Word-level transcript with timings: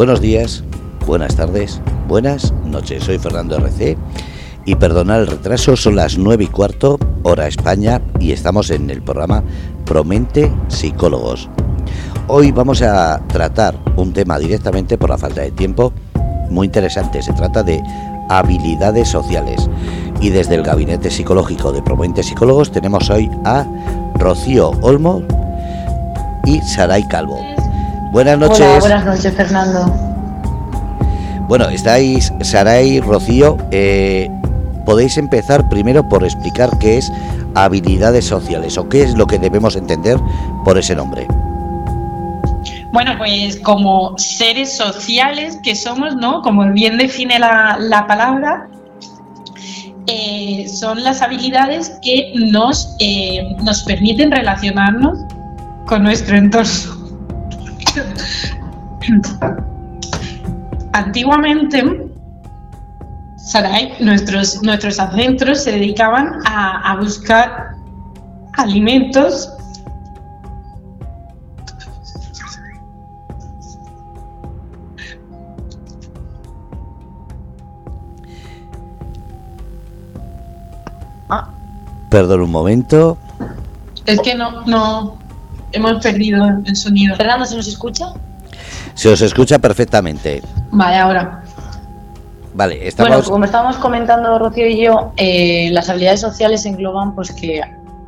Buenos 0.00 0.22
días, 0.22 0.64
buenas 1.06 1.36
tardes, 1.36 1.78
buenas 2.08 2.54
noches. 2.64 3.04
Soy 3.04 3.18
Fernando 3.18 3.58
RC 3.58 3.98
y 4.64 4.74
perdonad 4.76 5.20
el 5.20 5.26
retraso, 5.26 5.76
son 5.76 5.96
las 5.96 6.16
9 6.16 6.44
y 6.44 6.46
cuarto, 6.46 6.98
hora 7.22 7.46
España, 7.46 8.00
y 8.18 8.32
estamos 8.32 8.70
en 8.70 8.88
el 8.88 9.02
programa 9.02 9.42
Promente 9.84 10.50
Psicólogos. 10.68 11.50
Hoy 12.28 12.50
vamos 12.50 12.80
a 12.80 13.20
tratar 13.28 13.76
un 13.96 14.14
tema 14.14 14.38
directamente 14.38 14.96
por 14.96 15.10
la 15.10 15.18
falta 15.18 15.42
de 15.42 15.50
tiempo 15.50 15.92
muy 16.48 16.68
interesante. 16.68 17.20
Se 17.20 17.34
trata 17.34 17.62
de 17.62 17.82
habilidades 18.30 19.06
sociales. 19.06 19.68
Y 20.22 20.30
desde 20.30 20.54
el 20.54 20.62
Gabinete 20.62 21.10
Psicológico 21.10 21.72
de 21.72 21.82
Promente 21.82 22.22
Psicólogos 22.22 22.72
tenemos 22.72 23.10
hoy 23.10 23.30
a 23.44 23.66
Rocío 24.14 24.70
Olmo 24.80 25.22
y 26.46 26.58
Saray 26.62 27.06
Calvo. 27.06 27.38
Buenas 28.10 28.38
noches. 28.38 28.60
Hola, 28.60 28.78
buenas 28.80 29.04
noches, 29.06 29.34
Fernando. 29.34 29.86
Bueno, 31.46 31.68
estáis, 31.68 32.32
Saray, 32.40 33.00
Rocío, 33.00 33.56
eh, 33.70 34.28
podéis 34.84 35.16
empezar 35.16 35.68
primero 35.68 36.08
por 36.08 36.24
explicar 36.24 36.70
qué 36.78 36.98
es 36.98 37.12
habilidades 37.54 38.24
sociales 38.24 38.76
o 38.78 38.88
qué 38.88 39.02
es 39.02 39.14
lo 39.14 39.26
que 39.26 39.38
debemos 39.38 39.76
entender 39.76 40.18
por 40.64 40.76
ese 40.76 40.96
nombre. 40.96 41.26
Bueno, 42.92 43.12
pues 43.16 43.60
como 43.60 44.18
seres 44.18 44.76
sociales 44.76 45.60
que 45.62 45.76
somos, 45.76 46.16
¿no? 46.16 46.42
Como 46.42 46.68
bien 46.72 46.98
define 46.98 47.38
la, 47.38 47.76
la 47.78 48.08
palabra, 48.08 48.68
eh, 50.08 50.66
son 50.68 51.04
las 51.04 51.22
habilidades 51.22 51.96
que 52.02 52.32
nos, 52.34 52.96
eh, 52.98 53.54
nos 53.62 53.84
permiten 53.84 54.32
relacionarnos 54.32 55.20
con 55.86 56.02
nuestro 56.02 56.36
entorno. 56.36 56.99
Antiguamente, 60.92 62.10
Sarai, 63.36 63.94
nuestros, 64.00 64.62
nuestros 64.62 64.98
ancestros 64.98 65.64
se 65.64 65.72
dedicaban 65.72 66.40
a, 66.46 66.92
a 66.92 66.96
buscar 66.96 67.74
alimentos 68.58 69.50
Perdón 82.10 82.42
un 82.42 82.50
momento. 82.50 83.16
Es 84.04 84.20
que 84.20 84.34
no, 84.34 84.66
no 84.66 85.19
hemos 85.72 86.02
perdido 86.02 86.44
el 86.64 86.76
sonido. 86.76 87.16
Fernando, 87.16 87.46
¿se 87.46 87.56
nos 87.56 87.68
escucha? 87.68 88.12
Se 88.94 89.08
os 89.08 89.20
escucha 89.20 89.58
perfectamente. 89.58 90.42
Vale, 90.70 90.96
ahora. 90.96 91.42
Vale, 92.54 92.86
estamos... 92.86 93.10
Bueno, 93.10 93.24
como 93.24 93.44
estábamos 93.44 93.76
comentando 93.76 94.38
Rocío 94.38 94.66
y 94.66 94.84
yo, 94.84 95.12
eh, 95.16 95.70
las 95.72 95.88
habilidades 95.88 96.20
sociales 96.20 96.66
engloban, 96.66 97.14
pues 97.14 97.30
que, 97.32 97.62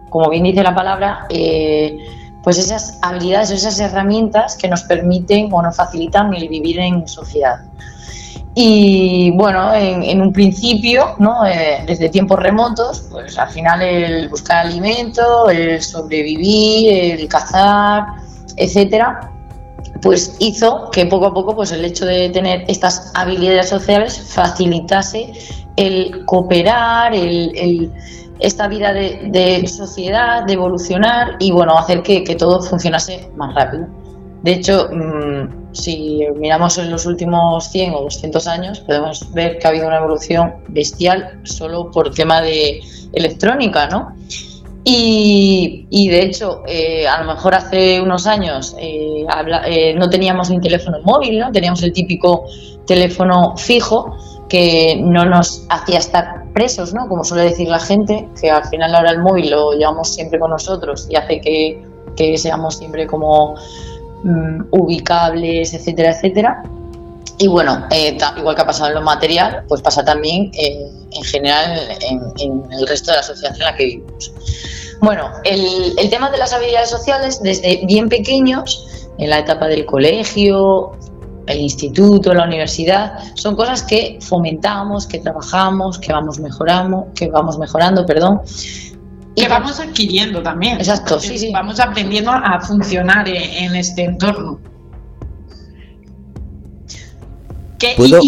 como 0.09 0.31
bien 0.31 0.45
dice 0.45 0.63
la 0.63 0.75
palabra, 0.75 1.27
eh, 1.29 1.99
pues 2.43 2.59
esas 2.59 2.99
habilidades 3.03 3.51
o 3.53 3.55
esas 3.55 3.79
herramientas 3.79 4.57
que 4.57 4.69
nos 4.69 4.83
permiten 4.83 5.49
o 5.53 5.63
nos 5.63 5.77
facilitan 5.77 6.35
el 6.35 6.49
vivir 6.49 6.81
en 6.81 7.07
sociedad. 7.07 7.61
Y 8.55 9.31
bueno, 9.31 9.75
en, 9.75 10.21
un 10.21 10.33
principio, 10.33 11.15
¿no? 11.19 11.47
Eh, 11.47 11.85
desde 11.87 12.11
tiempos 12.11 12.39
remotos, 12.39 13.09
pues 13.11 13.39
al 13.39 13.49
final 13.49 13.81
el 13.81 14.29
buscar 14.29 14.67
alimento, 14.67 15.49
el 15.49 15.81
sobrevivir, 15.81 17.21
el 17.21 17.29
cazar, 17.29 18.05
etcétera, 18.57 19.31
pues 20.03 20.37
hizo 20.39 20.91
que 20.91 21.07
poco 21.07 21.27
a 21.27 21.35
poco 21.35 21.57
pues 21.57 21.73
el 21.73 21.85
hecho 21.85 22.05
de 22.05 22.29
tener 22.29 22.65
estas 22.69 23.11
habilidades 23.15 23.71
sociales 23.71 24.21
facilitase 24.21 25.33
el 25.77 26.27
cooperar, 26.27 27.15
el, 27.15 27.91
esta 28.39 28.69
vida 28.69 28.93
de, 28.93 29.67
sociedad, 29.67 30.45
de 30.45 30.53
evolucionar 30.53 31.37
y 31.39 31.53
bueno, 31.53 31.79
hacer 31.79 32.03
que, 32.03 32.23
que 32.23 32.35
todo 32.35 32.61
funcionase 32.61 33.31
más 33.35 33.55
rápido. 33.55 33.87
De 34.43 34.53
hecho, 34.53 34.91
mm, 34.93 35.62
si 35.73 36.21
miramos 36.37 36.79
en 36.79 36.91
los 36.91 37.07
últimos 37.07 37.71
100 37.71 37.95
o 37.95 38.03
200 38.03 38.47
años, 38.47 38.81
podemos 38.81 39.33
ver 39.33 39.59
que 39.59 39.67
ha 39.67 39.71
habido 39.71 39.87
una 39.87 39.99
evolución 39.99 40.55
bestial 40.69 41.41
solo 41.45 41.91
por 41.91 42.15
tema 42.15 42.41
de 42.43 42.81
electrónica, 43.13 43.89
¿no? 43.89 44.15
Y, 44.85 46.09
de 46.11 46.23
hecho, 46.23 46.63
eh, 46.67 47.07
a 47.07 47.23
lo 47.23 47.33
mejor 47.33 47.55
hace 47.55 48.01
unos 48.01 48.27
años 48.27 48.75
eh, 48.81 49.25
eh, 49.67 49.95
no 49.95 50.11
teníamos 50.11 50.51
un 50.51 50.61
teléfono 50.61 50.99
móvil, 51.05 51.39
¿no? 51.39 51.53
Teníamos 51.53 51.83
el 51.85 51.93
típico 51.93 52.47
teléfono 52.85 53.57
fijo 53.57 54.17
que 54.49 55.01
no 55.01 55.25
nos 55.25 55.65
hacía 55.69 55.99
estar 55.99 56.53
presos, 56.53 56.93
¿no? 56.93 57.09
Como 57.09 57.23
suele 57.23 57.45
decir 57.45 57.69
la 57.69 57.79
gente, 57.79 58.29
que 58.41 58.51
al 58.51 58.65
final 58.65 58.95
ahora 58.95 59.13
el 59.13 59.21
móvil 59.21 59.51
lo 59.51 59.73
llevamos 59.73 60.13
siempre 60.15 60.41
con 60.41 60.51
nosotros 60.51 61.07
y 61.09 61.15
hace 61.15 61.41
que 61.41 62.37
seamos 62.37 62.77
siempre 62.77 63.07
como 63.07 63.55
Mm, 64.25 64.67
ubicables, 64.71 65.75
etcétera, 65.75 66.13
etcétera. 66.13 66.63
Y 67.39 67.49
bueno, 67.49 67.87
eh, 67.91 68.17
igual 68.37 68.55
que 68.55 68.63
ha 68.63 68.67
pasado 68.67 68.91
en 68.91 68.95
lo 68.95 69.03
material, 69.03 69.65
pues 69.67 69.83
pasa 69.83 70.05
también 70.05 70.53
eh, 70.55 70.87
en 71.11 71.25
general 71.25 71.77
en, 72.39 72.63
el 72.71 72.87
resto 72.87 73.11
de 73.11 73.17
la 73.17 73.23
sociedad 73.25 73.55
en 73.55 73.63
la 73.63 73.75
que 73.75 73.85
vivimos. 73.85 74.33
Bueno, 75.01 75.29
el, 75.43 75.95
el, 75.99 76.09
tema 76.09 76.31
de 76.31 76.39
las 76.39 76.53
habilidades 76.53 76.91
sociales, 76.91 77.43
desde 77.43 77.85
bien 77.85 78.09
pequeños, 78.09 79.09
en 79.19 79.31
la 79.31 79.41
etapa 79.41 79.67
del 79.67 79.85
colegio, 79.87 80.93
el 81.47 81.61
instituto, 81.61 82.33
la 82.33 82.45
universidad, 82.45 83.19
son 83.35 83.57
cosas 83.57 83.83
que 83.83 84.19
fomentamos, 84.21 85.09
que 85.09 85.19
trabajamos, 85.19 85.99
que 85.99 86.13
vamos 86.13 86.39
mejorando, 86.39 87.09
que 87.15 87.29
vamos 87.29 87.59
mejorando, 87.59 88.07
perdón, 88.07 88.43
que 89.35 89.49
vamos 89.49 89.81
adquiriendo 89.81 90.43
también. 90.43 90.79
Exacto, 90.79 91.19
sí, 91.19 91.39
sí. 91.39 91.51
Vamos 91.53 91.81
aprendiendo 91.81 92.31
a 92.31 92.61
funcionar 92.61 93.29
en, 93.29 93.75
este 93.75 94.05
entorno. 94.05 94.61
¿Puedo, 97.97 98.21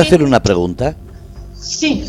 hacer 0.00 0.22
una 0.22 0.42
pregunta? 0.42 0.96
Sí. 1.54 2.04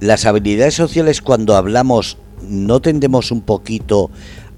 Las 0.00 0.26
habilidades 0.26 0.74
sociales 0.74 1.22
cuando 1.22 1.56
hablamos, 1.56 2.18
¿no 2.42 2.80
tendemos 2.80 3.30
un 3.30 3.40
poquito 3.40 4.10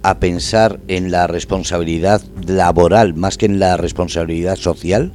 a 0.02 0.18
pensar 0.18 0.80
en 0.88 1.10
la 1.10 1.26
responsabilidad 1.26 2.22
laboral 2.46 3.14
más 3.14 3.38
que 3.38 3.46
en 3.46 3.58
la 3.60 3.76
responsabilidad 3.76 4.56
social? 4.56 5.12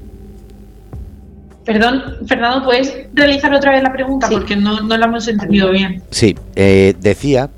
Perdón, 1.65 2.01
Fernando, 2.25 2.65
¿puedes 2.65 2.93
realizar 3.13 3.53
otra 3.53 3.73
vez 3.73 3.83
la 3.83 3.91
pregunta? 3.91 4.29
Porque 4.31 4.55
no, 4.55 4.79
no 4.81 4.97
la 4.97 5.05
hemos 5.05 5.27
entendido 5.27 5.71
bien. 5.71 6.01
Sí, 6.09 6.35
eh, 6.55 6.95
decía 6.99 7.49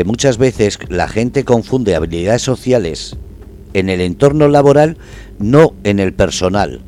que 0.00 0.04
muchas 0.04 0.38
veces 0.38 0.78
la 0.88 1.08
gente 1.08 1.44
confunde 1.44 1.94
habilidades 1.94 2.40
sociales 2.40 3.18
en 3.74 3.90
el 3.90 4.00
entorno 4.00 4.48
laboral, 4.48 4.96
no 5.38 5.74
en 5.84 5.98
el 5.98 6.14
personal. 6.14 6.80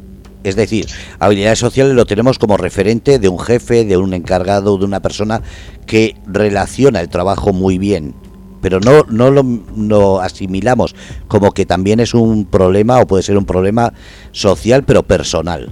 Es 0.44 0.56
decir, 0.56 0.86
habilidades 1.18 1.58
sociales 1.58 1.94
lo 1.94 2.06
tenemos 2.06 2.38
como 2.38 2.56
referente 2.56 3.18
de 3.18 3.28
un 3.28 3.38
jefe, 3.38 3.84
de 3.84 3.98
un 3.98 4.14
encargado, 4.14 4.78
de 4.78 4.86
una 4.86 5.00
persona 5.00 5.42
que 5.84 6.16
relaciona 6.26 7.02
el 7.02 7.10
trabajo 7.10 7.52
muy 7.52 7.76
bien, 7.76 8.14
pero 8.62 8.80
no, 8.80 9.02
no 9.10 9.30
lo, 9.30 9.44
lo, 9.76 10.22
asimilamos 10.22 10.94
como 11.28 11.50
que 11.50 11.66
también 11.66 12.00
es 12.00 12.14
un 12.14 12.46
problema 12.46 12.98
o 12.98 13.06
puede 13.06 13.24
ser 13.24 13.36
un 13.36 13.44
problema 13.44 13.92
social, 14.30 14.84
pero 14.84 15.02
personal 15.02 15.70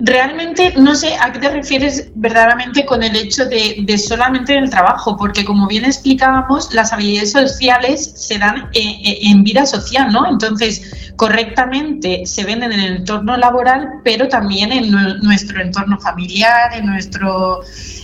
realmente 0.00 0.74
no 0.76 0.94
sé 0.94 1.14
a 1.16 1.32
qué 1.32 1.38
te 1.38 1.50
refieres 1.50 2.10
verdaderamente 2.14 2.84
con 2.84 3.02
el 3.02 3.14
hecho 3.16 3.44
de, 3.46 3.98
solamente 3.98 4.54
en 4.54 4.64
el 4.64 4.70
trabajo, 4.70 5.16
porque 5.16 5.44
como 5.44 5.66
bien 5.66 5.84
explicábamos, 5.84 6.72
las 6.74 6.92
habilidades 6.92 7.32
sociales 7.32 8.12
se 8.14 8.38
dan 8.38 8.70
en, 8.72 9.44
vida 9.44 9.66
social, 9.66 10.12
¿no? 10.12 10.28
Entonces, 10.28 11.12
correctamente 11.16 12.26
se 12.26 12.44
venden 12.44 12.72
en 12.72 12.80
el 12.80 12.96
entorno 12.98 13.36
laboral, 13.36 13.88
pero 14.04 14.28
también 14.28 14.72
en 14.72 14.90
nuestro 15.22 15.60
entorno 15.60 15.98
familiar, 15.98 16.74
en 16.74 16.86
nuestro 16.86 17.60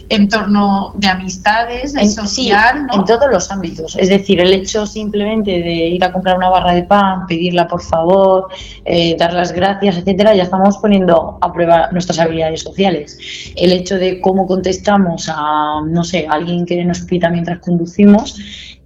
entorno 0.08 0.92
de 0.96 1.08
amistades, 1.08 1.94
en, 1.94 2.10
social, 2.10 2.87
en 2.92 3.04
todos 3.04 3.31
los 3.31 3.50
ámbitos. 3.50 3.96
Es 3.96 4.08
decir, 4.08 4.40
el 4.40 4.52
hecho 4.52 4.87
simplemente 4.87 5.50
de 5.50 5.88
ir 5.88 6.04
a 6.04 6.12
comprar 6.12 6.37
una 6.37 6.49
barra 6.49 6.72
de 6.72 6.84
pan, 6.84 7.26
pedirla 7.26 7.66
por 7.66 7.82
favor, 7.82 8.49
eh, 8.84 9.16
dar 9.19 9.32
las 9.32 9.52
gracias, 9.52 9.96
etcétera, 9.96 10.34
ya 10.34 10.44
estamos 10.44 10.78
poniendo 10.78 11.38
a 11.40 11.52
prueba 11.52 11.85
nuestras 11.92 12.18
habilidades 12.18 12.62
sociales. 12.62 13.18
El 13.56 13.72
hecho 13.72 13.96
de 13.96 14.20
cómo 14.20 14.46
contestamos 14.46 15.28
a, 15.28 15.80
no 15.86 16.04
sé, 16.04 16.26
alguien 16.28 16.66
que 16.66 16.84
nos 16.84 17.02
pita 17.02 17.30
mientras 17.30 17.60
conducimos, 17.60 18.38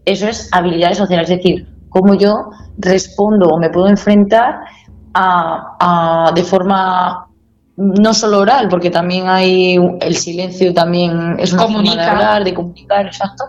eso 0.05 0.29
es 0.29 0.49
habilidades 0.52 0.99
sociales. 0.99 1.31
Es 1.31 1.37
decir, 1.38 1.67
cómo 1.88 2.14
yo 2.14 2.50
respondo 2.79 3.49
o 3.49 3.58
me 3.58 3.70
puedo 3.70 3.88
enfrentar 3.88 4.61
a 5.12 6.32
de 6.35 6.44
forma 6.44 7.31
no 7.81 8.12
solo 8.12 8.41
oral, 8.41 8.69
porque 8.69 8.91
también 8.91 9.29
hay 9.29 9.79
el 10.00 10.17
silencio, 10.17 10.75
también 10.75 11.37
es 11.38 11.53
una 11.53 11.62
forma 11.62 11.94
de 11.94 12.03
hablar, 12.03 12.44
de 12.44 12.53
comunicar, 12.53 13.06
exacto. 13.06 13.44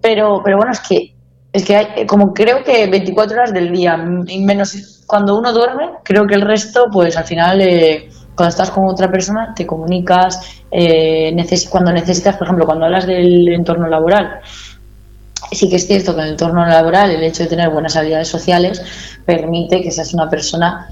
Pero, 0.00 0.40
pero 0.42 0.56
bueno, 0.56 0.72
es 0.72 0.80
que 0.80 1.14
es 1.52 1.64
que 1.64 1.76
hay, 1.76 2.06
como 2.06 2.32
creo 2.32 2.62
que 2.62 2.86
24 2.86 3.36
horas 3.36 3.52
del 3.52 3.72
día, 3.72 3.96
menos 3.96 5.04
cuando 5.06 5.38
uno 5.38 5.52
duerme, 5.52 5.90
creo 6.02 6.26
que 6.26 6.34
el 6.34 6.42
resto, 6.42 6.86
pues 6.92 7.16
al 7.16 7.24
final, 7.24 7.60
eh, 7.60 8.10
cuando 8.38 8.50
estás 8.50 8.70
con 8.70 8.86
otra 8.86 9.10
persona, 9.10 9.52
te 9.52 9.66
comunicas, 9.66 10.40
eh, 10.70 11.36
cuando 11.68 11.92
necesitas, 11.92 12.36
por 12.36 12.46
ejemplo, 12.46 12.66
cuando 12.66 12.84
hablas 12.84 13.04
del 13.04 13.48
entorno 13.48 13.88
laboral, 13.88 14.38
sí 15.50 15.68
que 15.68 15.74
es 15.74 15.88
cierto 15.88 16.14
que 16.14 16.20
en 16.20 16.26
el 16.26 16.32
entorno 16.34 16.64
laboral 16.64 17.10
el 17.10 17.24
hecho 17.24 17.42
de 17.42 17.48
tener 17.48 17.68
buenas 17.70 17.96
habilidades 17.96 18.28
sociales 18.28 18.80
permite 19.26 19.82
que 19.82 19.90
seas 19.90 20.14
una 20.14 20.30
persona 20.30 20.88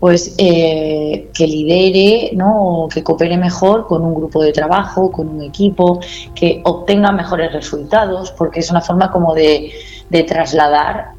pues 0.00 0.34
eh, 0.38 1.30
que 1.32 1.46
lidere, 1.46 2.30
¿no? 2.34 2.88
que 2.92 3.04
coopere 3.04 3.36
mejor 3.36 3.86
con 3.86 4.02
un 4.02 4.14
grupo 4.14 4.42
de 4.42 4.50
trabajo, 4.50 5.12
con 5.12 5.28
un 5.28 5.42
equipo, 5.42 6.00
que 6.34 6.60
obtenga 6.64 7.12
mejores 7.12 7.52
resultados, 7.52 8.32
porque 8.32 8.60
es 8.60 8.70
una 8.70 8.80
forma 8.80 9.12
como 9.12 9.32
de, 9.32 9.70
trasladar 10.26 11.12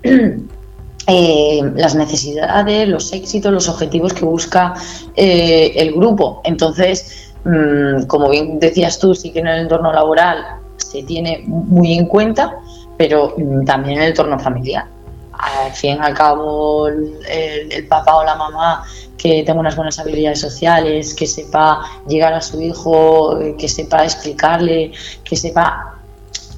eh, 1.08 1.62
las 1.76 1.96
necesidades, 1.96 2.88
los 2.88 3.12
éxitos, 3.14 3.52
los 3.52 3.70
objetivos 3.70 4.14
que 4.14 4.26
busca 4.26 4.74
eh, 5.16 5.74
el 5.76 5.94
grupo. 5.94 6.42
Entonces, 6.44 7.34
mm, 7.44 8.04
como 8.08 8.30
bien 8.30 8.60
decías 8.60 9.00
tú, 9.00 9.16
sí 9.16 9.32
que 9.32 9.40
en 9.40 9.48
el 9.48 9.62
entorno 9.62 9.92
laboral 9.92 10.46
se 10.78 11.04
tiene 11.04 11.44
muy 11.46 11.94
en 11.94 12.06
cuenta, 12.06 12.58
pero 12.98 13.34
mm, 13.38 13.66
también 13.66 13.98
en 13.98 14.04
el 14.04 14.10
entorno 14.10 14.40
familiar 14.40 14.86
al 15.42 15.72
fin 15.72 15.98
y 15.98 16.06
al 16.06 16.14
cabo 16.14 16.88
el, 16.88 17.88
papá 17.88 18.18
o 18.18 18.24
la 18.24 18.36
mamá 18.36 18.84
que 19.18 19.44
tenga 19.44 19.60
unas 19.60 19.76
buenas 19.76 20.00
habilidades 20.00 20.40
sociales, 20.40 21.14
que 21.14 21.28
sepa 21.28 21.82
llegar 22.08 22.34
a 22.34 22.42
su 22.42 22.60
hijo, 22.62 23.38
que 23.58 23.68
sepa 23.68 24.04
explicarle, 24.04 24.92
que 25.24 25.36
sepa, 25.36 26.00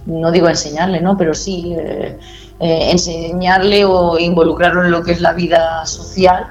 no 0.06 0.32
digo 0.32 0.48
enseñarle, 0.48 1.02
¿no? 1.02 1.18
pero 1.18 1.34
sí 1.34 1.76
eh, 1.78 2.18
eh, 2.60 2.92
enseñarle 2.92 3.86
o 3.86 4.18
involucrarlo 4.18 4.86
en 4.86 4.92
lo 4.92 5.04
que 5.04 5.14
es 5.14 5.22
la 5.22 5.34
vida 5.34 5.86
social, 5.86 6.48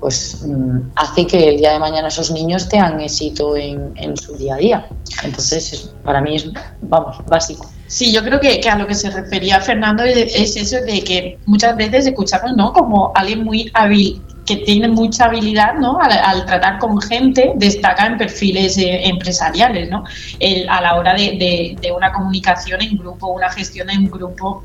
pues 0.00 0.44
mm, 0.46 0.90
hace 0.96 1.26
que 1.26 1.48
el 1.50 1.58
día 1.58 1.72
de 1.72 1.78
mañana 1.78 2.08
esos 2.08 2.30
niños 2.30 2.68
tengan 2.68 3.00
éxito 3.00 3.56
en, 3.56 4.16
su 4.16 4.36
día 4.36 4.54
a 4.54 4.58
día. 4.58 4.88
Entonces, 5.22 5.94
para 6.04 6.20
mí 6.20 6.36
es, 6.36 6.50
vamos, 6.80 7.18
básico. 7.26 7.70
Sí, 7.86 8.12
yo 8.12 8.22
creo 8.22 8.40
que, 8.40 8.60
a 8.68 8.76
lo 8.76 8.86
que 8.86 8.94
se 8.94 9.10
refería 9.10 9.60
Fernando 9.60 10.02
es 10.02 10.56
eso 10.56 10.76
de 10.84 11.04
que 11.04 11.38
muchas 11.46 11.76
veces 11.76 12.06
escuchamos, 12.06 12.56
¿no? 12.56 12.72
Como 12.72 13.12
alguien 13.14 13.44
muy 13.44 13.70
hábil, 13.74 14.20
que 14.46 14.56
tiene 14.56 14.88
mucha 14.88 15.26
habilidad, 15.26 15.74
¿no? 15.74 15.98
Al, 16.00 16.44
tratar 16.46 16.78
con 16.78 17.00
gente, 17.00 17.52
destaca 17.56 18.06
en 18.06 18.18
perfiles 18.18 18.76
eh, 18.78 19.06
empresariales, 19.06 19.88
¿no? 19.90 20.04
a 20.68 20.80
la 20.80 20.96
hora 20.96 21.14
de, 21.14 21.76
una 21.96 22.12
comunicación 22.12 22.82
en 22.82 22.96
grupo, 22.96 23.28
una 23.28 23.50
gestión 23.50 23.88
en 23.90 24.10
grupo, 24.10 24.64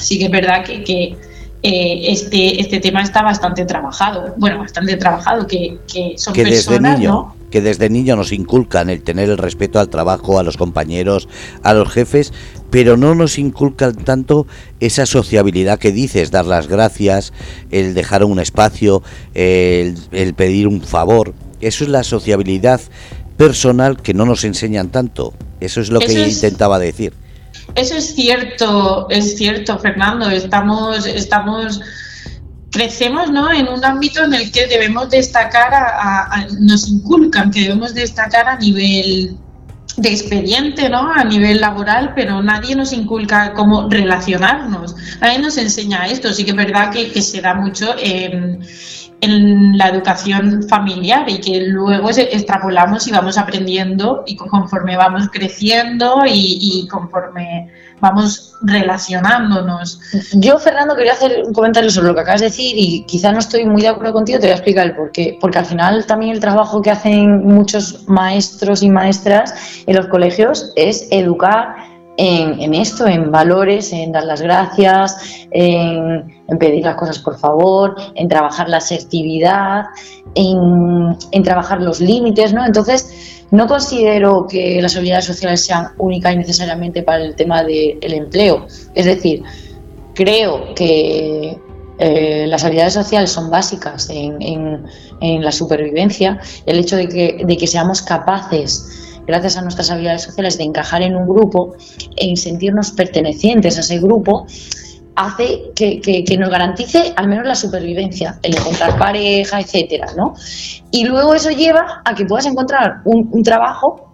sí 0.00 0.18
que 0.18 0.26
es 0.26 0.30
verdad 0.30 0.64
que, 0.64 1.16
eh, 1.62 2.12
este, 2.12 2.60
este 2.60 2.80
tema 2.80 3.02
está 3.02 3.22
bastante 3.22 3.64
trabajado, 3.66 4.34
bueno, 4.38 4.58
bastante 4.58 4.96
trabajado, 4.96 5.46
que, 5.46 5.78
son 6.16 6.34
personas, 6.34 6.98
¿no? 7.00 7.34
que 7.50 7.60
desde 7.60 7.90
niño 7.90 8.16
nos 8.16 8.32
inculcan 8.32 8.88
el 8.88 9.02
tener 9.02 9.28
el 9.28 9.36
respeto 9.36 9.78
al 9.78 9.88
trabajo, 9.88 10.38
a 10.38 10.42
los 10.42 10.56
compañeros, 10.56 11.28
a 11.62 11.74
los 11.74 11.90
jefes, 11.90 12.32
pero 12.70 12.96
no 12.96 13.14
nos 13.14 13.38
inculcan 13.38 13.94
tanto 13.96 14.46
esa 14.78 15.04
sociabilidad 15.04 15.78
que 15.78 15.92
dices, 15.92 16.30
dar 16.30 16.46
las 16.46 16.68
gracias, 16.68 17.32
el 17.70 17.94
dejar 17.94 18.24
un 18.24 18.38
espacio, 18.38 19.02
el, 19.34 19.96
pedir 20.36 20.68
un 20.68 20.80
favor. 20.80 21.34
Eso 21.60 21.84
es 21.84 21.90
la 21.90 22.04
sociabilidad 22.04 22.80
personal 23.36 24.00
que 24.00 24.14
no 24.14 24.24
nos 24.24 24.44
enseñan 24.44 24.88
tanto. 24.90 25.34
Eso 25.60 25.80
es 25.80 25.90
lo 25.90 26.00
que 26.00 26.28
intentaba 26.28 26.78
decir. 26.78 27.12
Eso 27.74 27.96
es 27.96 28.14
cierto, 28.14 29.08
es 29.10 29.36
cierto, 29.36 29.78
Fernando. 29.78 30.28
Estamos, 30.28 31.06
estamos 31.06 31.80
crecemos 32.70 33.30
¿no? 33.30 33.50
en 33.52 33.68
un 33.68 33.84
ámbito 33.84 34.24
en 34.24 34.34
el 34.34 34.52
que 34.52 34.66
debemos 34.66 35.10
destacar, 35.10 35.72
a, 35.74 36.46
nos 36.60 36.88
inculcan 36.88 37.50
que 37.50 37.62
debemos 37.62 37.94
destacar 37.94 38.48
a 38.48 38.56
nivel 38.56 39.36
de 39.96 40.08
expediente, 40.08 40.88
¿no? 40.88 41.12
A 41.12 41.24
nivel 41.24 41.60
laboral, 41.60 42.12
pero 42.14 42.42
nadie 42.42 42.74
nos 42.74 42.92
inculca 42.92 43.52
cómo 43.54 43.88
relacionarnos. 43.90 44.94
Nadie 45.20 45.40
nos 45.40 45.58
enseña 45.58 46.06
esto. 46.06 46.32
Sí 46.32 46.44
que 46.44 46.52
es 46.52 46.56
verdad 46.56 46.90
que, 46.90 47.10
que 47.10 47.20
se 47.20 47.40
da 47.40 47.54
mucho 47.54 47.94
en, 47.98 48.60
en, 49.20 49.76
la 49.78 49.88
educación 49.88 50.62
familiar 50.68 51.28
y 51.28 51.40
que 51.40 51.60
luego 51.60 52.10
extrapolamos 52.10 53.06
y 53.06 53.12
vamos 53.12 53.38
aprendiendo 53.38 54.24
y 54.26 54.36
conforme 54.36 54.96
vamos 54.96 55.28
creciendo 55.32 56.22
y, 56.26 56.86
conforme 56.90 57.70
vamos 58.00 58.54
relacionándonos. 58.62 60.00
Yo, 60.32 60.58
Fernando, 60.58 60.96
quería 60.96 61.12
hacer 61.12 61.42
un 61.46 61.52
comentario 61.52 61.90
sobre 61.90 62.08
lo 62.08 62.14
que 62.14 62.20
acabas 62.20 62.40
de 62.40 62.46
decir 62.46 62.74
y 62.76 63.04
quizá 63.04 63.30
no 63.30 63.38
estoy 63.38 63.66
muy 63.66 63.82
de 63.82 63.88
acuerdo 63.88 64.14
contigo, 64.14 64.38
te 64.38 64.46
voy 64.46 64.52
a 64.52 64.56
explicar 64.56 64.86
el 64.86 64.96
por 64.96 65.12
qué. 65.12 65.36
Porque 65.40 65.58
al 65.58 65.66
final 65.66 66.06
también 66.06 66.32
el 66.32 66.40
trabajo 66.40 66.80
que 66.80 66.90
hacen 66.90 67.46
muchos 67.46 68.08
maestros 68.08 68.82
y 68.82 68.88
maestras 68.88 69.54
en 69.86 69.96
los 69.96 70.06
colegios 70.06 70.72
es 70.76 71.08
educar 71.10 71.90
en, 72.16 72.74
esto, 72.74 73.06
en 73.06 73.30
valores, 73.30 73.92
en 73.92 74.12
dar 74.12 74.24
las 74.24 74.42
gracias, 74.42 75.46
en, 75.50 76.39
pedir 76.58 76.84
las 76.84 76.96
cosas 76.96 77.18
por 77.18 77.38
favor, 77.38 77.94
en 78.14 78.28
trabajar 78.28 78.68
la 78.68 78.78
asertividad, 78.78 79.84
en, 80.34 81.16
en 81.30 81.42
trabajar 81.42 81.80
los 81.80 82.00
límites, 82.00 82.52
¿no? 82.52 82.64
Entonces, 82.64 83.40
no 83.50 83.66
considero 83.66 84.46
que 84.48 84.80
las 84.80 84.96
habilidades 84.96 85.24
sociales 85.24 85.64
sean 85.64 85.88
únicas 85.98 86.34
y 86.34 86.36
necesariamente 86.36 87.02
para 87.02 87.24
el 87.24 87.34
tema 87.34 87.62
del 87.64 88.12
empleo. 88.14 88.66
Es 88.94 89.06
decir, 89.06 89.42
creo 90.14 90.74
que 90.74 91.58
eh, 91.98 92.46
las 92.46 92.64
habilidades 92.64 92.94
sociales 92.94 93.30
son 93.30 93.50
básicas 93.50 94.08
en, 94.10 94.86
la 95.20 95.52
supervivencia. 95.52 96.40
El 96.64 96.78
hecho 96.78 96.96
de 96.96 97.08
que, 97.08 97.42
de 97.44 97.56
que 97.56 97.66
seamos 97.66 98.02
capaces 98.02 99.18
gracias 99.26 99.56
a 99.56 99.62
nuestras 99.62 99.90
habilidades 99.90 100.22
sociales, 100.22 100.56
de 100.56 100.64
encajar 100.64 101.02
en 101.02 101.14
un 101.14 101.28
grupo, 101.28 101.74
en 102.16 102.36
sentirnos 102.36 102.92
pertenecientes 102.92 103.76
a 103.76 103.80
ese 103.80 103.98
grupo, 103.98 104.46
hace 105.20 105.70
que, 105.74 106.36
nos 106.38 106.50
garantice 106.50 107.12
al 107.16 107.28
menos 107.28 107.46
la 107.46 107.54
supervivencia, 107.54 108.38
el 108.42 108.56
encontrar 108.56 108.98
pareja, 108.98 109.60
etcétera, 109.60 110.06
¿no? 110.16 110.34
Y 110.90 111.04
luego 111.04 111.34
eso 111.34 111.50
lleva 111.50 112.02
a 112.04 112.14
que 112.14 112.24
puedas 112.24 112.46
encontrar 112.46 113.00
un, 113.04 113.42
trabajo 113.42 114.08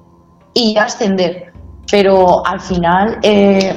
y 0.55 0.77
ascender. 0.77 1.53
Pero 1.91 2.45
al 2.47 2.61
final 2.61 3.19
eh, 3.23 3.75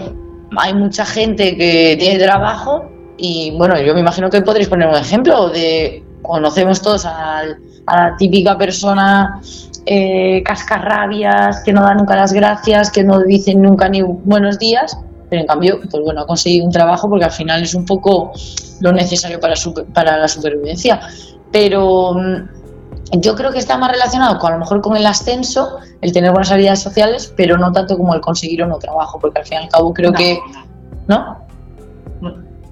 hay 0.57 0.73
mucha 0.73 1.05
gente 1.05 1.55
que 1.55 1.95
tiene 1.99 2.23
trabajo 2.23 2.89
y 3.17 3.53
bueno, 3.57 3.79
yo 3.79 3.93
me 3.93 3.99
imagino 3.99 4.29
que 4.29 4.41
podréis 4.41 4.67
poner 4.67 4.87
un 4.87 4.95
ejemplo 4.95 5.49
de 5.49 6.03
conocemos 6.21 6.81
todos 6.81 7.05
a 7.05 7.43
la 7.85 8.15
típica 8.17 8.57
persona 8.57 9.39
eh, 9.85 10.43
cascarrabias, 10.43 11.63
que 11.63 11.73
no 11.73 11.81
da 11.81 11.95
nunca 11.95 12.15
las 12.15 12.31
gracias, 12.31 12.91
que 12.91 13.03
no 13.03 13.21
dicen 13.21 13.61
nunca 13.61 13.89
ni 13.89 14.01
buenos 14.03 14.59
días, 14.59 14.95
pero 15.29 15.41
en 15.41 15.47
cambio, 15.47 15.79
pues 15.79 16.03
bueno, 16.03 16.21
ha 16.21 16.25
conseguido 16.25 16.65
un 16.65 16.71
trabajo 16.71 17.09
porque 17.09 17.25
al 17.25 17.31
final 17.31 17.61
es 17.61 17.75
un 17.75 17.85
poco 17.85 18.31
lo 18.79 18.91
necesario 18.91 19.39
para, 19.39 19.55
para 19.93 20.17
la 20.17 20.27
supervivencia. 20.27 20.99
Pero 21.51 22.13
mm, 22.13 23.21
yo 23.21 23.35
creo 23.35 23.51
que 23.51 23.59
está 23.59 23.77
más 23.77 23.91
relacionado 23.91 24.39
con 24.39 24.51
a 24.51 24.55
lo 24.55 24.59
mejor 24.59 24.81
con 24.81 24.97
el 24.97 25.05
ascenso, 25.05 25.77
el 26.01 26.11
tener 26.11 26.31
buenas 26.31 26.51
habilidades 26.51 26.81
sociales, 26.81 27.33
pero 27.35 27.57
no 27.57 27.71
tanto 27.71 27.97
como 27.97 28.13
el 28.13 28.21
conseguir 28.21 28.63
un 28.63 28.77
trabajo, 28.79 29.19
porque 29.19 29.39
al 29.39 29.45
fin 29.45 29.59
y 29.59 29.63
al 29.63 29.69
cabo 29.69 29.93
creo 29.93 30.13
que... 30.13 30.39
¿No? 31.07 31.37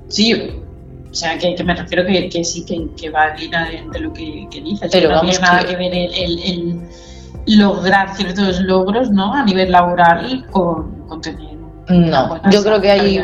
Sí, 0.10 0.64
o 1.12 1.14
sea, 1.14 1.38
que, 1.38 1.56
me 1.64 1.76
refiero 1.76 2.06
que, 2.06 2.30
que 2.30 2.44
sí, 2.44 2.64
que, 2.64 3.10
va 3.10 3.36
línea 3.36 3.68
de, 3.92 4.00
lo 4.00 4.14
que, 4.14 4.48
dices. 4.52 4.90
Pero 4.92 5.10
no 5.10 5.22
tiene 5.22 5.40
nada 5.40 5.66
que, 5.66 5.76
ver 5.76 5.94
el, 5.94 6.82
lograr 7.48 8.16
ciertos 8.16 8.60
logros 8.62 9.10
¿no? 9.10 9.34
a 9.34 9.44
nivel 9.44 9.72
laboral 9.72 10.46
con, 10.52 11.08
con 11.08 11.22
tener 11.22 11.57
no, 11.90 12.42
yo 12.52 12.64
creo 12.64 12.82
que 12.82 12.92
hay, 12.92 13.20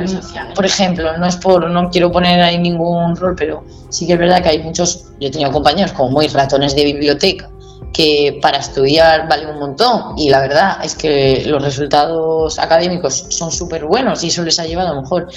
por 0.55 0.65
ejemplo, 0.65 1.17
no 1.17 1.25
es 1.25 1.35
por, 1.35 1.69
no 1.69 1.89
quiero 1.89 2.11
poner 2.11 2.41
ahí 2.41 2.57
ningún 2.57 3.15
rol, 3.15 3.35
pero 3.35 3.63
sí 3.89 4.07
que 4.07 4.13
es 4.13 4.19
verdad 4.19 4.41
que 4.41 4.49
hay 4.49 4.63
muchos, 4.63 5.05
yo 5.19 5.27
he 5.27 5.31
tenido 5.31 5.51
compañeros 5.51 5.91
como 5.91 6.11
muy 6.11 6.27
ratones 6.27 6.75
de 6.75 6.85
biblioteca, 6.85 7.49
que 7.91 8.39
para 8.41 8.59
estudiar 8.59 9.27
vale 9.27 9.51
un 9.51 9.59
montón 9.59 10.17
y 10.17 10.29
la 10.29 10.41
verdad 10.41 10.77
es 10.83 10.95
que 10.95 11.43
los 11.45 11.61
resultados 11.61 12.57
académicos 12.57 13.27
son 13.29 13.51
súper 13.51 13.85
buenos 13.85 14.23
y 14.23 14.27
eso 14.27 14.43
les 14.43 14.59
ha 14.59 14.65
llevado 14.65 14.91
a 14.91 14.95
lo 14.95 15.01
mejor 15.01 15.27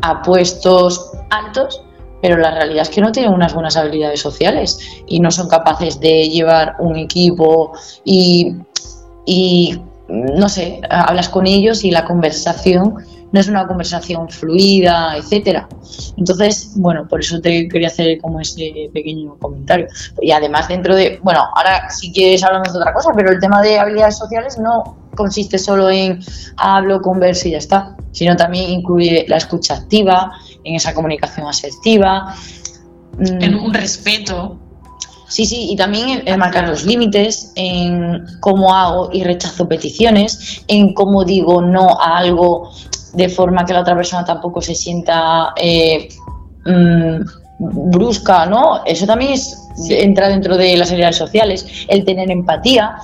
a 0.00 0.22
puestos 0.22 1.12
altos, 1.28 1.82
pero 2.22 2.38
la 2.38 2.50
realidad 2.50 2.82
es 2.82 2.88
que 2.88 3.00
no 3.00 3.12
tienen 3.12 3.32
unas 3.32 3.52
buenas 3.52 3.76
habilidades 3.76 4.20
sociales 4.20 4.78
y 5.06 5.20
no 5.20 5.30
son 5.30 5.48
capaces 5.48 6.00
de 6.00 6.28
llevar 6.28 6.76
un 6.80 6.96
equipo 6.96 7.72
y, 8.04 8.56
y 9.26 9.80
no 10.10 10.48
sé, 10.48 10.80
hablas 10.90 11.28
con 11.28 11.46
ellos 11.46 11.84
y 11.84 11.90
la 11.90 12.04
conversación 12.04 12.94
no 13.32 13.38
es 13.38 13.48
una 13.48 13.66
conversación 13.66 14.28
fluida, 14.28 15.16
etcétera. 15.16 15.68
Entonces, 16.16 16.72
bueno, 16.76 17.06
por 17.06 17.20
eso 17.20 17.40
te 17.40 17.68
quería 17.68 17.88
hacer 17.88 18.20
como 18.20 18.40
ese 18.40 18.90
pequeño 18.92 19.36
comentario. 19.38 19.86
Y 20.20 20.32
además 20.32 20.68
dentro 20.68 20.96
de, 20.96 21.20
bueno, 21.22 21.44
ahora 21.54 21.88
si 21.90 22.12
quieres 22.12 22.42
hablamos 22.42 22.72
de 22.72 22.78
otra 22.80 22.92
cosa, 22.92 23.10
pero 23.14 23.30
el 23.30 23.38
tema 23.38 23.62
de 23.62 23.78
habilidades 23.78 24.18
sociales 24.18 24.58
no 24.58 24.96
consiste 25.14 25.58
solo 25.58 25.90
en 25.90 26.20
hablo, 26.56 27.00
converso 27.00 27.48
y 27.48 27.52
ya 27.52 27.58
está, 27.58 27.96
sino 28.10 28.36
también 28.36 28.70
incluye 28.70 29.24
la 29.28 29.36
escucha 29.36 29.74
activa, 29.74 30.32
en 30.64 30.74
esa 30.74 30.92
comunicación 30.92 31.46
asertiva. 31.46 32.34
En 33.18 33.54
un 33.54 33.72
respeto. 33.72 34.58
Sí, 35.30 35.46
sí, 35.46 35.68
y 35.70 35.76
también 35.76 36.24
en, 36.26 36.38
marcar 36.40 36.68
los 36.68 36.84
límites, 36.84 37.52
en 37.54 38.26
cómo 38.40 38.74
hago 38.74 39.10
y 39.12 39.22
rechazo 39.22 39.68
peticiones, 39.68 40.64
en 40.66 40.92
cómo 40.92 41.24
digo 41.24 41.62
no 41.62 42.00
a 42.00 42.18
algo 42.18 42.68
de 43.14 43.28
forma 43.28 43.64
que 43.64 43.72
la 43.72 43.82
otra 43.82 43.94
persona 43.94 44.24
tampoco 44.24 44.60
se 44.60 44.74
sienta 44.74 45.52
eh, 45.56 46.08
mm, 46.66 47.90
brusca, 47.92 48.44
¿no? 48.46 48.84
Eso 48.84 49.06
también 49.06 49.34
es, 49.34 49.56
entra 49.88 50.28
dentro 50.28 50.56
de 50.56 50.76
las 50.76 50.88
habilidades 50.88 51.18
sociales, 51.18 51.64
el 51.86 52.04
tener 52.04 52.28
empatía, 52.28 52.96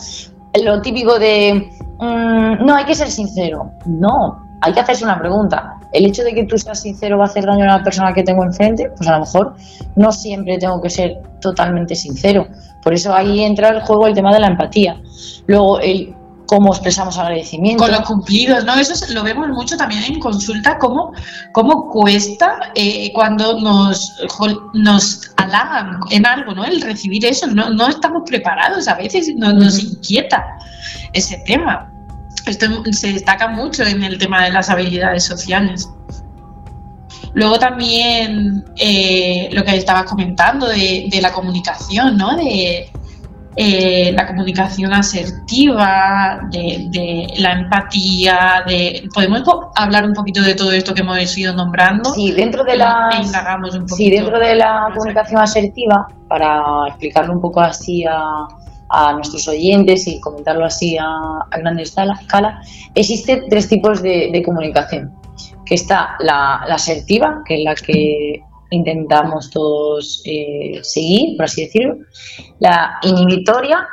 lo 0.64 0.82
típico 0.82 1.20
de, 1.20 1.70
mm, 2.00 2.66
no, 2.66 2.74
hay 2.74 2.86
que 2.86 2.96
ser 2.96 3.08
sincero, 3.08 3.70
no, 3.86 4.58
hay 4.62 4.72
que 4.72 4.80
hacerse 4.80 5.04
una 5.04 5.18
pregunta. 5.18 5.78
El 5.96 6.04
hecho 6.06 6.22
de 6.22 6.34
que 6.34 6.44
tú 6.44 6.58
seas 6.58 6.80
sincero 6.80 7.16
va 7.16 7.24
a 7.24 7.28
hacer 7.28 7.46
daño 7.46 7.64
a 7.64 7.78
la 7.78 7.82
persona 7.82 8.12
que 8.12 8.22
tengo 8.22 8.44
enfrente, 8.44 8.90
pues 8.96 9.08
a 9.08 9.12
lo 9.12 9.20
mejor 9.20 9.56
no 9.96 10.12
siempre 10.12 10.58
tengo 10.58 10.80
que 10.82 10.90
ser 10.90 11.22
totalmente 11.40 11.94
sincero. 11.94 12.46
Por 12.82 12.92
eso 12.92 13.14
ahí 13.14 13.42
entra 13.42 13.70
el 13.70 13.80
juego 13.80 14.06
el 14.06 14.14
tema 14.14 14.32
de 14.32 14.40
la 14.40 14.48
empatía. 14.48 15.00
Luego, 15.46 15.80
el 15.80 16.14
cómo 16.46 16.72
expresamos 16.72 17.18
agradecimiento. 17.18 17.82
Con 17.82 17.92
los 17.92 18.02
cumplidos, 18.02 18.64
¿no? 18.64 18.74
Eso 18.74 18.94
lo 19.12 19.22
vemos 19.22 19.48
mucho 19.48 19.76
también 19.76 20.02
en 20.04 20.20
consulta, 20.20 20.78
cómo, 20.78 21.12
cómo 21.52 21.88
cuesta 21.88 22.72
eh, 22.74 23.10
cuando 23.12 23.58
nos, 23.60 24.12
nos 24.74 25.30
halagan 25.36 25.98
en 26.10 26.26
algo, 26.26 26.54
¿no? 26.54 26.64
El 26.64 26.80
recibir 26.82 27.24
eso, 27.24 27.46
no, 27.46 27.70
no 27.70 27.88
estamos 27.88 28.22
preparados, 28.26 28.86
a 28.86 28.94
veces 28.94 29.34
nos, 29.36 29.54
nos 29.54 29.78
inquieta 29.82 30.44
ese 31.12 31.42
tema. 31.46 31.90
Esto 32.46 32.66
se 32.92 33.12
destaca 33.12 33.48
mucho 33.48 33.82
en 33.82 34.04
el 34.04 34.18
tema 34.18 34.44
de 34.44 34.52
las 34.52 34.70
habilidades 34.70 35.24
sociales. 35.24 35.90
Luego 37.34 37.58
también 37.58 38.64
eh, 38.76 39.50
lo 39.52 39.64
que 39.64 39.76
estabas 39.76 40.04
comentando 40.04 40.68
de, 40.68 41.18
la 41.20 41.32
comunicación, 41.32 42.16
¿no? 42.16 42.36
De 42.36 42.88
eh, 43.56 44.12
la 44.12 44.26
comunicación 44.26 44.94
asertiva, 44.94 46.40
de, 46.50 47.26
la 47.38 47.52
empatía, 47.52 48.64
de 48.66 49.08
podemos 49.12 49.42
hablar 49.74 50.06
un 50.06 50.14
poquito 50.14 50.40
de 50.40 50.54
todo 50.54 50.70
esto 50.70 50.94
que 50.94 51.02
hemos 51.02 51.36
ido 51.36 51.52
nombrando. 51.52 52.14
Sí, 52.14 52.30
dentro 52.30 52.64
de 52.64 52.76
la 52.76 53.10
sí, 53.94 54.08
dentro 54.08 54.38
de 54.38 54.54
la 54.54 54.88
comunicación 54.94 55.40
asertiva, 55.40 56.06
para 56.28 56.62
explicarlo 56.88 57.34
un 57.34 57.40
poco 57.40 57.60
así 57.60 58.04
a, 58.04 58.46
a 58.96 59.12
nuestros 59.12 59.46
oyentes 59.46 60.08
y 60.08 60.18
comentarlo 60.20 60.64
así 60.64 60.96
a, 60.96 61.04
a 61.50 61.58
gran 61.58 61.78
escala, 61.78 62.62
existen 62.94 63.44
tres 63.50 63.68
tipos 63.68 64.02
de, 64.02 64.42
comunicación. 64.44 65.12
Que 65.66 65.74
está 65.74 66.16
la, 66.20 66.54
asertiva, 66.62 67.42
que 67.44 67.56
es 67.56 67.64
la 67.64 67.74
que 67.74 68.40
intentamos 68.70 69.50
todos 69.50 70.22
eh, 70.24 70.80
seguir, 70.82 71.36
por 71.36 71.44
así 71.44 71.64
decirlo, 71.64 71.96
la 72.58 72.98
inhibitoria 73.02 73.86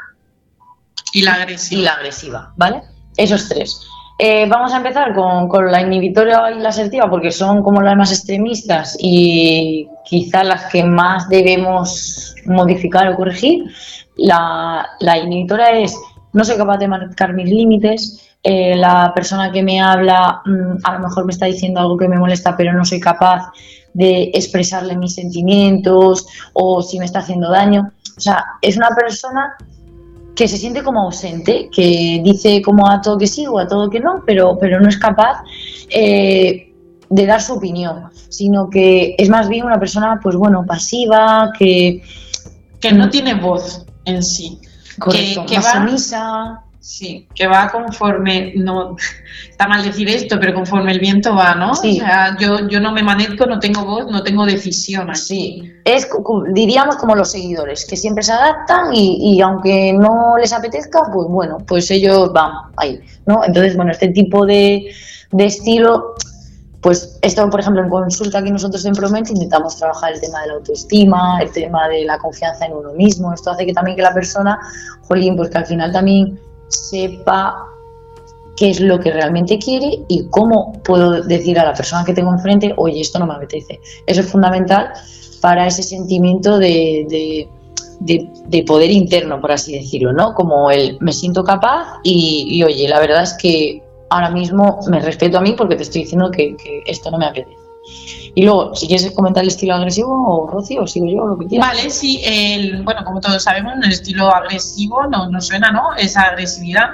y 1.11 1.21
la 1.23 1.33
agresiva. 1.33 1.81
Y 1.81 1.83
la 1.83 1.91
agresiva, 1.93 2.53
¿vale? 2.55 2.81
Esos 3.17 3.49
tres. 3.49 3.81
Eh, 4.19 4.45
vamos 4.47 4.71
a 4.71 4.77
empezar 4.77 5.13
con, 5.13 5.49
con, 5.49 5.71
la 5.71 5.81
inhibitoria 5.81 6.51
y 6.51 6.59
la 6.59 6.69
asertiva 6.69 7.09
porque 7.09 7.31
son 7.31 7.63
como 7.63 7.81
las 7.81 7.97
más 7.97 8.11
extremistas 8.11 8.95
y 8.99 9.87
quizás 10.05 10.45
las 10.45 10.71
que 10.71 10.83
más 10.83 11.27
debemos 11.27 12.35
modificar 12.45 13.09
o 13.09 13.15
corregir. 13.15 13.65
La, 14.15 14.87
la 14.99 15.17
inhibitora 15.17 15.71
es 15.71 15.97
no 16.33 16.43
soy 16.43 16.57
capaz 16.57 16.77
de 16.77 16.87
marcar 16.87 17.33
mis 17.33 17.49
límites, 17.49 18.33
eh, 18.41 18.75
la 18.75 19.13
persona 19.15 19.51
que 19.51 19.63
me 19.63 19.79
habla 19.79 20.41
mm, 20.45 20.77
a 20.83 20.93
lo 20.93 21.07
mejor 21.07 21.25
me 21.25 21.31
está 21.31 21.45
diciendo 21.45 21.79
algo 21.79 21.97
que 21.97 22.09
me 22.09 22.17
molesta, 22.17 22.57
pero 22.57 22.73
no 22.73 22.83
soy 22.83 22.99
capaz 22.99 23.51
de 23.93 24.31
expresarle 24.33 24.97
mis 24.97 25.15
sentimientos 25.15 26.25
o 26.53 26.81
si 26.81 26.99
me 26.99 27.05
está 27.05 27.19
haciendo 27.19 27.49
daño. 27.49 27.91
O 28.17 28.19
sea, 28.19 28.43
es 28.61 28.75
una 28.75 28.89
persona 28.89 29.55
que 30.35 30.47
se 30.47 30.57
siente 30.57 30.83
como 30.83 31.01
ausente, 31.01 31.69
que 31.71 32.19
dice 32.23 32.61
como 32.63 32.89
a 32.89 32.99
todo 32.99 33.19
que 33.19 33.27
sí 33.27 33.45
o 33.45 33.59
a 33.59 33.67
todo 33.67 33.89
que 33.89 33.99
no, 33.99 34.23
pero, 34.25 34.57
pero 34.59 34.79
no 34.79 34.89
es 34.89 34.97
capaz 34.97 35.43
eh, 35.89 36.73
de 37.09 37.25
dar 37.25 37.41
su 37.41 37.53
opinión, 37.53 38.09
sino 38.29 38.69
que 38.69 39.15
es 39.17 39.29
más 39.29 39.47
bien 39.47 39.65
una 39.65 39.79
persona, 39.79 40.19
pues 40.21 40.35
bueno, 40.35 40.65
pasiva, 40.65 41.51
que... 41.57 42.01
Que 42.81 42.91
no 42.91 43.09
tiene 43.09 43.35
voz 43.35 43.85
en 44.05 44.23
sí. 44.23 44.59
Correcto, 44.99 45.45
que, 45.47 45.59
va, 45.59 46.63
Sí, 46.83 47.29
que 47.33 47.47
va 47.47 47.71
conforme, 47.71 48.51
no, 48.57 48.97
está 49.49 49.69
mal 49.69 49.85
decir 49.85 50.09
esto, 50.09 50.37
pero 50.37 50.53
conforme 50.53 50.91
el 50.91 50.99
viento 50.99 51.33
va, 51.33 51.55
¿no? 51.55 51.73
Sí. 51.75 52.01
O 52.01 52.05
sea, 52.05 52.37
yo, 52.37 52.67
yo 52.67 52.81
no 52.81 52.91
me 52.91 53.01
manejo, 53.01 53.45
no 53.45 53.57
tengo 53.57 53.85
voz, 53.85 54.11
no 54.11 54.21
tengo 54.21 54.45
decisión. 54.45 55.15
Sí, 55.15 55.71
es, 55.85 56.09
diríamos 56.51 56.97
como 56.97 57.15
los 57.15 57.31
seguidores, 57.31 57.85
que 57.85 57.95
siempre 57.95 58.21
se 58.21 58.33
adaptan 58.33 58.93
y, 58.93 59.35
y 59.35 59.39
aunque 59.39 59.93
no 59.93 60.35
les 60.37 60.51
apetezca, 60.51 60.99
pues 61.13 61.29
bueno, 61.29 61.59
pues 61.65 61.89
ellos 61.89 62.33
van 62.33 62.51
ahí, 62.75 62.99
¿no? 63.25 63.45
Entonces, 63.45 63.77
bueno, 63.77 63.93
este 63.93 64.09
tipo 64.09 64.45
de, 64.45 64.93
de 65.31 65.45
estilo 65.45 66.15
pues 66.83 67.17
esto, 67.21 67.49
por 67.49 67.61
ejemplo, 67.61 67.81
en 67.81 67.89
consulta 67.89 68.39
aquí 68.39 68.51
nosotros 68.51 68.85
en 68.85 68.93
Promente 68.93 69.31
intentamos 69.31 69.77
trabajar 69.77 70.13
el 70.13 70.19
tema 70.19 70.41
de 70.41 70.47
la 70.47 70.53
autoestima, 70.55 71.39
el 71.41 71.49
tema 71.49 71.87
de 71.87 72.03
la 72.03 72.17
confianza 72.17 72.65
en 72.65 72.73
uno 72.73 72.91
mismo. 72.91 73.33
Esto 73.33 73.51
hace 73.51 73.65
que 73.65 73.73
también 73.73 73.95
que 73.95 74.03
la 74.03 74.13
persona, 74.13 74.59
jolín, 75.07 75.37
pues 75.37 75.49
que 75.49 75.59
al 75.59 75.65
final 75.65 75.93
también 75.93 76.37
sepa 76.67 77.69
qué 78.57 78.71
es 78.71 78.81
lo 78.81 78.99
que 78.99 79.11
realmente 79.11 79.57
quiere 79.59 79.99
y 80.09 80.27
cómo 80.27 80.73
puedo 80.83 81.21
decir 81.23 81.57
a 81.57 81.63
la 81.63 81.73
persona 81.73 82.03
que 82.03 82.13
tengo 82.13 82.33
enfrente, 82.33 82.73
oye, 82.75 82.99
esto 82.99 83.17
no 83.17 83.27
me 83.27 83.35
apetece. 83.35 83.79
Eso 84.05 84.19
es 84.19 84.27
fundamental 84.27 84.91
para 85.39 85.65
ese 85.67 85.83
sentimiento 85.83 86.59
de, 86.59 87.47
de, 88.01 88.63
poder 88.67 88.91
interno, 88.91 89.39
por 89.39 89.53
así 89.53 89.73
decirlo, 89.73 90.11
¿no? 90.11 90.33
Como 90.33 90.69
el 90.69 90.97
me 90.99 91.13
siento 91.13 91.45
capaz 91.45 91.99
y, 92.03 92.45
y 92.49 92.63
oye, 92.63 92.89
la 92.89 92.99
verdad 92.99 93.23
es 93.23 93.33
que 93.35 93.82
ahora 94.13 94.29
mismo 94.29 94.79
me 94.89 94.99
respeto 94.99 95.39
a 95.39 95.41
mí 95.41 95.53
porque 95.57 95.75
te 95.75 95.83
estoy 95.83 96.01
diciendo 96.01 96.29
que, 96.29 96.55
esto 96.85 97.09
no 97.09 97.17
me 97.17 97.25
apetece. 97.25 97.57
Y 98.35 98.43
luego, 98.43 98.73
si 98.73 98.87
quieres 98.87 99.11
comentar 99.11 99.43
el 99.43 99.49
estilo 99.49 99.75
agresivo, 99.75 100.09
o 100.09 100.47
Rocío, 100.47 100.87
sigo 100.87 101.05
yo, 101.05 101.27
lo 101.27 101.37
que 101.37 101.47
quieras. 101.47 101.67
Vale, 101.67 101.89
sí, 101.89 102.21
el, 102.23 102.81
bueno, 102.83 103.03
como 103.03 103.19
todos 103.19 103.43
sabemos, 103.43 103.73
el 103.83 103.91
estilo 103.91 104.33
agresivo 104.33 105.05
no, 105.07 105.29
no 105.29 105.41
suena, 105.41 105.71
¿no? 105.71 105.95
Esa 105.97 106.21
agresividad 106.21 106.89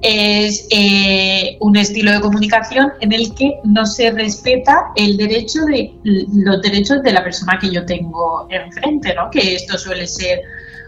es 0.00 0.66
eh, 0.70 1.56
un 1.60 1.76
estilo 1.76 2.12
de 2.12 2.20
comunicación 2.20 2.92
en 3.00 3.12
el 3.12 3.34
que 3.34 3.60
no 3.64 3.84
se 3.86 4.10
respeta 4.10 4.90
el 4.96 5.16
derecho 5.16 5.60
de 5.66 5.92
los 6.04 6.62
derechos 6.62 7.02
de 7.02 7.12
la 7.12 7.22
persona 7.22 7.58
que 7.60 7.70
yo 7.70 7.84
tengo 7.84 8.48
enfrente, 8.50 9.14
¿no? 9.14 9.30
Que 9.30 9.56
esto 9.56 9.78
suele 9.78 10.06
ser 10.06 10.40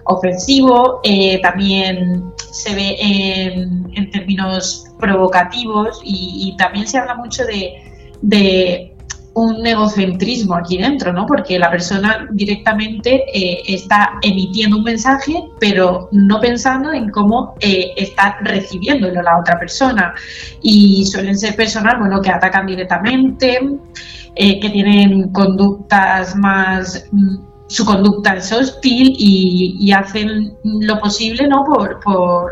ofensivo, 0.05 1.01
eh, 1.05 1.41
también 1.43 2.33
se 2.37 2.75
ve 2.75 2.97
en, 2.99 4.11
términos 4.11 4.87
provocativos 4.99 6.01
y, 6.05 6.55
también 6.59 6.87
se 6.87 6.99
habla 6.99 7.15
mucho 7.15 7.45
de, 7.45 8.89
un 9.35 9.67
egocentrismo 9.67 10.57
aquí 10.57 10.77
dentro, 10.77 11.11
¿no? 11.11 11.25
Porque 11.25 11.59
la 11.59 11.71
persona 11.71 12.29
directamente 12.33 13.25
eh, 13.33 13.63
está 13.67 14.19
emitiendo 14.21 14.77
un 14.77 14.85
mensaje, 14.85 15.33
pero 15.59 16.11
no 16.13 16.39
pensando 16.39 16.93
en 16.93 17.09
cómo 17.09 17.55
eh, 17.61 17.95
está 17.97 18.37
recibiéndolo 18.43 19.23
la 19.23 19.41
otra 19.41 19.59
persona. 19.59 20.13
Y 20.61 21.07
suelen 21.07 21.39
ser 21.39 21.57
personas, 21.57 21.99
bueno, 21.99 22.21
que 22.21 22.31
atacan 22.31 22.67
directamente, 22.67 23.59
que 24.37 24.71
tienen 24.71 25.31
conductas 25.33 26.37
más 26.37 27.07
mm, 27.11 27.52
su 27.73 27.87
conducta 27.87 28.35
es 28.35 28.53
hostil 28.53 29.15
y, 29.19 29.91
hacen 29.93 30.55
lo 30.63 30.99
posible 31.01 31.49
¿no? 31.49 31.65
Por, 31.65 32.01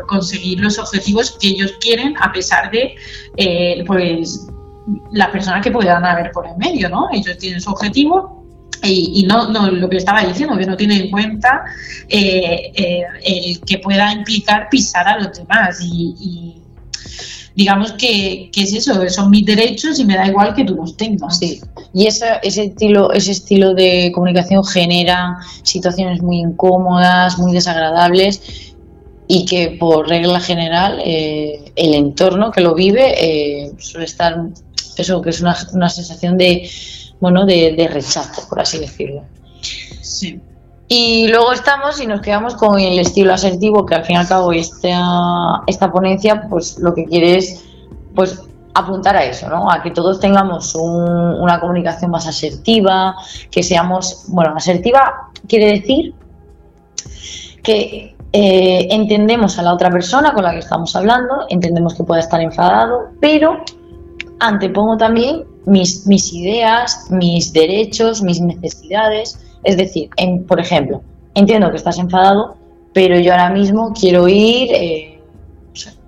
conseguir 0.07 0.59
los 0.59 0.79
objetivos 0.79 1.37
que 1.39 1.49
ellos 1.49 1.73
quieren 1.79 2.15
a 2.19 2.31
pesar 2.31 2.71
de 2.71 2.95
eh, 3.37 3.83
pues 3.85 4.47
la 5.11 5.31
persona 5.31 5.61
que 5.61 5.69
puedan 5.69 6.03
haber 6.03 6.31
por 6.31 6.47
el 6.47 6.57
medio, 6.57 6.89
¿no? 6.89 7.07
Ellos 7.11 7.37
tienen 7.37 7.61
su 7.61 7.69
objetivo 7.69 8.43
y, 8.83 9.23
no, 9.27 9.49
no, 9.49 9.69
lo 9.69 9.87
que 9.87 9.97
estaba 9.97 10.23
diciendo, 10.23 10.57
que 10.57 10.65
no 10.65 10.75
tienen 10.75 11.01
en 11.01 11.11
cuenta 11.11 11.65
eh, 12.09 12.71
eh, 12.73 13.03
el 13.23 13.61
que 13.61 13.77
pueda 13.77 14.11
implicar 14.11 14.69
pisar 14.71 15.07
a 15.07 15.19
los 15.19 15.37
demás 15.37 15.79
y 15.83 16.61
digamos 17.55 17.93
que, 17.93 18.49
es 18.55 18.73
eso, 18.73 19.07
son 19.09 19.29
mis 19.29 19.45
derechos 19.45 19.99
y 19.99 20.05
me 20.05 20.15
da 20.15 20.27
igual 20.27 20.53
que 20.55 20.63
tú 20.63 20.75
los 20.75 20.95
tengas. 20.97 21.39
Sí, 21.39 21.61
y 21.93 22.07
ese, 22.07 22.39
estilo, 22.43 23.11
ese 23.13 23.31
estilo 23.31 23.73
de 23.73 24.11
comunicación 24.13 24.63
genera 24.63 25.37
situaciones 25.63 26.21
muy 26.21 26.39
incómodas, 26.39 27.37
muy 27.37 27.53
desagradables 27.53 28.73
y 29.27 29.45
que 29.45 29.77
por 29.79 30.09
regla 30.09 30.39
general 30.39 30.99
eh, 31.05 31.71
el 31.75 31.93
entorno 31.93 32.51
que 32.51 32.61
lo 32.61 32.75
vive 32.75 33.13
eh, 33.17 33.71
suele 33.79 34.05
estar 34.05 34.35
eso, 34.97 35.21
que 35.21 35.29
es 35.29 35.41
una, 35.41 35.55
una 35.73 35.89
sensación 35.89 36.37
de, 36.37 36.69
bueno, 37.19 37.45
de, 37.45 37.73
de 37.73 37.87
rechazo, 37.87 38.47
por 38.49 38.59
así 38.59 38.77
decirlo. 38.77 39.23
Sí. 40.01 40.39
Y 40.93 41.29
luego 41.29 41.53
estamos 41.53 42.01
y 42.01 42.05
nos 42.05 42.19
quedamos 42.19 42.53
con 42.55 42.77
el 42.77 42.99
estilo 42.99 43.33
asertivo, 43.33 43.85
que 43.85 43.95
al 43.95 44.03
fin 44.03 44.17
y 44.17 44.19
al 44.19 44.27
cabo 44.27 44.51
esta, 44.51 45.61
esta 45.65 45.89
ponencia 45.89 46.47
pues 46.49 46.77
lo 46.79 46.93
que 46.93 47.05
quiere 47.05 47.37
es 47.37 47.63
pues 48.13 48.41
apuntar 48.73 49.15
a 49.15 49.23
eso, 49.23 49.47
¿no? 49.47 49.71
A 49.71 49.81
que 49.81 49.91
todos 49.91 50.19
tengamos 50.19 50.75
un- 50.75 51.39
una 51.41 51.61
comunicación 51.61 52.11
más 52.11 52.27
asertiva, 52.27 53.15
que 53.49 53.63
seamos, 53.63 54.25
bueno, 54.27 54.53
asertiva 54.53 55.29
quiere 55.47 55.67
decir 55.79 56.13
que 57.63 58.13
eh, 58.33 58.87
entendemos 58.91 59.57
a 59.59 59.61
la 59.63 59.73
otra 59.73 59.89
persona 59.89 60.33
con 60.33 60.43
la 60.43 60.51
que 60.51 60.59
estamos 60.59 60.93
hablando, 60.97 61.45
entendemos 61.47 61.93
que 61.95 62.03
pueda 62.03 62.19
estar 62.19 62.41
enfadado, 62.41 63.11
pero 63.21 63.63
antepongo 64.41 64.97
también 64.97 65.45
mis, 65.65 66.05
mis 66.05 66.33
ideas, 66.33 67.07
mis 67.11 67.53
derechos, 67.53 68.21
mis 68.21 68.41
necesidades. 68.41 69.39
Es 69.63 69.77
decir, 69.77 70.09
en- 70.17 70.45
por 70.45 70.59
ejemplo, 70.59 71.01
entiendo 71.35 71.69
que 71.71 71.77
estás 71.77 71.97
enfadado, 71.99 72.55
pero 72.93 73.19
yo 73.19 73.31
ahora 73.31 73.49
mismo 73.49 73.93
quiero 73.99 74.27
ir, 74.27 74.69
eh, 74.73 75.19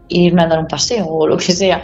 irme 0.10 0.44
a 0.44 0.48
dar 0.48 0.60
un 0.60 0.68
paseo 0.68 1.06
o 1.08 1.28
lo 1.28 1.38
que 1.38 1.52
sea. 1.54 1.82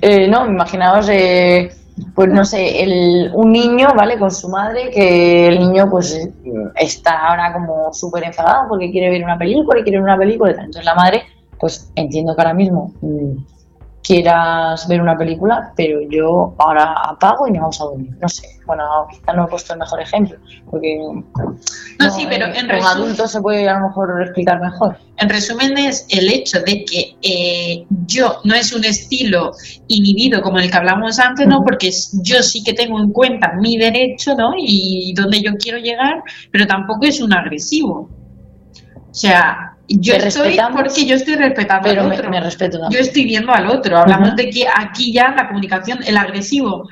Eh, 0.00 0.28
no, 0.28 0.46
imaginaos, 0.46 1.08
eh, 1.08 1.70
pues 2.14 2.28
no 2.28 2.44
sé, 2.44 2.82
el, 2.82 3.30
un 3.34 3.52
niño, 3.52 3.88
¿vale? 3.96 4.18
Con 4.18 4.30
su 4.30 4.48
madre, 4.48 4.90
que 4.90 5.48
el 5.48 5.58
niño 5.58 5.88
pues 5.90 6.14
eh, 6.14 6.32
está 6.76 7.28
ahora 7.28 7.52
como 7.52 7.92
súper 7.92 8.24
enfadado 8.24 8.68
porque 8.68 8.90
quiere 8.90 9.10
ver 9.10 9.24
una 9.24 9.38
película 9.38 9.80
y 9.80 9.82
quiere 9.82 9.98
ver 9.98 10.04
una 10.04 10.18
película. 10.18 10.52
Entonces 10.52 10.84
la 10.84 10.94
madre, 10.94 11.22
pues 11.58 11.90
entiendo 11.96 12.34
que 12.34 12.42
ahora 12.42 12.54
mismo 12.54 12.92
mm, 13.00 13.36
quieras 14.02 14.86
ver 14.88 15.00
una 15.00 15.16
película, 15.16 15.72
pero 15.76 16.00
yo 16.10 16.54
ahora 16.58 16.92
apago 17.08 17.46
y 17.46 17.52
nos 17.52 17.60
vamos 17.60 17.80
a 17.80 17.84
dormir. 17.84 18.10
No 18.20 18.28
sé, 18.28 18.48
bueno, 18.66 18.84
quizá 19.10 19.32
no 19.32 19.44
he 19.44 19.48
puesto 19.48 19.72
el 19.74 19.78
mejor 19.78 20.00
ejemplo, 20.00 20.38
porque 20.70 20.98
No, 21.98 22.10
sí, 22.10 22.26
pero 22.28 22.46
eh, 22.46 22.58
en 22.58 22.68
resumen- 22.68 22.84
adultos 22.96 23.30
se 23.30 23.40
puede 23.40 23.68
a 23.68 23.78
lo 23.78 23.88
mejor 23.88 24.22
explicar 24.22 24.60
mejor. 24.60 24.96
En 25.18 25.28
resumen, 25.28 25.78
es 25.78 26.04
el 26.08 26.28
hecho 26.32 26.60
de 26.60 26.84
que 26.84 27.16
eh, 27.22 27.86
yo 28.06 28.40
no 28.44 28.54
es 28.54 28.72
un 28.72 28.84
estilo 28.84 29.52
inhibido 29.86 30.42
como 30.42 30.58
el 30.58 30.68
que 30.70 30.76
hablamos 30.76 31.18
antes, 31.20 31.46
¿no? 31.46 31.62
Porque 31.62 31.90
yo 32.22 32.42
sí 32.42 32.64
que 32.64 32.72
tengo 32.72 32.98
en 33.00 33.12
cuenta 33.12 33.52
mi 33.60 33.76
derecho, 33.76 34.34
¿no? 34.34 34.52
Y 34.58 35.12
donde 35.14 35.40
yo 35.42 35.52
quiero 35.56 35.78
llegar, 35.78 36.22
pero 36.50 36.66
tampoco 36.66 37.04
es 37.06 37.20
un 37.20 37.32
agresivo. 37.32 38.08
O 39.10 39.14
sea, 39.14 39.71
yo 39.88 40.14
estoy 40.14 40.58
porque 40.74 41.06
yo 41.06 41.16
estoy 41.16 41.34
respetando 41.36 41.88
Pero 41.88 42.02
al 42.02 42.12
otro. 42.12 42.30
me 42.30 42.40
respeto 42.40 42.78
Yo 42.90 42.98
estoy 42.98 43.24
viendo 43.24 43.52
al 43.52 43.68
otro. 43.68 43.98
Hablamos 43.98 44.36
de 44.36 44.50
que 44.50 44.66
aquí 44.66 45.12
ya 45.12 45.34
la 45.34 45.48
comunicación, 45.48 46.00
el 46.06 46.16
agresivo. 46.16 46.88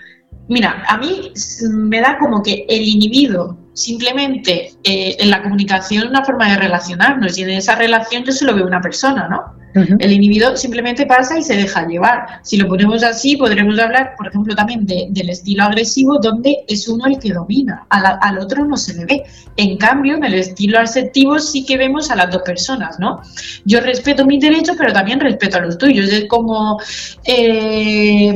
Mira, 0.48 0.82
a 0.88 0.98
mí 0.98 1.32
me 1.70 2.00
da 2.00 2.18
como 2.18 2.42
que 2.42 2.66
el 2.68 2.82
inhibido 2.82 3.56
simplemente 3.72 4.72
eh, 4.84 5.16
en 5.18 5.30
la 5.30 5.42
comunicación 5.42 6.08
una 6.08 6.24
forma 6.24 6.48
de 6.50 6.56
relacionarnos 6.56 7.38
y 7.38 7.42
en 7.42 7.50
esa 7.50 7.74
relación 7.76 8.24
yo 8.24 8.32
solo 8.32 8.54
veo 8.54 8.66
una 8.66 8.80
persona, 8.80 9.28
¿no? 9.28 9.60
El 10.00 10.10
inhibido 10.12 10.56
simplemente 10.56 11.06
pasa 11.06 11.38
y 11.38 11.44
se 11.44 11.56
deja 11.56 11.86
llevar. 11.86 12.40
Si 12.42 12.56
lo 12.56 12.66
ponemos 12.66 13.04
así, 13.04 13.36
podremos 13.36 13.78
hablar, 13.78 14.14
por 14.18 14.26
ejemplo, 14.26 14.52
también 14.56 14.84
de- 14.84 15.06
del 15.10 15.30
estilo 15.30 15.62
agresivo, 15.62 16.18
donde 16.18 16.56
es 16.66 16.88
uno 16.88 17.06
el 17.06 17.20
que 17.20 17.32
domina, 17.32 17.86
a 17.88 18.00
la- 18.00 18.18
al 18.20 18.38
otro 18.40 18.64
no 18.64 18.76
se 18.76 18.94
le 18.94 19.04
ve. 19.04 19.22
En 19.56 19.76
cambio, 19.76 20.16
en 20.16 20.24
el 20.24 20.34
estilo 20.34 20.80
asertivo 20.80 21.38
sí 21.38 21.64
que 21.64 21.76
vemos 21.76 22.10
a 22.10 22.16
las 22.16 22.32
dos 22.32 22.42
personas, 22.42 22.98
¿no? 22.98 23.20
Yo 23.64 23.80
respeto 23.80 24.26
mis 24.26 24.40
derechos, 24.40 24.74
pero 24.76 24.92
también 24.92 25.20
respeto 25.20 25.58
a 25.58 25.60
los 25.60 25.78
tuyos. 25.78 26.12
Es 26.12 26.24
como, 26.26 26.80
eh, 27.24 28.34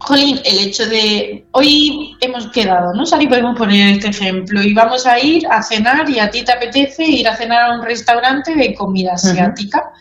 jolín, 0.00 0.40
el 0.44 0.58
hecho 0.58 0.86
de, 0.86 1.46
hoy 1.52 2.16
hemos 2.20 2.48
quedado, 2.48 2.92
¿no? 2.94 3.04
Sally, 3.06 3.28
podemos 3.28 3.56
poner 3.56 3.96
este 3.96 4.08
ejemplo, 4.08 4.62
y 4.62 4.72
vamos 4.72 5.06
a 5.06 5.18
ir 5.20 5.46
a 5.46 5.62
cenar 5.62 6.08
y 6.08 6.18
a 6.18 6.30
ti 6.30 6.42
te 6.42 6.52
apetece 6.52 7.04
ir 7.04 7.28
a 7.28 7.36
cenar 7.36 7.70
a 7.70 7.74
un 7.74 7.82
restaurante 7.82 8.54
de 8.54 8.74
comida 8.74 9.12
asiática. 9.12 9.92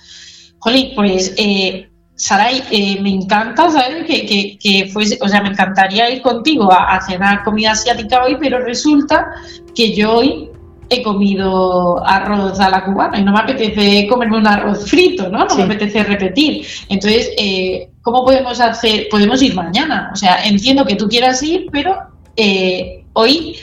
Jolín, 0.60 0.94
pues, 0.96 1.34
eh, 1.38 1.90
Saray, 2.16 2.64
eh, 2.72 3.02
me 3.02 3.12
encanta, 3.12 3.70
¿sabes? 3.70 4.06
Que, 4.06 4.26
que, 4.26 4.58
que 4.58 4.90
fuese, 4.92 5.18
o 5.22 5.28
sea, 5.28 5.42
me 5.42 5.50
encantaría 5.50 6.10
ir 6.10 6.22
contigo 6.22 6.72
a, 6.72 6.96
a 6.96 7.02
cenar 7.02 7.44
comida 7.44 7.72
asiática 7.72 8.24
hoy, 8.24 8.38
pero 8.40 8.60
resulta 8.60 9.26
que 9.74 9.94
yo 9.96 10.16
hoy 10.16 10.49
he 10.90 11.04
comido 11.04 12.04
arroz 12.06 12.60
a 12.60 12.70
la 12.70 12.84
cubana 12.84 13.20
y 13.20 13.24
no 13.24 13.32
me 13.32 13.40
apetece 13.40 14.08
comerme 14.08 14.38
un 14.38 14.48
arroz 14.48 14.90
frito, 14.90 15.30
¿no? 15.30 15.40
No 15.46 15.50
Sí. 15.50 15.58
me 15.58 15.64
apetece 15.64 16.04
repetir. 16.04 16.66
Entonces, 16.90 17.32
eh, 17.38 17.90
¿cómo 18.02 18.24
podemos 18.26 18.60
hacer? 18.60 19.08
Podemos 19.10 19.42
ir 19.42 19.54
mañana. 19.56 20.10
O 20.14 20.16
sea, 20.16 20.44
entiendo 20.46 20.86
que 20.86 20.96
tú 20.96 21.08
quieras 21.08 21.42
ir, 21.44 21.68
pero 21.72 21.96
eh, 22.36 23.04
hoy 23.14 23.56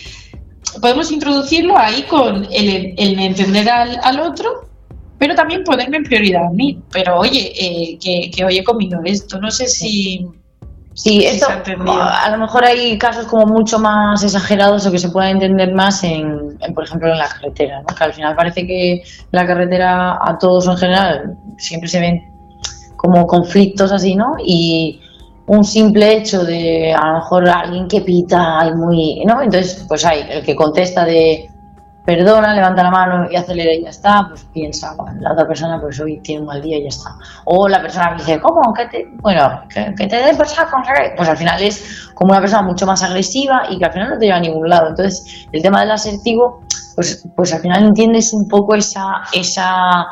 podemos 0.81 1.11
introducirlo 1.11 1.77
ahí 1.77 2.03
con 2.05 2.47
el, 2.53 2.95
el 2.97 3.19
entender 3.19 3.69
al, 3.69 3.99
al 4.03 4.21
otro, 4.21 4.69
pero 5.19 5.35
también 5.35 5.65
ponerme 5.65 5.97
en 5.97 6.05
prioridad 6.05 6.45
a 6.47 6.51
mí. 6.51 6.79
Pero 6.93 7.19
oye, 7.19 7.53
eh, 7.59 7.99
que, 8.01 8.31
que 8.31 8.45
hoy 8.45 8.59
he 8.59 8.65
comido 8.65 9.01
esto, 9.05 9.41
no 9.41 9.51
sé 9.51 9.67
si... 9.67 10.27
Sí, 10.97 11.27
esto 11.27 11.47
entendido. 11.53 12.03
a 12.03 12.31
lo 12.31 12.39
mejor 12.39 12.65
hay 12.65 12.97
casos 12.97 13.27
como 13.27 13.45
mucho 13.45 13.79
más 13.79 14.25
exagerados 14.25 14.87
o 14.87 14.91
que 14.91 14.99
se 14.99 15.11
pueden 15.11 15.33
entender 15.33 15.75
más 15.75 16.03
en, 16.03 16.57
en, 16.59 16.75
por 16.75 16.85
ejemplo, 16.85 17.13
en 17.13 17.19
la 17.19 17.29
carretera, 17.29 17.83
¿no? 17.83 17.95
que 17.95 18.03
al 18.03 18.15
final 18.15 18.35
parece 18.35 18.67
que 18.67 19.03
la 19.31 19.47
carretera 19.47 20.19
a 20.21 20.39
todos 20.39 20.67
en 20.67 20.77
general 20.79 21.37
siempre 21.59 21.89
se 21.91 22.01
ven 22.01 22.33
como 22.97 23.27
conflictos 23.27 23.93
así, 23.93 24.17
¿no? 24.17 24.37
Y 24.43 25.01
un 25.47 25.65
simple 25.65 26.17
hecho 26.17 26.45
de 26.45 26.95
a 26.95 27.09
lo 27.09 27.15
mejor 27.17 27.49
alguien 27.49 27.89
que 27.89 28.01
pita 28.01 28.67
y 28.67 28.75
muy, 28.75 29.23
¿no? 29.27 29.43
Entonces, 29.43 29.85
pues 29.87 30.05
hay 30.07 30.27
el 30.31 30.43
que 30.43 30.57
contesta 30.57 31.05
de 31.05 31.51
perdona, 32.07 32.55
levanta 32.55 32.85
la 32.85 32.91
mano 32.91 33.29
y 33.31 33.35
acelera 33.37 33.75
y 33.75 33.83
ya 33.83 33.91
está, 33.91 34.27
pues 34.29 34.47
piensa, 34.55 34.95
la 35.21 35.33
otra 35.33 35.47
persona 35.47 35.81
pues 35.81 35.99
hoy 36.01 36.21
tiene 36.21 36.43
un 36.43 36.47
mal 36.47 36.63
día 36.63 36.79
y 36.79 36.83
ya 36.85 36.89
está. 36.89 37.17
O 37.45 37.69
la 37.69 37.83
persona 37.83 38.11
que 38.11 38.23
dice, 38.23 38.41
¿cómo? 38.41 38.73
¿Que 38.73 38.87
te, 38.87 39.09
bueno, 39.21 39.63
que, 39.69 39.93
te 39.97 40.07
qué". 40.09 40.33
Pues 41.17 41.29
al 41.29 41.37
final 41.37 41.61
es 41.63 42.09
como 42.15 42.31
una 42.31 42.41
persona 42.41 42.63
mucho 42.63 42.87
más 42.87 43.03
agresiva 43.03 43.65
y 43.69 43.79
que 43.79 43.85
al 43.85 43.93
final 43.93 44.11
no 44.11 44.19
te 44.19 44.27
lleva 44.27 44.37
a 44.39 44.41
ningún 44.41 44.69
lado. 44.69 44.89
Entonces, 44.89 45.47
el 45.51 45.61
tema 45.61 45.81
del 45.81 45.91
asertivo, 45.91 46.63
pues, 46.95 47.27
pues 47.35 47.53
al 47.53 47.61
final 47.61 47.83
entiendes 47.85 48.33
un 48.33 48.47
poco 48.49 48.77
esa, 48.77 49.23
esa, 49.33 50.07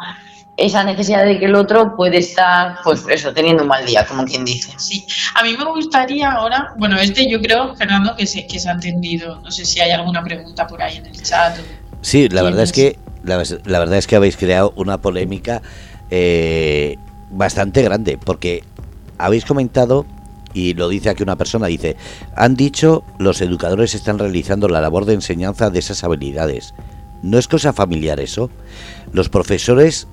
esa 0.57 0.85
necesidad 0.85 1.25
de 1.25 1.39
que 1.39 1.47
el 1.47 1.55
otro 1.55 1.95
puede 1.97 2.19
estar, 2.19 2.77
pues 2.83 3.05
eso, 3.09 3.33
teniendo 3.33 3.63
un 3.63 3.69
mal 3.69 3.87
día, 3.87 4.05
como 4.07 4.25
quien 4.25 4.45
dice. 4.45 4.73
Sí, 4.79 5.07
a 5.35 5.43
mí 5.43 5.57
me 5.57 5.65
gustaría 5.65 6.31
ahora, 6.33 6.73
bueno, 6.77 6.97
este 6.97 7.31
yo 7.31 7.41
creo, 7.41 7.75
Fernando, 7.77 8.15
que 8.17 8.27
se, 8.27 8.47
que 8.47 8.59
se 8.59 8.69
ha 8.69 8.73
entendido. 8.73 9.41
No 9.41 9.51
sé 9.51 9.65
si 9.65 9.81
hay 9.81 9.93
alguna 9.93 10.23
pregunta 10.23 10.67
por 10.67 10.83
ahí 10.83 10.97
en 10.97 11.07
el 11.07 11.23
chat. 11.23 11.59
o- 11.59 11.84
Sí, 12.05 12.29
la 12.29 12.43
verdad 12.43 12.65
es 12.65 12.73
que 12.73 12.99
la, 13.23 13.43
la 13.65 13.79
verdad 13.79 13.97
es 13.97 14.07
que 14.07 14.15
habéis 14.15 14.37
creado 14.37 14.75
una 14.77 14.99
polémica 15.01 15.63
eh, 16.11 16.99
bastante 17.31 17.81
grande 17.81 18.19
porque 18.23 18.63
habéis 19.17 19.47
comentado 19.47 20.05
y 20.53 20.75
lo 20.75 20.91
dice 20.91 21.09
aquí 21.09 21.23
una 21.23 21.37
persona 21.37 21.67
dice 21.67 21.97
han 22.37 22.57
dicho 22.57 23.05
los 23.19 23.41
educadores 23.41 23.95
están 23.95 24.19
realizando 24.19 24.69
la 24.69 24.83
labor 24.83 25.07
de 25.07 25.15
enseñanza 25.15 25.71
de 25.71 25.79
esas 25.79 26.05
habilidades. 26.05 26.75
No 27.23 27.39
es 27.39 27.49
cosa 27.49 27.73
familiar 27.73 28.21
eso 28.21 28.51
los 29.15 29.31
profesores 29.31 30.07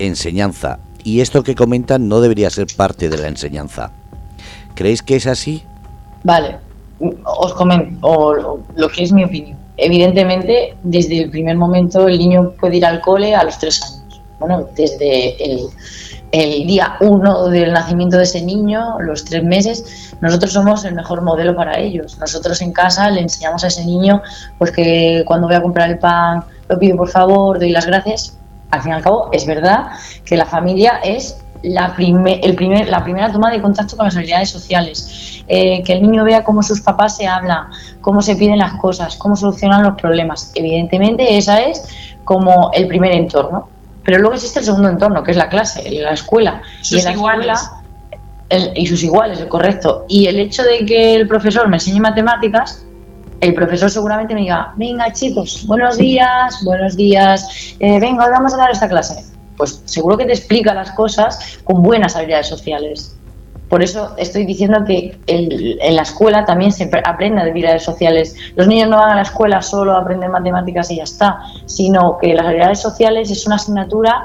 enseñanza. 0.00 0.80
Y 1.04 1.20
esto 1.20 1.44
que 1.44 1.54
comentan 1.54 2.08
no 2.08 2.20
debería 2.20 2.50
ser 2.50 2.66
parte 2.76 3.08
de 3.08 3.16
la 3.16 3.28
enseñanza. 3.28 3.92
Creéis 4.74 5.04
que 5.04 5.14
es 5.14 5.28
así 5.28 5.62
Vale, 6.24 6.58
os 6.98 7.54
comento 7.54 7.96
o 8.02 8.58
lo 8.74 8.88
que 8.88 9.04
es 9.04 9.12
mi 9.12 9.22
opinión. 9.22 9.67
Evidentemente, 9.78 10.76
desde 10.82 11.22
el 11.22 11.30
primer 11.30 11.56
momento 11.56 12.08
el 12.08 12.18
niño 12.18 12.50
puede 12.60 12.78
ir 12.78 12.84
al 12.84 13.00
cole 13.00 13.34
a 13.34 13.44
los 13.44 13.58
tres 13.58 13.80
años. 13.82 14.20
Bueno, 14.40 14.68
desde 14.76 15.36
el, 15.42 16.66
día 16.66 16.96
uno 17.00 17.48
del 17.48 17.72
nacimiento 17.72 18.16
de 18.18 18.24
ese 18.24 18.42
niño, 18.42 19.00
los 19.00 19.24
tres 19.24 19.44
meses, 19.44 20.12
nosotros 20.20 20.52
somos 20.52 20.84
el 20.84 20.94
mejor 20.94 21.22
modelo 21.22 21.54
para 21.54 21.78
ellos. 21.78 22.18
Nosotros 22.18 22.60
en 22.60 22.72
casa 22.72 23.08
le 23.08 23.20
enseñamos 23.20 23.62
a 23.62 23.68
ese 23.68 23.84
niño 23.84 24.20
pues 24.58 24.72
que 24.72 25.22
cuando 25.26 25.46
voy 25.46 25.56
a 25.56 25.62
comprar 25.62 25.88
el 25.90 25.98
pan 25.98 26.44
lo 26.68 26.78
pido 26.78 26.96
por 26.96 27.08
favor, 27.08 27.58
doy 27.58 27.70
las 27.70 27.86
gracias. 27.86 28.36
Al 28.70 28.82
fin 28.82 28.92
y 28.92 28.94
al 28.96 29.02
cabo, 29.02 29.30
es 29.32 29.46
verdad 29.46 29.92
que 30.24 30.36
la 30.36 30.44
familia 30.44 31.00
es 31.02 31.38
la, 31.62 31.94
prime- 31.94 32.40
el 32.42 32.54
primer, 32.54 32.88
la 32.88 33.02
primera 33.02 33.30
toma 33.32 33.50
de 33.50 33.60
contacto 33.60 33.96
con 33.96 34.06
las 34.06 34.16
habilidades 34.16 34.50
sociales. 34.50 35.42
Eh, 35.50 35.82
que 35.82 35.94
el 35.94 36.02
niño 36.02 36.24
vea 36.24 36.44
cómo 36.44 36.62
sus 36.62 36.80
papás 36.82 37.16
se 37.16 37.26
hablan, 37.26 37.68
cómo 38.02 38.20
se 38.20 38.36
piden 38.36 38.58
las 38.58 38.74
cosas, 38.74 39.16
cómo 39.16 39.34
solucionan 39.34 39.82
los 39.82 39.94
problemas. 40.00 40.52
Evidentemente, 40.54 41.38
esa 41.38 41.60
es 41.62 41.82
como 42.24 42.70
el 42.74 42.86
primer 42.86 43.12
entorno. 43.12 43.68
Pero 44.04 44.18
luego 44.18 44.34
existe 44.34 44.58
el 44.58 44.64
segundo 44.66 44.88
entorno, 44.90 45.22
que 45.22 45.30
es 45.30 45.36
la 45.38 45.48
clase, 45.48 45.90
la 45.90 46.10
escuela. 46.12 46.60
Sus 46.82 46.92
y 46.92 46.98
en 46.98 47.04
la 47.06 47.12
iguales. 47.12 47.46
escuela, 47.60 47.82
el- 48.50 48.72
y 48.76 48.86
sus 48.86 49.02
iguales, 49.02 49.42
correcto. 49.46 50.04
Y 50.08 50.26
el 50.26 50.38
hecho 50.38 50.62
de 50.62 50.84
que 50.84 51.14
el 51.14 51.26
profesor 51.26 51.66
me 51.68 51.76
enseñe 51.76 52.00
matemáticas, 52.00 52.84
el 53.40 53.54
profesor 53.54 53.90
seguramente 53.90 54.34
me 54.34 54.40
diga, 54.42 54.72
venga 54.76 55.12
chicos, 55.12 55.64
buenos 55.66 55.96
días, 55.96 56.58
buenos 56.64 56.96
días, 56.96 57.74
eh, 57.78 58.00
venga, 58.00 58.24
hoy 58.24 58.30
vamos 58.32 58.52
a 58.52 58.56
dar 58.56 58.70
esta 58.70 58.88
clase. 58.88 59.24
Pues 59.58 59.82
seguro 59.84 60.16
que 60.16 60.24
te 60.24 60.32
explica 60.32 60.72
las 60.72 60.92
cosas 60.92 61.58
con 61.64 61.82
buenas 61.82 62.16
habilidades 62.16 62.46
sociales. 62.46 63.14
Por 63.68 63.82
eso 63.82 64.14
estoy 64.16 64.46
diciendo 64.46 64.84
que 64.86 65.18
en 65.26 65.94
la 65.94 66.02
escuela 66.02 66.46
también 66.46 66.72
se 66.72 66.90
aprende 67.04 67.42
de 67.42 67.50
habilidades 67.50 67.82
sociales. 67.82 68.34
Los 68.56 68.66
niños 68.66 68.88
no 68.88 68.96
van 68.96 69.10
a 69.10 69.16
la 69.16 69.22
escuela 69.22 69.60
solo 69.60 69.92
a 69.92 70.00
aprender 70.00 70.30
matemáticas 70.30 70.90
y 70.90 70.96
ya 70.96 71.02
está, 71.02 71.40
sino 71.66 72.16
que 72.18 72.32
las 72.32 72.46
habilidades 72.46 72.80
sociales 72.80 73.30
es 73.30 73.46
una 73.46 73.56
asignatura 73.56 74.24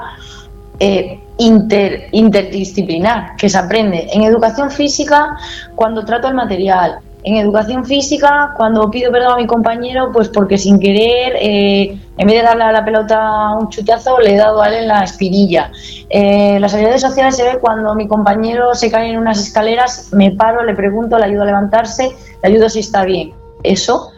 eh, 0.80 1.20
inter, 1.36 2.08
interdisciplinar 2.12 3.36
que 3.36 3.50
se 3.50 3.58
aprende 3.58 4.08
en 4.12 4.22
educación 4.22 4.70
física 4.70 5.36
cuando 5.74 6.04
trato 6.06 6.26
el 6.28 6.34
material, 6.34 7.00
en 7.24 7.36
educación 7.36 7.86
física, 7.86 8.52
cuando 8.54 8.90
pido 8.90 9.10
perdón 9.10 9.32
a 9.32 9.36
mi 9.36 9.46
compañero, 9.46 10.10
pues 10.12 10.28
porque 10.28 10.58
sin 10.58 10.78
querer, 10.78 11.32
eh, 11.40 11.98
en 12.18 12.26
vez 12.26 12.36
de 12.36 12.42
darle 12.42 12.64
a 12.64 12.72
la 12.72 12.84
pelota 12.84 13.56
un 13.58 13.70
chutazo, 13.70 14.20
le 14.20 14.34
he 14.34 14.36
dado 14.36 14.60
a 14.60 14.68
él 14.68 14.82
en 14.82 14.88
la 14.88 15.04
espinilla. 15.04 15.72
Eh, 16.10 16.58
las 16.60 16.74
habilidades 16.74 17.00
sociales 17.00 17.34
se 17.36 17.44
ve 17.44 17.58
cuando 17.60 17.94
mi 17.94 18.06
compañero 18.06 18.74
se 18.74 18.90
cae 18.90 19.10
en 19.10 19.18
unas 19.18 19.40
escaleras, 19.40 20.10
me 20.12 20.32
paro, 20.32 20.64
le 20.64 20.74
pregunto, 20.74 21.18
le 21.18 21.24
ayudo 21.24 21.42
a 21.42 21.46
levantarse, 21.46 22.10
le 22.42 22.48
ayudo 22.48 22.68
si 22.68 22.80
está 22.80 23.04
bien. 23.04 23.32
Eso 23.62 24.10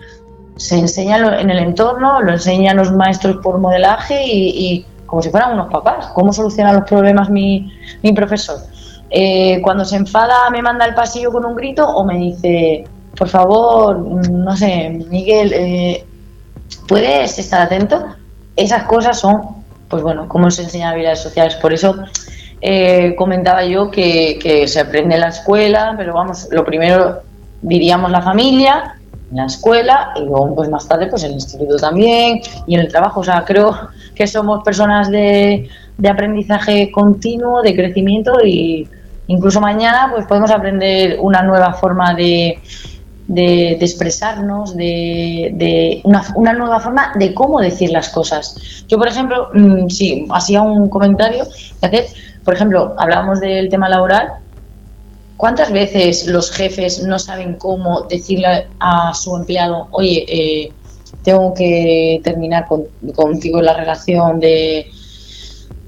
se 0.56 0.76
enseña 0.76 1.40
en 1.40 1.48
el 1.48 1.58
entorno, 1.58 2.20
lo 2.20 2.32
enseñan 2.32 2.76
los 2.76 2.90
maestros 2.92 3.36
por 3.36 3.58
modelaje 3.58 4.20
y, 4.26 4.84
como 5.06 5.22
si 5.22 5.30
fueran 5.30 5.52
unos 5.52 5.70
papás. 5.70 6.08
¿Cómo 6.12 6.32
soluciona 6.32 6.72
los 6.72 6.82
problemas 6.88 7.30
mi, 7.30 7.72
mi 8.02 8.12
profesor? 8.12 8.58
Eh, 9.10 9.60
cuando 9.62 9.84
se 9.84 9.94
enfada 9.94 10.50
me 10.50 10.60
manda 10.60 10.84
al 10.84 10.96
pasillo 10.96 11.30
con 11.30 11.44
un 11.44 11.54
grito 11.54 11.86
o 11.86 12.04
me 12.04 12.18
dice, 12.18 12.84
por 13.16 13.28
favor, 13.28 13.98
no 13.98 14.56
sé, 14.56 14.90
Miguel, 15.08 15.52
eh, 15.54 16.04
¿puedes 16.86 17.38
estar 17.38 17.62
atento? 17.62 18.04
Esas 18.54 18.84
cosas 18.84 19.18
son, 19.18 19.40
pues 19.88 20.02
bueno, 20.02 20.28
cómo 20.28 20.50
se 20.50 20.62
enseñan 20.62 20.90
habilidades 20.90 21.20
sociales. 21.20 21.54
Por 21.56 21.72
eso 21.72 21.96
eh, 22.60 23.14
comentaba 23.16 23.64
yo 23.64 23.90
que, 23.90 24.64
se 24.66 24.80
aprende 24.80 25.14
en 25.14 25.22
la 25.22 25.28
escuela, 25.28 25.94
pero 25.96 26.14
vamos, 26.14 26.48
lo 26.50 26.64
primero 26.64 27.22
diríamos 27.62 28.10
la 28.10 28.22
familia, 28.22 28.96
la 29.32 29.46
escuela 29.46 30.12
y 30.16 30.20
luego 30.20 30.54
pues 30.54 30.68
más 30.68 30.86
tarde 30.86 31.08
pues 31.08 31.24
el 31.24 31.32
instituto 31.32 31.76
también 31.76 32.40
y 32.66 32.74
en 32.74 32.80
el 32.80 32.88
trabajo. 32.88 33.20
O 33.20 33.24
sea, 33.24 33.44
creo 33.44 33.76
que 34.14 34.26
somos 34.26 34.62
personas 34.62 35.10
de, 35.10 35.68
de 35.96 36.08
aprendizaje 36.08 36.90
continuo, 36.92 37.62
de 37.62 37.74
crecimiento 37.74 38.44
y 38.44 38.88
incluso 39.26 39.60
mañana 39.60 40.10
pues 40.12 40.26
podemos 40.26 40.50
aprender 40.50 41.18
una 41.20 41.42
nueva 41.42 41.72
forma 41.74 42.14
de, 42.14 42.58
de, 43.28 43.72
expresarnos, 43.72 44.76
de, 44.76 46.00
una, 46.04 46.52
nueva 46.52 46.80
forma 46.80 47.12
de 47.16 47.34
cómo 47.34 47.60
decir 47.60 47.90
las 47.90 48.08
cosas. 48.08 48.84
Yo, 48.88 48.98
por 48.98 49.08
ejemplo, 49.08 49.48
mm, 49.52 49.88
sí, 49.88 50.26
hacía 50.30 50.62
un 50.62 50.88
comentario, 50.88 51.46
por 52.44 52.54
ejemplo, 52.54 52.94
hablábamos 52.98 53.40
del 53.40 53.68
tema 53.68 53.88
laboral. 53.88 54.34
¿Cuántas 55.36 55.70
veces 55.70 56.26
los 56.26 56.50
jefes 56.50 57.02
no 57.02 57.18
saben 57.18 57.56
cómo 57.56 58.02
decirle 58.02 58.68
a 58.80 59.12
su 59.12 59.36
empleado, 59.36 59.88
oye, 59.90 60.24
eh, 60.28 60.72
tengo 61.22 61.52
que 61.52 62.20
terminar 62.22 62.66
contigo 63.14 63.60
la 63.60 63.74
relación 63.74 64.40
de, 64.40 64.86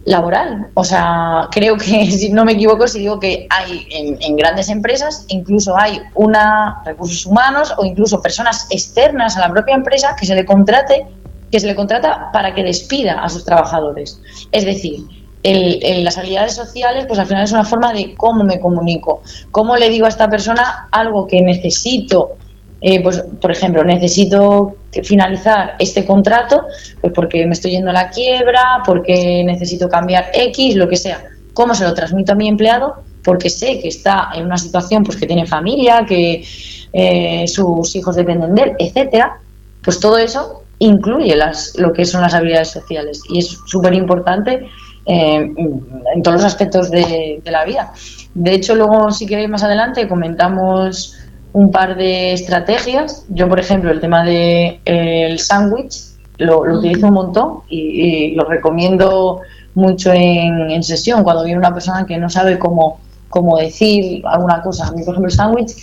laboral. 0.08 0.68
O 0.74 0.84
sea, 0.84 1.48
creo 1.50 1.76
que, 1.76 2.10
si 2.10 2.30
no 2.30 2.44
me 2.44 2.52
equivoco, 2.52 2.88
si 2.88 3.00
digo 3.00 3.20
que 3.20 3.46
hay 3.50 3.86
en, 3.90 4.36
grandes 4.36 4.68
empresas, 4.68 5.24
incluso 5.28 5.76
hay 5.76 6.00
una 6.14 6.82
recursos 6.84 7.26
humanos 7.26 7.74
o 7.76 7.84
incluso 7.84 8.20
personas 8.20 8.66
externas 8.70 9.36
a 9.36 9.40
la 9.40 9.50
propia 9.50 9.74
empresa 9.74 10.16
que 10.18 10.26
se 10.26 10.34
le 10.34 10.44
contrate, 10.44 11.06
que 11.50 11.60
se 11.60 11.66
le 11.66 11.74
contrata 11.74 12.30
para 12.32 12.54
que 12.54 12.62
despida 12.62 13.22
a 13.22 13.28
sus 13.28 13.44
trabajadores. 13.44 14.20
Es 14.52 14.64
decir, 14.64 15.04
el, 15.42 16.04
las 16.04 16.18
habilidades 16.18 16.54
sociales, 16.54 17.06
pues 17.06 17.18
al 17.18 17.26
final 17.26 17.44
es 17.44 17.52
una 17.52 17.64
forma 17.64 17.92
de 17.92 18.14
cómo 18.16 18.44
me 18.44 18.58
comunico, 18.60 19.22
cómo 19.50 19.76
le 19.76 19.88
digo 19.88 20.06
a 20.06 20.08
esta 20.08 20.28
persona 20.28 20.88
algo 20.90 21.26
que 21.26 21.40
necesito 21.40 22.36
eh, 22.80 23.02
pues, 23.02 23.24
por 23.40 23.50
ejemplo, 23.50 23.82
necesito 23.82 24.76
finalizar 25.02 25.74
este 25.78 26.04
contrato, 26.04 26.64
pues 27.00 27.12
porque 27.12 27.44
me 27.46 27.52
estoy 27.52 27.72
yendo 27.72 27.90
a 27.90 27.92
la 27.92 28.10
quiebra, 28.10 28.82
porque 28.86 29.42
necesito 29.44 29.88
cambiar 29.88 30.26
X, 30.32 30.76
lo 30.76 30.88
que 30.88 30.96
sea. 30.96 31.24
¿Cómo 31.54 31.74
se 31.74 31.84
lo 31.84 31.92
transmito 31.92 32.32
a 32.32 32.34
mi 32.36 32.48
empleado? 32.48 33.02
Porque 33.24 33.50
sé 33.50 33.80
que 33.80 33.88
está 33.88 34.28
en 34.34 34.46
una 34.46 34.56
situación 34.56 35.02
pues 35.02 35.18
que 35.18 35.26
tiene 35.26 35.44
familia, 35.44 36.06
que 36.06 36.44
eh, 36.92 37.48
sus 37.48 37.96
hijos 37.96 38.14
dependen 38.14 38.54
de 38.54 38.62
él, 38.62 38.72
etcétera. 38.78 39.38
Pues 39.82 39.98
todo 39.98 40.16
eso 40.16 40.62
incluye 40.78 41.36
lo 41.78 41.92
que 41.92 42.04
son 42.04 42.20
las 42.22 42.34
habilidades 42.34 42.70
sociales 42.70 43.22
y 43.28 43.40
es 43.40 43.58
súper 43.66 43.94
importante 43.94 44.68
eh, 45.04 45.52
en 46.14 46.22
todos 46.22 46.36
los 46.36 46.44
aspectos 46.44 46.90
de 46.90 47.42
la 47.44 47.64
vida. 47.64 47.92
De 48.34 48.52
hecho, 48.54 48.76
luego, 48.76 49.10
si 49.10 49.26
queréis 49.26 49.48
más 49.48 49.64
adelante, 49.64 50.06
comentamos 50.06 51.16
un 51.52 51.70
par 51.70 51.96
de 51.96 52.32
estrategias. 52.32 53.24
Yo, 53.28 53.48
por 53.48 53.61
ejemplo, 53.61 53.90
el 53.90 54.00
tema 54.00 54.24
del 54.24 54.80
de, 54.84 55.28
el 55.28 55.38
sándwich 55.38 56.08
lo, 56.38 56.61
utilizo 56.61 57.06
un 57.06 57.14
montón 57.14 57.61
y, 57.68 58.34
lo 58.34 58.44
recomiendo 58.44 59.40
mucho 59.74 60.12
en, 60.12 60.82
sesión 60.82 61.22
cuando 61.24 61.44
viene 61.44 61.58
una 61.58 61.72
persona 61.72 62.06
que 62.06 62.18
no 62.18 62.28
sabe 62.28 62.58
cómo, 62.58 63.00
cómo 63.28 63.56
decir 63.58 64.22
alguna 64.26 64.62
cosa. 64.62 64.88
A 64.88 64.92
mí, 64.92 65.02
por 65.04 65.14
ejemplo, 65.14 65.28
el 65.28 65.34
sándwich 65.34 65.74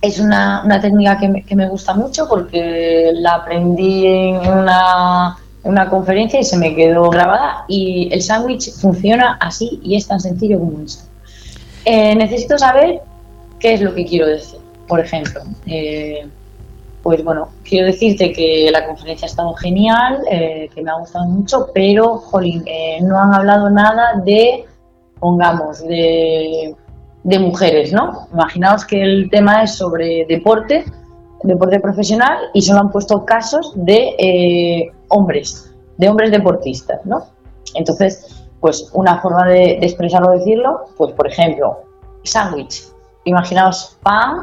es 0.00 0.18
una, 0.18 0.62
una 0.64 0.80
técnica 0.80 1.18
que 1.18 1.28
me, 1.28 1.44
que 1.44 1.54
me, 1.54 1.68
gusta 1.68 1.94
mucho 1.94 2.28
porque 2.28 3.12
la 3.14 3.34
aprendí 3.34 4.06
en 4.06 4.36
una, 4.36 5.36
en 5.62 5.70
una 5.70 5.88
conferencia 5.88 6.40
y 6.40 6.44
se 6.44 6.56
me 6.56 6.74
quedó 6.74 7.08
grabada 7.08 7.64
y 7.68 8.08
el 8.12 8.20
sándwich 8.20 8.72
funciona 8.72 9.38
así 9.40 9.80
y 9.84 9.94
es 9.94 10.08
tan 10.08 10.18
sencillo 10.18 10.58
como 10.58 10.82
esto. 10.84 11.04
Eh, 11.84 12.14
necesito 12.14 12.58
saber 12.58 13.00
¿Qué 13.62 13.74
es 13.74 13.80
lo 13.80 13.94
que 13.94 14.04
quiero 14.04 14.26
decir? 14.26 14.58
Por 14.88 14.98
ejemplo, 14.98 15.40
eh, 15.66 16.26
pues 17.04 17.22
bueno, 17.22 17.50
quiero 17.62 17.86
decirte 17.86 18.32
que 18.32 18.68
la 18.72 18.84
conferencia 18.84 19.26
ha 19.26 19.30
estado 19.30 19.54
genial, 19.54 20.18
eh, 20.28 20.68
que 20.74 20.82
me 20.82 20.90
ha 20.90 20.98
gustado 20.98 21.26
mucho, 21.26 21.68
pero, 21.72 22.18
jolín, 22.18 22.64
eh, 22.66 22.98
no 23.02 23.16
han 23.20 23.32
hablado 23.32 23.70
nada 23.70 24.20
de, 24.24 24.64
pongamos, 25.20 25.78
de, 25.86 26.74
mujeres, 27.24 27.92
¿no? 27.92 28.26
Imaginaos 28.32 28.84
que 28.84 29.00
el 29.00 29.30
tema 29.30 29.62
es 29.62 29.76
sobre 29.76 30.26
deporte, 30.26 30.84
deporte 31.44 31.78
profesional, 31.78 32.38
y 32.54 32.62
solo 32.62 32.80
han 32.80 32.90
puesto 32.90 33.24
casos 33.24 33.72
de 33.76 34.90
hombres, 35.06 35.72
de 35.98 36.08
hombres 36.08 36.32
deportistas, 36.32 37.06
¿no? 37.06 37.26
Entonces, 37.76 38.44
pues 38.58 38.90
una 38.92 39.20
forma 39.22 39.46
de, 39.46 39.78
de 39.78 39.86
expresarlo, 39.86 40.32
decirlo, 40.32 40.86
pues 40.96 41.12
por 41.12 41.28
ejemplo, 41.28 41.78
sándwich 42.24 42.91
imaginaos 43.24 43.96
pan, 44.02 44.42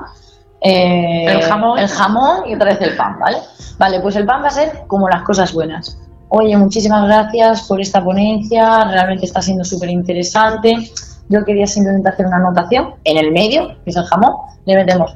eh, 0.61 1.25
el, 1.27 1.41
jamón. 1.43 1.79
el 1.79 1.87
jamón 1.87 2.47
y 2.47 2.55
otra 2.55 2.71
vez 2.71 2.81
el 2.81 2.95
pan, 2.95 3.19
¿vale? 3.19 3.37
Vale, 3.77 3.99
pues 4.01 4.15
el 4.15 4.25
pan 4.25 4.43
va 4.43 4.47
a 4.47 4.51
ser 4.51 4.83
como 4.87 5.07
las 5.07 5.23
cosas 5.23 5.53
buenas. 5.53 5.97
Oye, 6.29 6.55
muchísimas 6.57 7.05
gracias 7.05 7.63
por 7.63 7.81
esta 7.81 8.03
ponencia, 8.03 8.85
realmente 8.85 9.25
está 9.25 9.41
siendo 9.41 9.63
súper 9.63 9.89
interesante. 9.89 10.91
Yo 11.29 11.43
quería 11.45 11.65
simplemente 11.65 12.09
hacer 12.09 12.25
una 12.25 12.37
anotación 12.37 12.95
en 13.03 13.17
el 13.17 13.31
medio, 13.31 13.69
que 13.83 13.89
es 13.89 13.95
el 13.95 14.05
jamón, 14.05 14.33
le 14.65 14.75
metemos. 14.75 15.15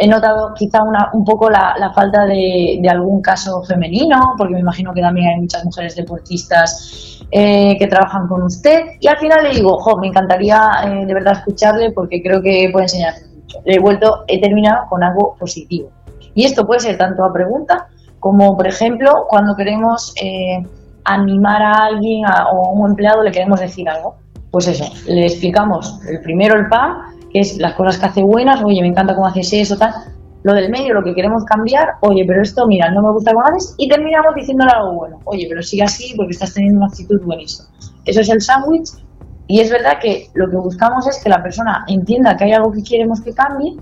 He 0.00 0.06
notado 0.06 0.54
quizá 0.54 0.82
una, 0.82 1.10
un 1.12 1.24
poco 1.24 1.50
la, 1.50 1.92
falta 1.94 2.24
de, 2.24 2.80
algún 2.88 3.20
caso 3.20 3.62
femenino, 3.64 4.34
porque 4.36 4.54
me 4.54 4.60
imagino 4.60 4.92
que 4.94 5.00
también 5.00 5.28
hay 5.28 5.40
muchas 5.40 5.64
mujeres 5.64 5.96
deportistas 5.96 7.20
eh, 7.30 7.76
que 7.78 7.86
trabajan 7.86 8.28
con 8.28 8.42
usted. 8.42 8.80
Y 9.00 9.08
al 9.08 9.18
final 9.18 9.44
le 9.44 9.50
digo, 9.50 9.78
jo, 9.78 9.98
me 9.98 10.08
encantaría 10.08 10.60
eh, 10.84 11.06
de 11.06 11.14
verdad 11.14 11.38
escucharle 11.38 11.90
porque 11.92 12.22
creo 12.22 12.40
que 12.40 12.70
puede 12.72 12.84
enseñar 12.84 13.14
mucho. 13.34 13.58
Le 13.64 13.74
he 13.74 13.80
vuelto, 13.80 14.24
he 14.28 14.40
terminado 14.40 14.86
con 14.88 15.02
algo 15.02 15.34
positivo. 15.38 15.90
Y 16.34 16.44
esto 16.44 16.66
puede 16.66 16.80
ser 16.80 16.96
tanto 16.96 17.24
a 17.24 17.32
pregunta 17.32 17.88
como, 18.20 18.56
por 18.56 18.66
ejemplo, 18.66 19.26
cuando 19.28 19.56
queremos 19.56 20.14
eh, 20.22 20.62
animar 21.04 21.62
a 21.62 21.72
alguien 21.86 22.24
o 22.26 22.66
a 22.66 22.70
un 22.72 22.90
empleado, 22.90 23.22
le 23.22 23.32
queremos 23.32 23.60
decir 23.60 23.88
algo. 23.88 24.16
Pues 24.50 24.66
eso, 24.68 24.84
le 25.06 25.26
explicamos 25.26 26.00
el 26.08 26.20
primero 26.22 26.54
el 26.54 26.68
PAM 26.68 27.17
que 27.32 27.40
es 27.40 27.58
las 27.58 27.74
cosas 27.74 27.98
que 27.98 28.06
hace 28.06 28.22
buenas, 28.22 28.62
oye, 28.62 28.80
me 28.80 28.88
encanta 28.88 29.14
cómo 29.14 29.26
haces 29.26 29.52
eso, 29.52 29.76
tal. 29.76 29.92
Lo 30.42 30.54
del 30.54 30.70
medio, 30.70 30.94
lo 30.94 31.02
que 31.02 31.14
queremos 31.14 31.44
cambiar, 31.44 31.94
oye, 32.00 32.24
pero 32.26 32.42
esto, 32.42 32.66
mira, 32.66 32.90
no 32.90 33.02
me 33.02 33.12
gusta 33.12 33.32
cómo 33.32 33.46
haces, 33.46 33.74
y 33.76 33.88
terminamos 33.88 34.34
diciéndole 34.34 34.70
algo 34.70 34.94
bueno. 34.94 35.20
Oye, 35.24 35.46
pero 35.48 35.62
sigue 35.62 35.82
así 35.82 36.14
porque 36.16 36.32
estás 36.32 36.54
teniendo 36.54 36.78
una 36.78 36.86
actitud 36.86 37.20
buenísima. 37.22 37.68
Eso 38.04 38.20
es 38.20 38.28
el 38.28 38.40
sándwich, 38.40 38.90
y 39.46 39.60
es 39.60 39.70
verdad 39.70 39.98
que 40.00 40.30
lo 40.34 40.48
que 40.48 40.56
buscamos 40.56 41.06
es 41.08 41.22
que 41.22 41.28
la 41.28 41.42
persona 41.42 41.84
entienda 41.88 42.36
que 42.36 42.44
hay 42.44 42.52
algo 42.52 42.70
que 42.70 42.82
queremos 42.82 43.20
que 43.20 43.32
cambie, 43.32 43.76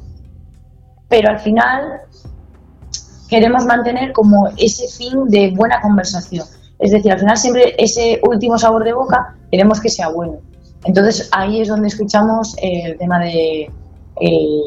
pero 1.09 1.29
al 1.29 1.39
final 1.41 2.01
queremos 3.29 3.65
mantener 3.65 4.13
como 4.13 4.49
ese 4.57 4.87
fin 4.89 5.27
de 5.29 5.53
buena 5.57 5.81
conversación. 5.81 6.47
Es 6.79 6.93
decir, 6.93 7.13
al 7.13 7.19
final 7.19 7.37
siempre 7.37 7.75
ese 7.79 8.21
último 8.29 8.59
sabor 8.59 8.85
de 8.85 8.93
boca 8.93 9.35
queremos 9.51 9.81
que 9.81 9.89
sea 9.89 10.09
bueno. 10.09 10.39
Entonces 10.87 11.29
ahí 11.33 11.61
es 11.61 11.69
donde 11.69 11.89
escuchamos 11.89 12.55
el 12.61 12.97
tema 12.97 13.19
de 13.19 13.71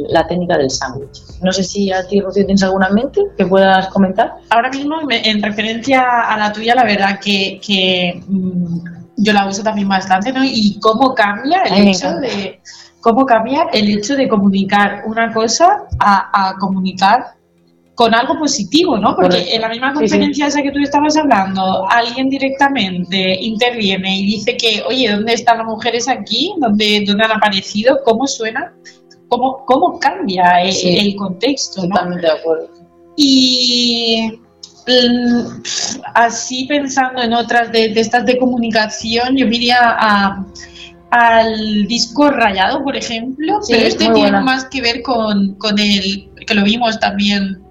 la 0.10 0.28
técnica 0.28 0.58
del 0.58 0.70
sándwich. 0.70 1.22
No 1.42 1.52
sé 1.52 1.64
si 1.64 1.92
a 1.92 2.06
ti, 2.08 2.20
Rocío, 2.20 2.46
tienes 2.46 2.64
alguna 2.64 2.90
mente 2.90 3.22
que 3.38 3.46
puedas 3.46 3.88
comentar. 3.88 4.36
Ahora 4.50 4.70
mismo, 4.70 4.98
en 5.10 5.42
referencia 5.42 6.04
a 6.28 6.38
la 6.38 6.52
tuya, 6.52 6.76
la 6.76 6.84
verdad 6.84 7.20
que, 7.20 8.22
mm, 8.28 8.80
yo 9.18 9.34
la 9.34 9.48
uso 9.48 9.64
también 9.64 9.90
bastante, 9.90 10.32
¿no? 10.32 10.44
Y 10.44 10.80
cómo 10.80 11.14
cambia 11.14 11.64
el 11.64 11.90
hecho 11.90 12.14
de, 12.20 12.62
cómo 13.02 13.26
cambia 13.26 13.68
el 13.74 13.90
hecho 13.90 14.16
de 14.16 14.30
comunicar 14.30 15.04
una 15.06 15.34
cosa 15.34 15.84
a, 16.00 16.54
comunicar 16.60 17.34
con 18.00 18.16
algo 18.16 18.40
positivo, 18.40 18.98
¿no? 18.98 19.14
Porque 19.14 19.54
en 19.54 19.60
la 19.60 19.68
misma 19.68 19.94
conferencia 19.94 20.48
esa 20.48 20.62
que 20.62 20.72
tú 20.72 20.80
estabas 20.80 21.18
hablando, 21.18 21.86
alguien 21.90 22.30
directamente 22.30 23.38
interviene 23.42 24.20
y 24.20 24.26
dice 24.26 24.56
que, 24.56 24.82
oye, 24.88 25.12
¿dónde 25.12 25.34
están 25.34 25.58
las 25.58 25.68
mujeres 25.68 26.08
aquí? 26.08 26.54
¿Dónde, 26.60 27.04
dónde 27.06 27.26
han 27.26 27.34
aparecido? 27.34 28.00
¿Cómo 28.06 28.26
suena? 28.26 28.74
¿Cómo, 29.28 29.66
cómo 29.66 30.00
cambia 30.00 30.62
el, 30.62 30.74
el 30.82 31.16
contexto? 31.18 31.82
¿no? 31.82 31.90
Totalmente 31.90 32.26
de 32.26 32.32
acuerdo. 32.32 32.70
Y 33.18 34.32
mm, 34.88 35.62
así 36.16 36.68
pensando 36.70 37.22
en 37.22 37.34
otras 37.34 37.70
de, 37.74 37.92
estas 37.98 38.26
de 38.26 38.38
comunicación, 38.38 39.36
yo 39.36 39.46
iría 39.46 39.78
a, 39.82 40.46
al 41.12 41.86
disco 41.86 42.30
rayado, 42.30 42.82
por 42.82 42.96
ejemplo, 42.96 43.60
pero 43.68 43.86
este 43.86 44.10
tiene 44.14 44.40
más 44.40 44.70
que 44.70 44.80
ver 44.80 45.02
con, 45.02 45.56
con 45.56 45.78
el, 45.78 46.30
que 46.48 46.54
lo 46.54 46.64
vimos 46.64 46.98
también 46.98 47.68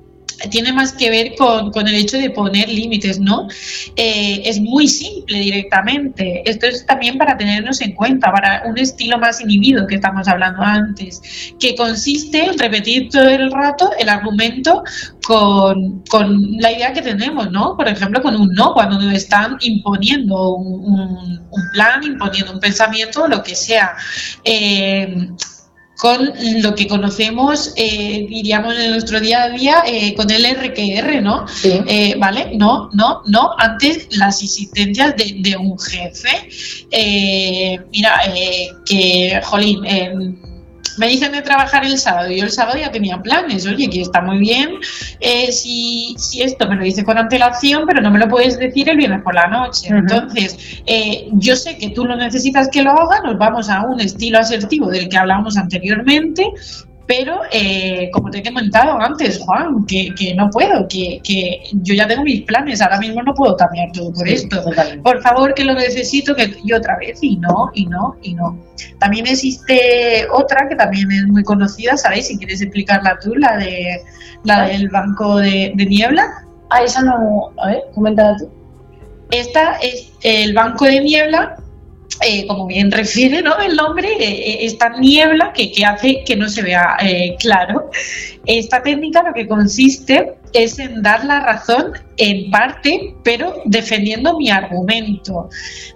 tiene 0.51 0.73
más 0.73 0.93
que 0.93 1.11
ver 1.11 1.35
con, 1.37 1.89
el 1.89 1.95
hecho 1.95 2.19
de 2.19 2.31
poner 2.31 2.69
límites, 2.69 3.19
¿no? 3.19 3.49
Eh, 3.97 4.43
es 4.45 4.61
muy 4.61 4.87
simple 4.89 5.41
directamente. 5.41 6.43
Esto 6.49 6.67
es 6.67 6.87
también 6.87 7.19
para 7.19 7.37
tenernos 7.37 7.81
en 7.81 7.93
cuenta, 7.93 8.33
para 8.33 8.63
un 8.67 8.79
estilo 8.79 9.19
más 9.19 9.41
inhibido 9.41 9.87
que 9.87 9.97
estamos 9.97 10.29
hablando 10.29 10.63
antes, 10.63 11.21
que 11.59 11.75
consiste 11.75 12.45
en 12.45 12.59
repetir 12.59 13.09
todo 13.11 13.29
el 13.29 13.51
rato 13.51 13.91
el 13.99 14.09
argumento 14.09 14.83
con, 15.27 16.03
la 16.59 16.73
idea 16.73 16.93
que 16.93 17.03
tenemos, 17.03 17.51
¿no? 17.51 17.77
Por 17.77 17.89
ejemplo, 17.89 18.23
con 18.23 18.37
un 18.37 18.53
no, 18.55 18.73
cuando 18.73 19.01
nos 19.01 19.13
están 19.15 19.57
imponiendo 19.61 20.55
un, 20.55 21.49
plan, 21.73 22.03
imponiendo 22.03 22.53
un 22.53 22.61
pensamiento, 22.61 23.27
lo 23.27 23.43
que 23.43 23.55
sea. 23.55 23.95
Eh, 24.45 25.29
con 25.99 26.33
lo 26.63 26.77
que 26.77 26.87
conocemos, 26.87 27.73
eh, 27.75 28.25
diríamos 28.29 28.79
en 28.79 28.93
nuestro 28.93 29.19
día 29.19 29.43
a 29.43 29.49
día, 29.51 29.83
eh, 29.85 30.15
con 30.15 30.31
el 30.31 30.45
RQR, 30.45 31.21
¿no? 31.21 31.45
Eh, 31.65 32.15
¿Vale? 32.17 32.53
No, 32.55 32.89
no, 32.93 33.23
no. 33.27 33.51
Antes 33.59 34.07
las 34.17 34.41
insistencias 34.41 35.17
de, 35.17 35.39
de 35.41 35.57
un 35.57 35.77
jefe, 35.77 36.49
mira, 37.91 38.21
que, 38.87 39.41
jolín, 39.43 40.39
me 40.99 41.09
dicen 41.09 41.33
de 41.33 41.43
trabajar 41.43 41.85
el 41.85 41.99
sábado, 41.99 42.31
y 42.31 42.39
yo 42.39 42.45
el 42.45 42.51
sábado 42.51 42.79
ya 42.79 42.91
tenía 42.91 43.19
planes, 43.19 43.67
oye, 43.67 43.89
que 43.89 44.03
está 44.03 44.21
muy 44.21 44.39
bien, 44.39 44.71
eh, 45.21 45.53
si, 45.53 46.15
si, 46.19 46.43
esto 46.43 46.69
me 46.69 46.77
lo 46.77 46.85
dices 46.85 47.05
con 47.05 47.19
antelación, 47.19 47.85
pero 47.87 48.01
no 48.01 48.11
me 48.11 48.19
lo 48.19 48.29
puedes 48.29 48.59
decir 48.59 48.89
el 48.89 48.97
viernes 48.97 49.23
por 49.23 49.35
la 49.35 49.47
noche. 49.47 49.89
Entonces, 49.89 50.83
eh, 50.87 51.29
yo 51.33 51.57
sé 51.57 51.79
que 51.79 51.91
tú 51.91 52.05
lo 52.05 52.17
necesitas 52.17 52.69
que 52.69 52.83
lo 52.83 52.93
haga, 52.93 53.21
nos 53.21 53.39
vamos 53.39 53.69
a 53.69 53.83
un 53.83 54.01
estilo 54.01 54.39
asertivo 54.39 54.89
del 54.89 55.09
que 55.09 55.17
hablábamos 55.17 55.57
anteriormente, 55.57 56.45
pero 57.09 57.41
eh, 57.51 58.11
como 58.13 58.31
te 58.31 58.39
he 58.39 58.43
comentado 58.43 59.01
antes, 59.01 59.39
Juan, 59.39 59.87
que, 59.87 60.35
no 60.37 60.51
puedo, 60.51 60.87
que, 60.87 61.63
yo 61.73 61.95
ya 61.95 62.07
tengo 62.07 62.23
mis 62.23 62.43
planes, 62.43 62.83
ahora 62.83 62.99
mismo 62.99 63.23
no 63.23 63.33
puedo 63.35 63.57
cambiar 63.57 63.91
todo 63.93 64.13
por 64.13 64.29
esto. 64.29 64.63
Por 65.03 65.23
favor, 65.23 65.55
que 65.55 65.65
lo 65.65 65.73
necesito, 65.73 66.37
que 66.37 66.55
y 66.63 66.73
otra 66.75 66.99
vez, 66.99 67.19
y 67.23 67.37
no, 67.37 67.71
y 67.73 67.87
no, 67.87 68.15
y 68.23 68.35
no. 68.35 68.63
También 68.99 69.27
existe 69.27 70.27
otra 70.31 70.69
que 70.69 70.77
también 70.77 71.11
es 71.11 71.27
muy 71.29 71.43
conocida, 71.45 71.97
¿sabéis? 71.97 72.27
Si 72.27 72.37
quieres 72.37 72.61
explicarla 72.61 73.19
tú, 73.23 73.35
la 73.37 73.57
de 73.57 74.03
la 74.45 74.69
del 74.69 74.91
banco 74.91 75.39
de, 75.39 75.73
niebla. 75.77 76.45
Ah, 76.69 76.83
esa 76.83 77.01
no, 77.01 77.55
a 77.57 77.69
ver, 77.69 77.85
coméntala 77.95 78.37
tú. 78.37 78.51
Esta 79.31 79.79
es 79.79 80.13
el 80.23 80.53
banco 80.53 80.85
de 80.85 81.01
niebla 81.01 81.57
eh, 82.21 82.47
como 82.49 82.67
bien 82.67 82.91
refiere 82.91 83.43
¿no? 83.43 83.57
el 83.61 83.77
nombre, 83.77 84.09
eh, 84.09 84.51
eh, 84.51 84.59
esta 84.63 84.89
niebla 84.99 85.53
que, 85.53 85.71
hace 85.85 86.25
que 86.25 86.35
no 86.35 86.49
se 86.49 86.63
vea 86.63 86.97
claro. 87.39 87.91
Esta 88.45 88.83
técnica 88.83 89.23
lo 89.23 89.33
que 89.33 89.47
consiste 89.47 90.35
es 90.53 90.81
en 90.81 91.01
dar 91.03 91.25
la 91.25 91.41
razón 91.41 91.93
en 92.17 92.51
parte, 92.51 93.15
pero 93.23 93.63
defendiendo 93.67 94.37
mi 94.37 94.51
argumento. 94.51 95.49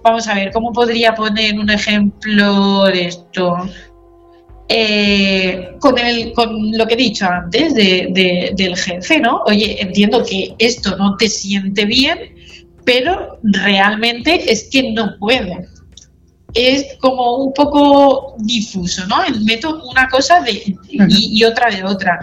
Vamos 0.03 0.27
a 0.27 0.35
ver, 0.35 0.51
¿cómo 0.53 0.71
podría 0.71 1.13
poner 1.13 1.59
un 1.59 1.69
ejemplo 1.69 2.85
de 2.85 3.07
esto? 3.07 3.57
con, 5.79 6.71
lo 6.71 6.87
que 6.87 6.93
he 6.93 6.97
dicho 6.97 7.27
antes 7.27 7.75
del 7.75 8.75
jefe, 8.77 9.19
¿no? 9.19 9.43
Oye, 9.45 9.79
entiendo 9.79 10.23
que 10.25 10.55
esto 10.57 10.95
no 10.97 11.15
te 11.17 11.27
siente 11.27 11.85
bien, 11.85 12.17
pero 12.85 13.39
realmente 13.43 14.51
es 14.51 14.69
que 14.71 14.91
no 14.93 15.15
puedo 15.19 15.53
es 16.53 16.97
como 16.99 17.37
un 17.37 17.53
poco 17.53 18.35
difuso, 18.39 19.05
¿no? 19.07 19.17
Meto 19.43 19.81
una 19.89 20.07
cosa 20.07 20.41
de, 20.41 20.75
y, 20.87 21.43
otra 21.43 21.69
de 21.69 21.83
otra. 21.83 22.19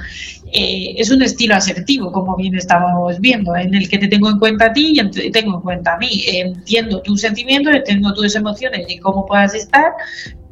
Eh, 0.53 0.95
es 0.99 1.11
un 1.11 1.23
estilo 1.23 1.55
asertivo, 1.55 2.11
como 2.11 2.37
bien 2.37 2.57
estábamos 2.57 3.21
viendo, 3.21 3.55
en 3.57 3.75
el 3.75 3.89
que 3.89 3.99
te 3.99 4.09
tengo 4.09 4.31
en 4.31 4.39
cuenta 4.39 4.67
a 4.67 4.73
ti 4.73 5.01
y 5.01 5.31
tengo 5.31 5.57
en 5.57 5.61
cuenta 5.61 5.95
a 5.95 5.99
mí. 5.99 6.25
Entiendo 6.27 7.03
tus 7.03 7.21
sentimientos, 7.21 7.75
entiendo 7.75 8.13
tus 8.15 8.35
emociones 8.35 8.87
y 8.89 8.99
cómo 8.99 9.27
puedas 9.27 9.55
estar, 9.55 9.93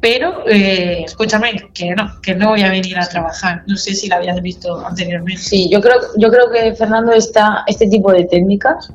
pero 0.01 0.45
eh, 0.47 1.03
escúchame, 1.05 1.69
que 1.73 1.91
no, 1.91 2.21
que 2.21 2.35
no 2.35 2.49
voy 2.49 2.61
a 2.61 2.69
venir 2.69 2.97
a 2.97 3.07
trabajar. 3.07 3.63
No 3.67 3.75
sé 3.77 3.93
si 3.93 4.07
la 4.07 4.17
habías 4.17 4.41
visto 4.41 4.85
anteriormente. 4.85 5.41
Sí, 5.41 5.69
yo 5.69 5.81
creo, 5.81 5.99
yo 6.17 6.29
creo 6.29 6.49
que 6.51 6.73
Fernando 6.75 7.11
está 7.13 7.63
este 7.67 7.87
tipo 7.87 8.11
de 8.11 8.25
técnicas 8.25 8.91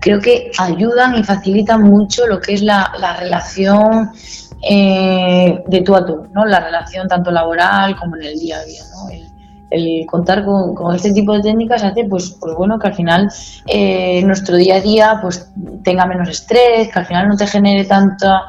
creo 0.00 0.18
que 0.18 0.50
ayudan 0.58 1.14
y 1.16 1.22
facilitan 1.22 1.82
mucho 1.82 2.26
lo 2.26 2.40
que 2.40 2.54
es 2.54 2.62
la, 2.62 2.90
relación 3.18 4.10
eh, 4.62 5.62
de 5.66 5.80
tú 5.82 5.94
a 5.94 6.04
tú, 6.04 6.26
¿no? 6.32 6.44
La 6.46 6.60
relación 6.60 7.06
tanto 7.06 7.30
laboral 7.30 7.96
como 7.96 8.16
en 8.16 8.24
el 8.24 8.38
día 8.38 8.58
a 8.58 8.64
día, 8.64 8.82
¿no? 8.92 9.10
El, 9.10 10.04
contar 10.06 10.44
con, 10.44 10.96
este 10.96 11.12
tipo 11.12 11.32
de 11.32 11.42
técnicas 11.42 11.84
hace 11.84 12.04
pues, 12.04 12.36
pues 12.40 12.56
bueno 12.56 12.76
que 12.76 12.88
al 12.88 12.94
final 12.94 13.30
eh, 13.68 14.20
nuestro 14.24 14.56
día 14.56 14.76
a 14.76 14.80
día 14.80 15.18
pues 15.22 15.48
tenga 15.84 16.06
menos 16.06 16.28
estrés, 16.28 16.88
que 16.92 16.98
al 16.98 17.06
final 17.06 17.28
no 17.28 17.36
te 17.36 17.46
genere 17.46 17.84
tanta 17.84 18.46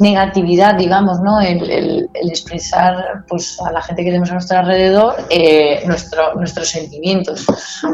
negatividad, 0.00 0.76
digamos, 0.76 1.20
¿no? 1.20 1.40
El, 1.40 2.08
expresar 2.14 3.24
pues, 3.28 3.60
a 3.60 3.70
la 3.70 3.82
gente 3.82 4.02
que 4.02 4.08
tenemos 4.08 4.30
a 4.30 4.34
nuestro 4.34 4.58
alrededor 4.58 5.14
eh, 5.28 5.82
nuestro, 5.86 6.34
nuestros 6.34 6.68
sentimientos. 6.68 7.46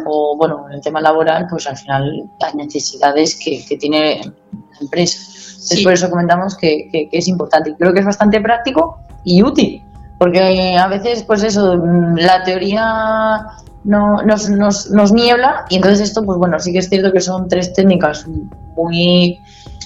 O, 0.07 0.37
bueno, 0.37 0.67
en 0.69 0.77
el 0.77 0.81
tema 0.81 1.01
laboral, 1.01 1.47
pues 1.51 1.67
al 1.67 1.77
final 1.77 2.31
las 2.41 2.55
necesidades 2.55 3.37
que, 3.37 3.77
tiene 3.77 4.21
la 4.23 4.79
empresa. 4.81 5.19
por 5.83 5.93
eso 5.93 6.09
comentamos 6.09 6.57
que, 6.57 7.09
es 7.11 7.29
importante. 7.29 7.75
Creo 7.77 7.93
que 7.93 8.01
es 8.01 8.07
bastante 8.07 8.41
práctico 8.41 9.01
y 9.25 9.43
útil, 9.43 9.83
porque 10.19 10.77
a 10.77 10.87
veces, 10.87 11.25
pues 11.25 11.43
eso, 11.43 11.77
la 11.77 12.45
teoría 12.45 13.47
no, 13.83 14.23
nos, 14.23 14.49
nos, 14.49 14.91
nos 14.93 15.13
niebla 15.13 15.65
y 15.69 15.77
entonces 15.77 16.09
esto, 16.09 16.25
pues 16.25 16.39
bueno, 16.39 16.61
sí 16.61 16.73
que 16.73 16.79
es 16.79 16.89
cierto 16.89 17.13
que 17.13 17.21
son 17.21 17.49
tres 17.49 17.73
técnicas 17.73 18.27
muy 18.77 19.41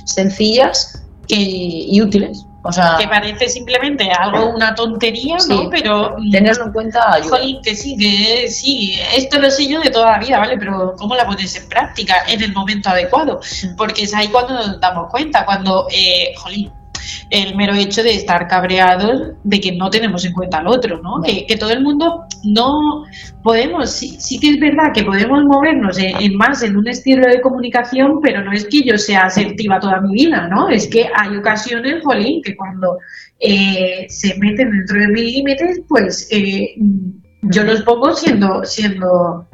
sencillas 0.05 1.01
y 1.37 2.01
útiles. 2.01 2.47
O 2.63 2.73
sea, 2.73 2.97
que 2.99 3.09
parece 3.09 3.49
simplemente 3.49 4.11
algo, 4.11 4.55
una 4.55 4.75
tontería, 4.75 5.39
¿no? 5.49 5.71
Pero. 5.71 6.17
Mm, 6.19 6.31
tenerlo 6.31 6.67
en 6.67 6.73
cuenta 6.73 7.15
ayuda. 7.15 7.41
que 7.63 7.75
sí, 7.75 7.97
que 7.97 8.49
sí, 8.49 8.99
esto 9.17 9.39
lo 9.39 9.51
sé 9.51 9.67
yo 9.67 9.81
de 9.81 9.91
toda 9.91 10.13
la 10.13 10.19
vida, 10.19 10.39
¿vale? 10.39 10.59
Pero 10.59 10.95
¿cómo 10.99 11.15
la 11.15 11.25
pones 11.25 11.57
en 11.57 11.69
práctica 11.69 12.17
en 12.29 12.43
el 12.43 12.53
momento 12.53 12.91
adecuado? 12.91 13.41
Porque 13.79 14.03
es 14.03 14.13
ahí 14.13 14.29
cuando 14.29 14.55
nos 14.55 14.79
damos 14.79 15.11
cuenta, 15.11 15.47
cuando, 15.47 15.87
eh, 15.91 16.35
jolín, 16.37 16.71
el 17.31 17.55
mero 17.55 17.75
hecho 17.75 18.03
de 18.03 18.15
estar 18.15 18.49
cabreados 18.49 19.35
de 19.45 19.61
que 19.61 19.73
no 19.73 19.89
tenemos 19.89 20.25
en 20.25 20.33
cuenta 20.33 20.59
al 20.59 20.67
otro, 20.67 21.01
¿no? 21.01 21.23
Que, 21.23 21.57
todo 21.57 21.71
el 21.71 21.83
mundo 21.83 22.25
no 22.45 23.05
podemos, 23.43 23.91
sí, 23.91 24.17
sí, 24.19 24.41
que 24.41 24.51
es 24.51 24.61
verdad 24.61 24.93
que 24.93 25.05
podemos 25.05 25.45
movernos 25.45 25.97
en, 25.99 26.37
más 26.37 26.63
en 26.63 26.77
un 26.77 26.89
estilo 26.89 27.29
de 27.29 27.41
comunicación, 27.41 28.21
pero 28.21 28.43
no 28.43 28.53
es 28.53 28.65
que 28.67 28.83
yo 28.83 28.99
sea 28.99 29.23
asertiva 29.23 29.79
toda 29.79 30.01
mi 30.01 30.13
vida, 30.13 30.49
¿no? 30.49 30.69
Es 30.69 30.89
que 30.89 31.09
hay 31.15 31.37
ocasiones, 31.37 32.03
jolín, 32.03 32.43
que 32.43 32.57
cuando 32.57 32.99
eh, 33.39 34.07
se 34.09 34.37
meten 34.39 34.71
dentro 34.73 35.01
de 35.01 35.09
mis 35.09 35.37
límites, 35.37 35.81
pues 35.89 36.29
eh, 36.33 36.75
yo 37.43 37.63
los 37.63 37.83
pongo 37.83 38.13
siendo, 38.15 38.65
siendo 38.65 39.49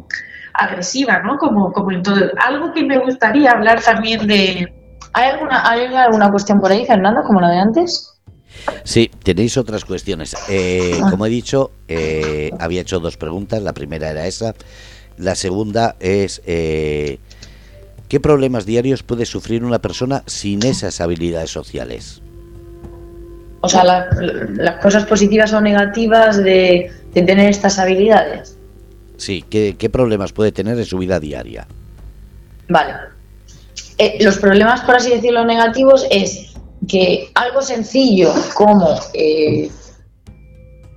agresiva, 0.54 1.22
¿no? 1.22 1.36
Como, 1.36 1.72
como 1.72 1.92
en 1.92 2.02
todo. 2.02 2.30
Algo 2.38 2.72
que 2.72 2.84
me 2.84 2.98
gustaría 2.98 3.50
hablar 3.50 3.82
también 3.82 4.26
de, 4.26 4.72
¿Hay 5.16 5.30
alguna, 5.30 5.66
¿Hay 5.66 5.86
alguna 5.86 6.30
cuestión 6.30 6.60
por 6.60 6.70
ahí, 6.70 6.84
Fernando, 6.84 7.22
como 7.22 7.40
la 7.40 7.48
de 7.48 7.58
antes? 7.58 8.12
Sí, 8.84 9.10
tenéis 9.22 9.56
otras 9.56 9.86
cuestiones. 9.86 10.36
Eh, 10.50 11.00
ah. 11.02 11.08
Como 11.10 11.24
he 11.24 11.30
dicho, 11.30 11.70
eh, 11.88 12.50
había 12.58 12.82
hecho 12.82 13.00
dos 13.00 13.16
preguntas. 13.16 13.62
La 13.62 13.72
primera 13.72 14.10
era 14.10 14.26
esa. 14.26 14.52
La 15.16 15.34
segunda 15.34 15.96
es, 16.00 16.42
eh, 16.44 17.18
¿qué 18.10 18.20
problemas 18.20 18.66
diarios 18.66 19.02
puede 19.02 19.24
sufrir 19.24 19.64
una 19.64 19.78
persona 19.78 20.22
sin 20.26 20.62
esas 20.66 21.00
habilidades 21.00 21.50
sociales? 21.50 22.20
O 23.62 23.70
sea, 23.70 23.84
las 23.84 24.82
cosas 24.82 25.06
positivas 25.06 25.50
o 25.54 25.62
negativas 25.62 26.36
de, 26.44 26.90
tener 27.14 27.48
estas 27.48 27.78
habilidades. 27.78 28.58
Sí, 29.16 29.42
¿qué, 29.48 29.76
¿qué 29.78 29.88
problemas 29.88 30.34
puede 30.34 30.52
tener 30.52 30.76
en 30.76 30.84
su 30.84 30.98
vida 30.98 31.18
diaria? 31.18 31.66
Vale. 32.68 33.15
Eh, 33.98 34.18
los 34.20 34.38
problemas, 34.38 34.82
por 34.82 34.96
así 34.96 35.10
decirlo, 35.10 35.44
negativos 35.44 36.06
es 36.10 36.54
que 36.86 37.30
algo 37.34 37.62
sencillo 37.62 38.32
como 38.54 38.94
eh, 39.14 39.70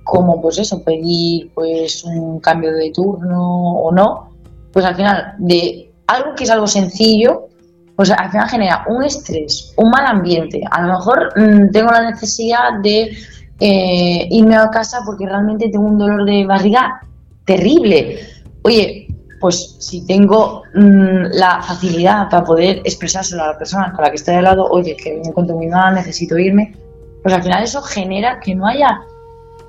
como 0.04 0.42
pues 0.42 0.58
eso, 0.58 0.82
pedir 0.82 1.50
pues 1.54 2.04
un 2.04 2.40
cambio 2.40 2.72
de 2.72 2.90
turno 2.90 3.74
o 3.74 3.92
no, 3.92 4.30
pues 4.72 4.84
al 4.84 4.96
final 4.96 5.34
de 5.38 5.92
algo 6.08 6.34
que 6.34 6.44
es 6.44 6.50
algo 6.50 6.66
sencillo, 6.66 7.48
pues 7.94 8.10
al 8.10 8.30
final 8.30 8.48
genera 8.48 8.84
un 8.88 9.04
estrés, 9.04 9.72
un 9.76 9.90
mal 9.90 10.04
ambiente. 10.06 10.62
A 10.70 10.82
lo 10.82 10.94
mejor 10.94 11.32
mm, 11.36 11.70
tengo 11.70 11.90
la 11.92 12.10
necesidad 12.10 12.80
de 12.82 13.12
eh, 13.60 14.26
irme 14.30 14.56
a 14.56 14.68
casa 14.70 15.00
porque 15.06 15.26
realmente 15.26 15.68
tengo 15.68 15.86
un 15.86 15.98
dolor 15.98 16.24
de 16.24 16.44
barriga 16.44 17.00
terrible. 17.44 18.18
Oye, 18.62 18.99
pues 19.40 19.76
si 19.78 20.06
tengo 20.06 20.62
mm, 20.74 21.32
la 21.32 21.62
facilidad 21.62 22.28
para 22.28 22.44
poder 22.44 22.82
expresárselo 22.84 23.42
a 23.42 23.48
la 23.48 23.58
persona 23.58 23.90
con 23.92 24.04
la 24.04 24.10
que 24.10 24.16
estoy 24.16 24.34
al 24.34 24.44
lado, 24.44 24.66
oye, 24.66 24.94
que 24.96 25.14
me 25.14 25.28
encuentro 25.28 25.56
muy 25.56 25.66
mal, 25.66 25.94
necesito 25.94 26.38
irme, 26.38 26.76
pues 27.22 27.34
al 27.34 27.42
final 27.42 27.62
eso 27.62 27.80
genera 27.80 28.38
que 28.38 28.54
no 28.54 28.66
haya 28.66 29.00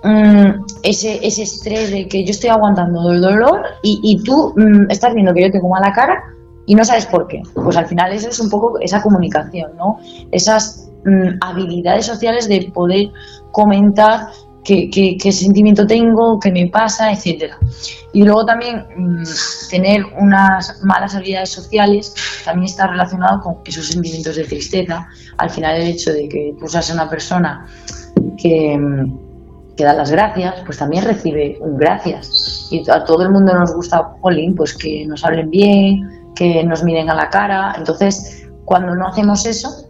mm, 0.03 0.65
ese, 0.83 1.25
ese 1.25 1.43
estrés 1.43 1.89
de 1.89 2.07
que 2.07 2.25
yo 2.25 2.31
estoy 2.31 2.49
aguantando 2.49 3.11
el 3.11 3.21
dolor 3.21 3.63
y, 3.81 4.21
tú 4.23 4.53
mm, 4.57 4.91
estás 4.91 5.13
viendo 5.13 5.33
que 5.33 5.43
yo 5.43 5.51
tengo 5.51 5.69
mala 5.69 5.93
cara 5.93 6.21
y 6.65 6.75
no 6.75 6.83
sabes 6.83 7.05
por 7.05 7.27
qué. 7.27 7.41
Pues 7.53 7.77
al 7.77 7.87
final 7.87 8.11
eso 8.11 8.29
es 8.29 8.39
un 8.39 8.49
poco 8.49 8.77
esa 8.79 9.01
comunicación, 9.01 9.71
¿no? 9.77 9.99
Esas 10.31 10.89
habilidades 11.41 12.05
sociales 12.05 12.47
de 12.47 12.71
poder 12.73 13.07
comentar 13.51 14.27
qué, 14.63 15.31
sentimiento 15.31 15.87
tengo, 15.87 16.39
qué 16.39 16.51
me 16.51 16.67
pasa, 16.67 17.11
etcétera. 17.11 17.57
Y 18.13 18.23
luego 18.23 18.45
también 18.45 18.85
mm, 18.95 19.23
tener 19.69 20.05
unas 20.19 20.83
malas 20.83 21.15
habilidades 21.15 21.49
sociales 21.49 22.13
también 22.45 22.65
está 22.65 22.87
relacionado 22.87 23.41
con 23.41 23.57
esos 23.65 23.87
sentimientos 23.87 24.35
de 24.35 24.43
tristeza. 24.43 25.07
Al 25.37 25.49
final 25.49 25.81
el 25.81 25.87
hecho 25.87 26.11
de 26.11 26.27
que 26.27 26.55
tú 26.59 26.67
seas 26.67 26.89
una 26.91 27.09
persona 27.09 27.65
que, 28.37 28.77
mm, 28.77 29.75
que 29.75 29.83
da 29.83 29.93
las 29.93 30.11
gracias, 30.11 30.55
pues 30.65 30.77
también 30.77 31.05
recibe 31.05 31.57
un 31.61 31.77
gracias. 31.77 32.67
Y 32.71 32.89
a 32.89 33.03
todo 33.05 33.23
el 33.23 33.31
mundo 33.31 33.53
nos 33.53 33.73
gusta, 33.73 34.13
Pauline, 34.21 34.55
pues 34.55 34.77
que 34.77 35.05
nos 35.07 35.23
hablen 35.23 35.49
bien, 35.49 36.33
que 36.35 36.63
nos 36.63 36.83
miren 36.83 37.09
a 37.09 37.15
la 37.15 37.29
cara. 37.29 37.73
Entonces, 37.77 38.47
cuando 38.65 38.95
no 38.95 39.07
hacemos 39.07 39.45
eso, 39.45 39.87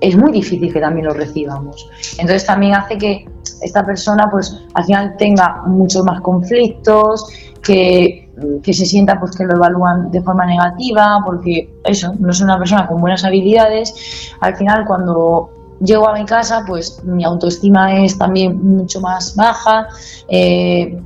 es 0.00 0.16
muy 0.16 0.32
difícil 0.32 0.72
que 0.72 0.80
también 0.80 1.06
lo 1.06 1.14
recibamos. 1.14 1.88
Entonces 2.12 2.46
también 2.46 2.74
hace 2.74 2.98
que 2.98 3.28
esta 3.62 3.84
persona 3.84 4.28
pues 4.30 4.56
al 4.74 4.84
final 4.84 5.16
tenga 5.16 5.62
muchos 5.66 6.04
más 6.04 6.20
conflictos, 6.20 7.26
que, 7.62 8.30
que, 8.62 8.72
se 8.72 8.86
sienta 8.86 9.18
pues 9.18 9.36
que 9.36 9.44
lo 9.44 9.56
evalúan 9.56 10.10
de 10.10 10.22
forma 10.22 10.46
negativa, 10.46 11.18
porque 11.24 11.68
eso, 11.84 12.14
no 12.18 12.30
es 12.30 12.40
una 12.40 12.58
persona 12.58 12.86
con 12.86 13.00
buenas 13.00 13.24
habilidades. 13.24 14.32
Al 14.40 14.56
final 14.56 14.84
cuando 14.86 15.50
llego 15.80 16.08
a 16.08 16.14
mi 16.14 16.24
casa 16.24 16.64
pues 16.66 17.02
mi 17.04 17.24
autoestima 17.24 18.04
es 18.04 18.16
también 18.16 18.62
mucho 18.62 19.00
más 19.00 19.34
baja. 19.36 19.88
Eh, 20.28 21.00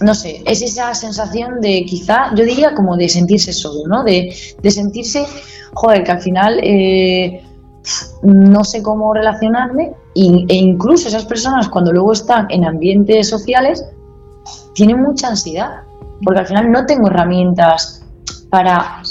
no 0.00 0.14
sé, 0.14 0.42
es 0.44 0.60
esa 0.60 0.92
sensación 0.94 1.60
de 1.60 1.84
quizá, 1.84 2.34
yo 2.34 2.44
diría 2.44 2.74
como 2.74 2.96
de 2.96 3.08
sentirse 3.08 3.52
solo, 3.52 3.86
¿no? 3.86 4.02
De, 4.02 4.34
de 4.60 4.70
sentirse, 4.70 5.24
joder, 5.72 6.02
que 6.02 6.12
al 6.12 6.20
final 6.20 6.60
eh, 6.62 7.44
no 8.22 8.64
sé 8.64 8.82
cómo 8.82 9.12
relacionarme 9.12 9.92
e 10.14 10.54
incluso 10.56 11.08
esas 11.08 11.26
personas 11.26 11.68
cuando 11.68 11.92
luego 11.92 12.12
están 12.12 12.46
en 12.50 12.64
ambientes 12.64 13.28
sociales 13.28 13.84
tienen 14.74 15.02
mucha 15.02 15.28
ansiedad 15.28 15.82
porque 16.22 16.40
al 16.40 16.46
final 16.46 16.70
no 16.70 16.86
tengo 16.86 17.08
herramientas 17.08 18.02
para 18.48 19.02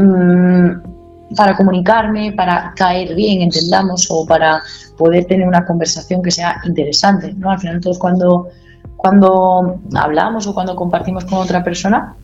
mm, 0.00 0.90
para 1.36 1.56
comunicarme, 1.56 2.32
para 2.32 2.72
caer 2.74 3.14
bien, 3.14 3.42
entendamos, 3.42 4.06
o 4.10 4.26
para 4.26 4.62
poder 4.96 5.24
tener 5.26 5.46
una 5.46 5.64
conversación 5.64 6.22
que 6.22 6.30
sea 6.30 6.60
interesante. 6.64 7.32
¿no? 7.34 7.50
Al 7.50 7.58
final 7.58 7.80
todos 7.80 7.98
cuando, 7.98 8.48
cuando 8.96 9.80
hablamos 9.94 10.46
o 10.46 10.54
cuando 10.54 10.74
compartimos 10.74 11.24
con 11.24 11.38
otra 11.38 11.62
persona, 11.62 12.14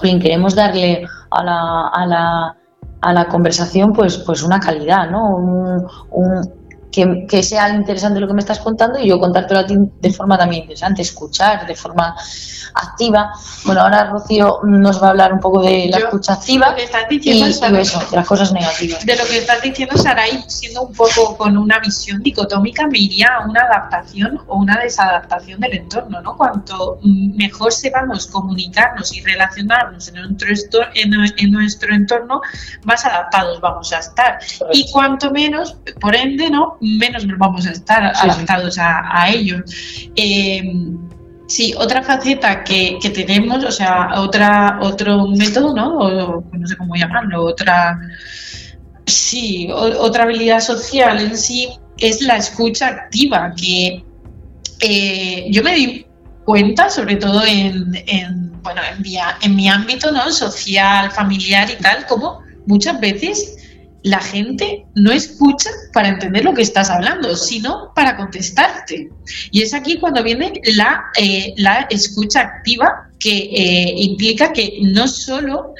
queremos 0.00 0.54
darle 0.54 1.06
a 1.30 1.44
la, 1.44 1.88
a 1.88 2.06
la 2.06 2.56
a 3.02 3.12
la 3.12 3.26
conversación 3.26 3.92
pues, 3.92 4.18
pues 4.18 4.42
una 4.42 4.60
calidad, 4.60 5.10
¿no? 5.10 5.36
Un, 5.36 6.61
que, 6.92 7.26
que, 7.28 7.42
sea 7.42 7.70
interesante 7.70 8.20
lo 8.20 8.28
que 8.28 8.34
me 8.34 8.40
estás 8.40 8.60
contando 8.60 8.98
y 8.98 9.08
yo 9.08 9.18
contártelo 9.18 9.60
a 9.60 9.66
ti 9.66 9.74
de 10.00 10.12
forma 10.12 10.38
también 10.38 10.62
interesante, 10.62 11.02
escuchar 11.02 11.66
de 11.66 11.74
forma 11.74 12.14
activa. 12.74 13.32
Bueno, 13.64 13.82
ahora 13.82 14.10
Rocío 14.10 14.60
nos 14.64 15.02
va 15.02 15.08
a 15.08 15.10
hablar 15.10 15.32
un 15.32 15.40
poco 15.40 15.62
de 15.62 15.88
la 15.90 15.98
escucha 15.98 16.34
activa 16.34 16.74
y, 17.10 17.42
eso, 17.42 17.66
de 17.70 18.16
las 18.16 18.26
cosas 18.26 18.52
negativas. 18.52 19.04
De 19.04 19.16
lo 19.16 19.24
que 19.24 19.38
estás 19.38 19.62
diciendo, 19.62 19.96
Saray, 19.96 20.44
siendo 20.48 20.82
un 20.82 20.92
poco 20.92 21.36
con 21.36 21.56
una 21.56 21.78
visión 21.78 22.22
dicotómica, 22.22 22.86
me 22.86 22.98
iría 22.98 23.28
a 23.36 23.46
una 23.46 23.62
adaptación 23.62 24.40
o 24.46 24.58
una 24.58 24.78
desadaptación 24.78 25.60
del 25.60 25.74
entorno, 25.74 26.20
¿no? 26.20 26.36
Cuanto 26.36 26.98
mejor 27.02 27.72
sepamos 27.72 28.26
comunicarnos 28.26 29.14
y 29.14 29.20
relacionarnos 29.22 30.08
en 30.08 30.36
nuestro, 30.36 30.80
en, 30.94 31.12
en 31.36 31.50
nuestro 31.50 31.94
entorno, 31.94 32.40
más 32.84 33.04
adaptados 33.04 33.60
vamos 33.60 33.92
a 33.92 33.98
estar. 33.98 34.38
Y 34.72 34.90
cuanto 34.90 35.30
menos, 35.30 35.76
por 36.00 36.14
ende, 36.14 36.50
¿no? 36.50 36.78
Menos 36.82 37.24
nos 37.26 37.38
vamos 37.38 37.66
a 37.66 37.70
estar 37.70 38.04
adaptados 38.04 38.76
A, 38.78 39.30
ellos. 39.30 39.62
Eh, 40.16 40.62
sí, 41.46 41.72
otra 41.76 42.02
faceta 42.02 42.64
que, 42.64 42.98
tenemos, 43.14 43.64
o 43.64 43.70
sea, 43.70 44.20
otra, 44.20 44.78
otro 44.82 45.28
método, 45.28 45.74
¿no? 45.74 45.98
O, 45.98 46.44
no 46.52 46.66
sé 46.66 46.76
cómo 46.76 46.96
llamarlo, 46.96 47.44
otra, 47.44 47.98
sí, 49.06 49.68
otra 49.70 50.24
habilidad 50.24 50.60
social 50.60 51.20
en 51.20 51.38
sí 51.38 51.68
es 51.98 52.20
la 52.20 52.36
escucha 52.36 52.88
activa, 52.88 53.54
que 53.56 54.04
eh, 54.80 55.46
yo 55.50 55.62
me 55.62 55.74
di 55.74 56.06
cuenta, 56.44 56.90
sobre 56.90 57.16
todo 57.16 57.44
en, 57.46 57.92
bueno, 58.62 58.80
en 58.92 59.02
mi, 59.02 59.16
en 59.42 59.54
mi 59.54 59.68
ámbito 59.68 60.10
¿no? 60.10 60.32
social, 60.32 61.12
familiar 61.12 61.70
y 61.70 61.80
tal, 61.80 62.06
como 62.06 62.40
muchas 62.66 62.98
veces 63.00 63.58
la 64.02 64.20
gente 64.20 64.86
no 64.94 65.12
escucha 65.12 65.70
para 65.92 66.08
entender 66.08 66.44
lo 66.44 66.54
que 66.54 66.62
estás 66.62 66.90
hablando, 66.90 67.36
sino 67.36 67.92
para 67.94 68.16
contestarte. 68.16 69.10
Y 69.50 69.62
es 69.62 69.74
aquí 69.74 69.98
cuando 69.98 70.22
viene 70.22 70.60
la, 70.74 71.04
eh, 71.16 71.54
la 71.56 71.86
escucha 71.90 72.40
activa, 72.40 73.08
que 73.22 73.38
eh, 73.38 73.94
implica 73.98 74.52
que 74.52 74.80
no 74.82 75.06
solo 75.06 75.74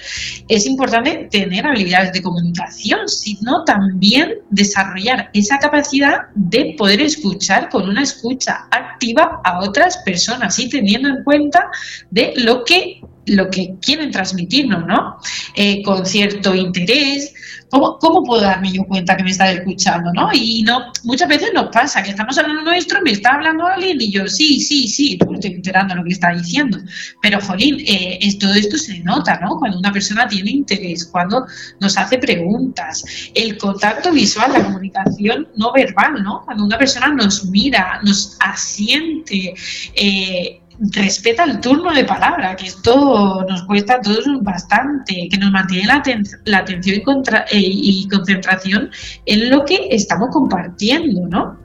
es 0.47 0.65
importante 0.65 1.29
tener 1.31 1.67
habilidades 1.67 2.13
de 2.13 2.23
comunicación, 2.23 3.09
sino 3.09 3.65
también 3.65 4.35
desarrollar 4.51 5.29
esa 5.35 5.59
capacidad 5.59 6.29
de 6.37 6.77
poder 6.79 7.03
escuchar 7.03 7.69
con 7.69 7.89
una 7.89 8.05
escucha 8.05 8.69
activa 8.71 9.41
a 9.43 9.59
otras 9.61 9.99
personas 9.99 10.57
y 10.61 10.69
teniendo 10.69 11.09
en 11.09 11.25
cuenta 11.25 11.69
de 12.11 12.33
lo 12.37 12.65
que 12.65 13.01
lo 13.27 13.51
que 13.51 13.75
quieren 13.81 14.11
transmitirnos, 14.11 14.87
¿no? 14.87 15.19
Eh, 15.55 15.83
con 15.83 16.05
cierto 16.07 16.55
interés. 16.55 17.35
¿Cómo, 17.71 17.99
¿Cómo, 17.99 18.23
puedo 18.23 18.43
darme 18.43 18.71
yo 18.71 18.85
cuenta 18.85 19.17
que 19.17 19.25
me 19.25 19.31
está 19.31 19.51
escuchando, 19.51 20.13
no? 20.13 20.29
Y 20.35 20.63
no, 20.63 20.93
muchas 21.05 21.27
veces 21.27 21.53
nos 21.55 21.71
pasa 21.71 22.03
que 22.03 22.11
estamos 22.11 22.37
hablando 22.37 22.63
nuestro, 22.63 23.01
me 23.01 23.13
está 23.13 23.31
hablando 23.31 23.67
alguien 23.67 23.99
y 23.99 24.13
yo, 24.13 24.27
sí, 24.27 24.61
sí, 24.61 24.87
sí, 24.89 25.19
estoy 25.19 25.53
enterando 25.53 25.95
lo 25.95 26.05
que 26.05 26.11
está 26.11 26.35
diciendo. 26.35 26.79
Pero, 27.23 27.41
Jolín, 27.41 27.83
eh, 27.87 28.19
todo 28.39 28.53
esto 28.53 28.77
se 28.77 28.99
nota, 28.99 29.41
¿no? 29.41 29.59
Cuando 29.59 29.79
una 29.79 29.91
persona 29.91 30.29
tiene 30.29 30.51
interés, 30.51 31.07
cuando 31.07 31.47
nos 31.81 31.97
hace 31.97 32.19
preguntas, 32.19 33.05
el 33.35 33.57
contacto 33.57 34.13
visual, 34.13 34.53
la 34.53 34.65
comunicación 34.65 35.49
no 35.57 35.73
verbal, 35.73 36.23
¿no? 36.23 36.43
Cuando 36.45 36.65
una 36.65 36.77
persona 36.77 37.09
nos 37.09 37.47
mira, 37.47 38.01
nos 38.03 38.37
asiente, 38.41 39.55
eh, 39.95 40.62
respeta 40.91 41.45
el 41.45 41.61
turno 41.61 41.93
de 41.93 42.05
palabra, 42.05 42.57
que 42.57 42.67
esto 42.67 43.45
nos 43.49 43.63
cuesta 43.65 43.95
a 43.95 44.01
todos 44.01 44.25
bastante, 44.43 45.29
que 45.31 45.39
nos 45.39 45.51
mantiene 45.51 45.87
la, 45.87 46.59
atención 46.59 46.97
y, 46.97 47.01
eh, 47.01 47.45
y 47.53 48.09
concentración 48.09 48.91
en 49.27 49.51
lo 49.51 49.65
que 49.65 49.89
estamos 49.91 50.31
compartiendo, 50.31 51.29
¿no? 51.29 51.62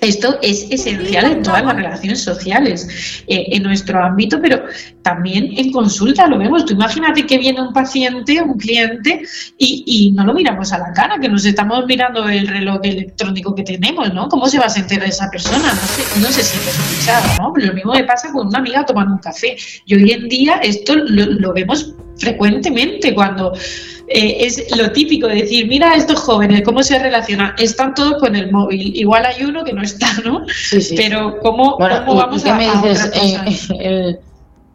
Esto 0.00 0.38
es 0.42 0.66
esencial 0.70 1.24
en 1.24 1.42
todas 1.42 1.64
las 1.64 1.76
relaciones 1.76 2.22
sociales, 2.22 3.22
eh, 3.26 3.46
en 3.52 3.62
nuestro 3.62 4.04
ámbito, 4.04 4.38
pero 4.40 4.62
también 5.02 5.50
en 5.56 5.72
consulta 5.72 6.26
lo 6.26 6.38
vemos. 6.38 6.64
Tú 6.66 6.74
imagínate 6.74 7.24
que 7.26 7.38
viene 7.38 7.62
un 7.62 7.72
paciente, 7.72 8.42
un 8.42 8.58
cliente, 8.58 9.22
y, 9.58 10.12
no 10.14 10.24
lo 10.24 10.34
miramos 10.34 10.72
a 10.72 10.78
la 10.78 10.92
cara, 10.92 11.18
que 11.18 11.28
nos 11.28 11.44
estamos 11.44 11.86
mirando 11.86 12.28
el 12.28 12.46
reloj 12.46 12.80
electrónico 12.82 13.54
que 13.54 13.62
tenemos, 13.62 14.12
¿no? 14.12 14.28
¿Cómo 14.28 14.46
se 14.46 14.58
va 14.58 14.66
a 14.66 14.70
sentir 14.70 15.02
esa 15.02 15.30
persona? 15.30 15.72
No 16.20 16.28
se, 16.28 16.42
siente 16.42 16.70
escuchada, 16.70 17.36
¿no? 17.38 17.52
Lo 17.56 17.72
mismo 17.72 17.92
me 17.92 18.04
pasa 18.04 18.30
con 18.30 18.48
una 18.48 18.58
amiga 18.58 18.84
tomando 18.84 19.14
un 19.14 19.20
café. 19.20 19.56
Y 19.86 19.94
hoy 19.94 20.10
en 20.10 20.28
día 20.28 20.60
esto 20.62 20.96
lo 20.96 21.52
vemos 21.52 21.94
frecuentemente 22.18 23.14
cuando 23.14 23.52
eh, 24.08 24.36
es 24.40 24.76
lo 24.76 24.92
típico 24.92 25.26
de 25.26 25.36
decir, 25.36 25.66
mira 25.66 25.94
estos 25.94 26.20
jóvenes, 26.20 26.62
cómo 26.62 26.82
se 26.82 26.98
relacionan, 26.98 27.54
están 27.58 27.94
todos 27.94 28.20
con 28.20 28.36
el 28.36 28.52
móvil, 28.52 28.94
igual 28.96 29.24
hay 29.24 29.44
uno 29.44 29.64
que 29.64 29.72
no 29.72 29.82
está, 29.82 30.06
¿no? 30.24 30.44
Sí, 30.48 30.80
sí. 30.80 30.94
Pero 30.96 31.38
¿cómo, 31.40 31.78
vamos 31.78 32.42
qué 32.42 32.52
me 32.52 32.70
dices 32.70 33.10
eh, 33.80 34.18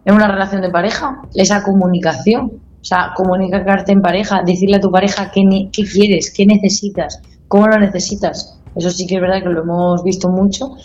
en 0.05 0.13
una 0.13 0.27
relación 0.27 0.61
de 0.61 0.69
pareja? 0.69 1.21
Esa 1.35 1.63
comunicación, 1.63 2.51
o 2.81 2.83
sea, 2.83 3.11
comunicarte 3.15 3.91
en 3.91 4.01
pareja, 4.01 4.41
decirle 4.43 4.77
a 4.77 4.81
tu 4.81 4.91
pareja 4.91 5.31
qué, 5.31 5.69
qué 5.71 5.83
quieres, 5.83 6.33
qué 6.35 6.45
necesitas, 6.45 7.21
cómo 7.47 7.67
lo 7.67 7.77
necesitas. 7.77 8.57
Eso 8.75 8.89
sí 8.91 9.05
que 9.05 9.15
es 9.15 9.21
verdad 9.21 9.43
que 9.43 9.49
lo 9.49 9.61
hemos 9.61 10.03
visto 10.03 10.29
mucho 10.29 10.75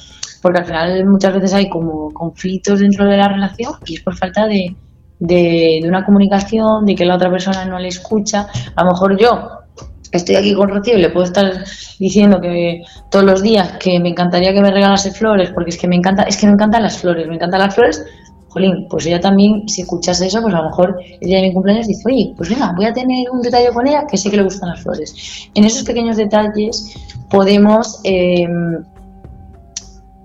porque 0.44 0.58
al 0.58 0.66
final 0.66 1.06
muchas 1.06 1.32
veces 1.32 1.54
hay 1.54 1.70
como 1.70 2.12
conflictos 2.12 2.80
dentro 2.80 3.06
de 3.06 3.16
la 3.16 3.28
relación 3.28 3.72
y 3.86 3.94
es 3.94 4.02
por 4.02 4.14
falta 4.14 4.46
de, 4.46 4.76
de, 5.26 5.80
una 5.86 6.04
comunicación, 6.04 6.84
de 6.84 6.94
que 6.94 7.04
la 7.04 7.16
otra 7.16 7.30
persona 7.30 7.64
no 7.64 7.78
le 7.78 7.88
escucha. 7.88 8.46
A 8.74 8.84
lo 8.84 8.92
mejor 8.92 9.18
yo 9.18 9.48
estoy 10.12 10.36
aquí 10.36 10.54
con 10.54 10.68
Rocío 10.68 10.96
y 10.96 11.02
le 11.02 11.10
puedo 11.10 11.26
estar 11.26 11.64
diciendo 11.98 12.40
que 12.40 12.82
todos 13.10 13.24
los 13.24 13.42
días 13.42 13.72
que 13.78 13.98
me 13.98 14.10
encantaría 14.10 14.52
que 14.52 14.60
me 14.60 14.70
regalase 14.70 15.10
flores, 15.10 15.50
porque 15.50 15.70
es 15.70 15.78
que 15.78 15.88
me 15.88 15.96
encanta, 15.96 16.22
es 16.24 16.36
que 16.36 16.46
me 16.46 16.52
encantan 16.52 16.82
las 16.82 16.98
flores, 16.98 17.26
me 17.26 17.34
encantan 17.34 17.60
las 17.60 17.74
flores, 17.74 18.04
jolín, 18.48 18.86
pues 18.88 19.06
ella 19.06 19.20
también, 19.20 19.68
si 19.68 19.82
escuchase 19.82 20.26
eso, 20.26 20.40
pues 20.40 20.54
a 20.54 20.58
lo 20.58 20.64
mejor 20.64 20.96
el 21.20 21.28
día 21.28 21.38
de 21.38 21.48
mi 21.48 21.52
cumpleaños 21.52 21.88
dice, 21.88 22.02
oye, 22.06 22.32
pues 22.36 22.48
venga, 22.48 22.72
voy 22.76 22.84
a 22.84 22.92
tener 22.92 23.28
un 23.30 23.42
detalle 23.42 23.70
con 23.72 23.86
ella 23.86 24.06
que 24.08 24.16
sé 24.16 24.30
que 24.30 24.36
le 24.36 24.44
gustan 24.44 24.68
las 24.68 24.80
flores. 24.80 25.48
En 25.54 25.64
esos 25.64 25.82
pequeños 25.82 26.16
detalles 26.16 26.94
podemos 27.28 28.00
eh, 28.04 28.46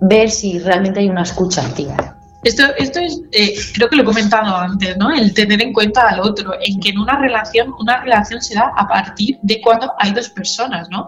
ver 0.00 0.30
si 0.30 0.58
realmente 0.60 1.00
hay 1.00 1.08
una 1.08 1.22
escucha 1.22 1.62
activa. 1.62 2.09
Esto, 2.42 2.62
esto 2.78 3.00
es, 3.00 3.20
eh, 3.32 3.54
creo 3.74 3.90
que 3.90 3.96
lo 3.96 4.02
he 4.02 4.06
comentado 4.06 4.56
antes, 4.56 4.96
¿no? 4.96 5.10
El 5.14 5.34
tener 5.34 5.60
en 5.62 5.74
cuenta 5.74 6.08
al 6.08 6.20
otro, 6.20 6.54
en 6.60 6.80
que 6.80 6.88
en 6.88 6.98
una 6.98 7.18
relación, 7.18 7.74
una 7.78 8.02
relación 8.02 8.40
se 8.40 8.54
da 8.54 8.72
a 8.76 8.88
partir 8.88 9.38
de 9.42 9.60
cuando 9.60 9.92
hay 9.98 10.12
dos 10.12 10.30
personas, 10.30 10.88
¿no? 10.90 11.06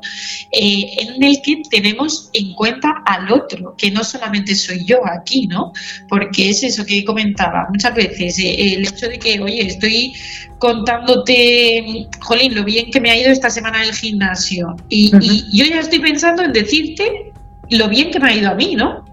Eh, 0.51 0.85
en 1.01 1.23
el 1.23 1.41
que 1.43 1.63
tenemos 1.71 2.29
en 2.35 2.53
cuenta 2.53 3.03
al 3.07 3.33
otro, 3.33 3.75
que 3.79 3.91
no 3.91 4.05
solamente 4.05 4.55
soy 4.55 4.85
yo 4.85 5.01
aquí, 5.07 5.47
¿no? 5.47 5.73
Porque 6.07 6.51
es 6.51 6.63
eso 6.65 6.85
que 6.85 7.03
comentaba 7.03 7.67
muchas 7.71 7.95
veces, 7.95 8.39
eh, 8.39 8.75
el 8.75 8.87
hecho 8.87 9.09
de 9.09 9.19
que, 9.19 9.41
oye, 9.41 9.67
estoy 9.67 10.15
contándote, 10.59 12.09
jolín, 12.21 12.55
lo 12.55 12.63
bien 12.63 12.91
que 12.91 13.01
me 13.01 13.11
ha 13.11 13.17
ido 13.17 13.31
esta 13.31 13.49
semana 13.49 13.83
en 13.83 13.89
el 13.89 13.95
gimnasio, 13.95 14.77
y, 14.91 15.11
y 15.21 15.59
yo 15.59 15.65
ya 15.65 15.81
estoy 15.81 16.01
pensando 16.01 16.43
en 16.43 16.53
decirte 16.53 17.33
lo 17.71 17.89
bien 17.89 18.11
que 18.11 18.21
me 18.21 18.29
ha 18.29 18.35
ido 18.35 18.51
a 18.51 18.55
mí, 18.55 18.75
¿no? 18.75 19.12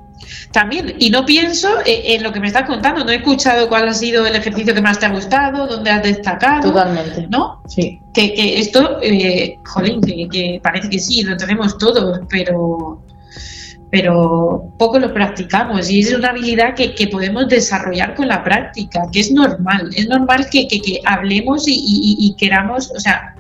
También, 0.52 0.96
y 1.00 1.10
no 1.10 1.26
pienso 1.26 1.70
en, 1.86 2.24
lo 2.24 2.32
que 2.32 2.40
me 2.40 2.48
estás 2.48 2.64
contando, 2.68 3.04
no 3.04 3.12
he 3.12 3.18
escuchado 3.18 3.68
cuál 3.70 3.88
ha 3.88 3.94
sido 3.94 4.26
el 4.26 4.36
ejercicio 4.36 4.74
que 4.74 4.82
más 4.82 5.00
te 5.00 5.06
ha 5.06 5.10
gustado, 5.10 5.68
dónde 5.68 5.90
has 5.90 6.04
destacado. 6.04 6.70
Totalmente. 6.72 7.28
¿No? 7.30 7.62
Sí. 7.68 8.00
Que, 8.14 8.34
que 8.34 8.60
esto, 8.60 9.00
eh, 9.02 9.58
jolín, 9.66 10.02
que, 10.02 10.60
parece 10.62 10.90
que 10.90 11.00
sí, 11.00 11.24
lo 11.24 11.38
tenemos 11.38 11.78
todos, 11.78 12.20
pero 12.30 13.02
pero 13.92 14.72
poco 14.78 15.00
lo 15.00 15.12
practicamos 15.12 15.90
y 15.90 16.02
es 16.02 16.14
una 16.14 16.30
habilidad 16.30 16.76
que, 16.76 16.94
que, 16.94 17.08
podemos 17.08 17.48
desarrollar 17.48 18.14
con 18.14 18.28
la 18.28 18.44
práctica, 18.44 19.02
que 19.12 19.20
es 19.20 19.32
normal, 19.32 19.90
es 19.96 20.08
normal 20.08 20.48
que, 20.52 20.68
que, 20.68 21.02
hablemos 21.06 21.68
y, 21.68 21.76
y, 21.76 22.36
queramos, 22.36 22.92
o 22.96 23.00
sea, 23.00 23.36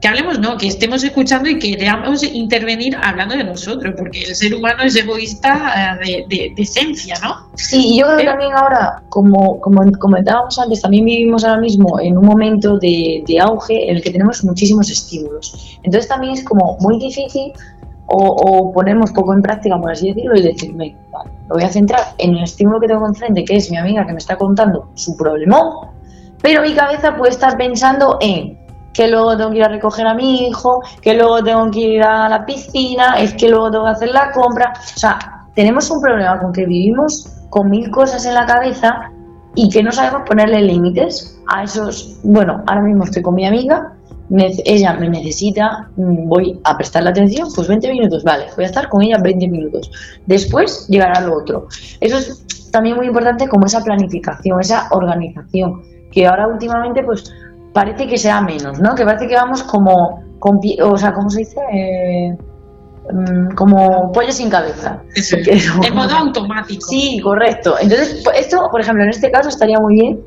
que 0.00 0.06
hablemos, 0.06 0.38
no, 0.38 0.56
que 0.56 0.68
estemos 0.68 1.02
escuchando 1.02 1.48
y 1.48 1.58
queramos 1.58 2.22
intervenir 2.22 2.96
hablando 3.02 3.36
de 3.36 3.42
nosotros, 3.42 3.94
porque 3.96 4.22
el 4.22 4.34
ser 4.34 4.54
humano 4.54 4.84
es 4.84 4.94
egoísta 4.94 5.98
eh, 6.06 6.24
de, 6.28 6.52
esencia, 6.56 7.16
¿no? 7.20 7.48
Sí, 7.54 7.98
yo 7.98 8.06
creo 8.06 8.18
que 8.18 8.24
también 8.24 8.52
ahora, 8.52 9.02
como, 9.08 9.60
como 9.60 9.82
comentábamos 9.98 10.56
antes, 10.60 10.82
también 10.82 11.04
vivimos 11.04 11.44
ahora 11.44 11.60
mismo 11.60 11.98
en 11.98 12.16
un 12.16 12.24
momento 12.24 12.78
de, 12.78 13.24
auge 13.40 13.90
en 13.90 13.96
el 13.96 14.02
que 14.02 14.10
tenemos 14.10 14.44
muchísimos 14.44 14.88
estímulos. 14.88 15.78
Entonces 15.82 16.08
también 16.08 16.34
es 16.34 16.44
como 16.44 16.76
muy 16.80 16.98
difícil 17.00 17.52
o, 18.06 18.72
ponemos 18.72 19.10
poco 19.10 19.34
en 19.34 19.42
práctica, 19.42 19.78
por 19.80 19.90
así 19.90 20.08
decirlo, 20.08 20.36
y 20.36 20.42
decirme, 20.42 20.96
vale, 21.10 21.30
lo 21.48 21.56
voy 21.56 21.64
a 21.64 21.70
centrar 21.70 22.14
en 22.18 22.36
el 22.36 22.44
estímulo 22.44 22.80
que 22.80 22.86
tengo 22.86 23.06
enfrente, 23.06 23.44
que 23.44 23.56
es 23.56 23.70
mi 23.70 23.76
amiga 23.76 24.06
que 24.06 24.12
me 24.12 24.18
está 24.18 24.36
contando 24.36 24.88
su 24.94 25.16
problemón, 25.16 25.88
pero 26.40 26.62
mi 26.62 26.72
cabeza 26.72 27.16
puede 27.16 27.32
estar 27.32 27.56
pensando 27.58 28.16
en 28.20 28.67
que 28.92 29.08
luego 29.08 29.36
tengo 29.36 29.50
que 29.50 29.58
ir 29.58 29.64
a 29.64 29.68
recoger 29.68 30.06
a 30.06 30.14
mi 30.14 30.46
hijo, 30.46 30.82
que 31.00 31.14
luego 31.14 31.42
tengo 31.42 31.70
que 31.70 31.80
ir 31.80 32.02
a 32.02 32.28
la 32.28 32.44
piscina, 32.44 33.18
es 33.18 33.34
que 33.34 33.48
luego 33.48 33.70
tengo 33.70 33.84
que 33.84 33.90
hacer 33.90 34.10
la 34.10 34.32
compra. 34.32 34.72
O 34.76 34.98
sea, 34.98 35.18
tenemos 35.54 35.90
un 35.90 36.00
problema 36.00 36.38
con 36.40 36.52
que 36.52 36.66
vivimos 36.66 37.32
con 37.50 37.70
mil 37.70 37.90
cosas 37.90 38.24
en 38.26 38.34
la 38.34 38.46
cabeza 38.46 39.10
y 39.54 39.68
que 39.68 39.82
no 39.82 39.92
sabemos 39.92 40.22
ponerle 40.26 40.60
límites 40.62 41.40
a 41.48 41.64
esos. 41.64 42.18
Bueno, 42.22 42.62
ahora 42.66 42.82
mismo 42.82 43.04
estoy 43.04 43.22
con 43.22 43.34
mi 43.34 43.46
amiga, 43.46 43.94
ella 44.30 44.94
me 44.94 45.08
necesita, 45.08 45.88
voy 45.96 46.60
a 46.64 46.76
prestarle 46.76 47.10
atención, 47.10 47.48
pues 47.54 47.66
20 47.66 47.90
minutos, 47.90 48.22
vale, 48.24 48.46
voy 48.54 48.64
a 48.64 48.68
estar 48.68 48.88
con 48.88 49.02
ella 49.02 49.18
20 49.22 49.48
minutos. 49.48 49.90
Después 50.26 50.86
llegará 50.88 51.20
lo 51.20 51.36
otro. 51.36 51.66
Eso 52.00 52.18
es 52.18 52.70
también 52.70 52.96
muy 52.96 53.06
importante 53.06 53.48
como 53.48 53.66
esa 53.66 53.82
planificación, 53.82 54.60
esa 54.60 54.88
organización, 54.90 55.82
que 56.12 56.26
ahora 56.26 56.46
últimamente 56.46 57.02
pues 57.02 57.32
parece 57.72 58.06
que 58.06 58.18
sea 58.18 58.40
menos, 58.40 58.78
¿no? 58.80 58.94
Que 58.94 59.04
parece 59.04 59.26
que 59.26 59.34
vamos 59.34 59.62
como, 59.62 60.22
o 60.40 60.98
sea, 60.98 61.12
¿cómo 61.12 61.30
se 61.30 61.40
dice? 61.40 61.60
Eh, 61.72 62.36
mm, 63.12 63.54
como 63.54 64.12
pollo 64.12 64.32
sin 64.32 64.50
cabeza. 64.50 65.02
en 65.84 65.94
modo 65.94 66.14
automático. 66.14 66.86
Sí, 66.88 67.20
correcto. 67.22 67.76
Entonces, 67.80 68.22
pues, 68.24 68.38
esto, 68.38 68.68
por 68.70 68.80
ejemplo, 68.80 69.04
en 69.04 69.10
este 69.10 69.30
caso 69.30 69.48
estaría 69.48 69.78
muy 69.78 69.94
bien 69.94 70.20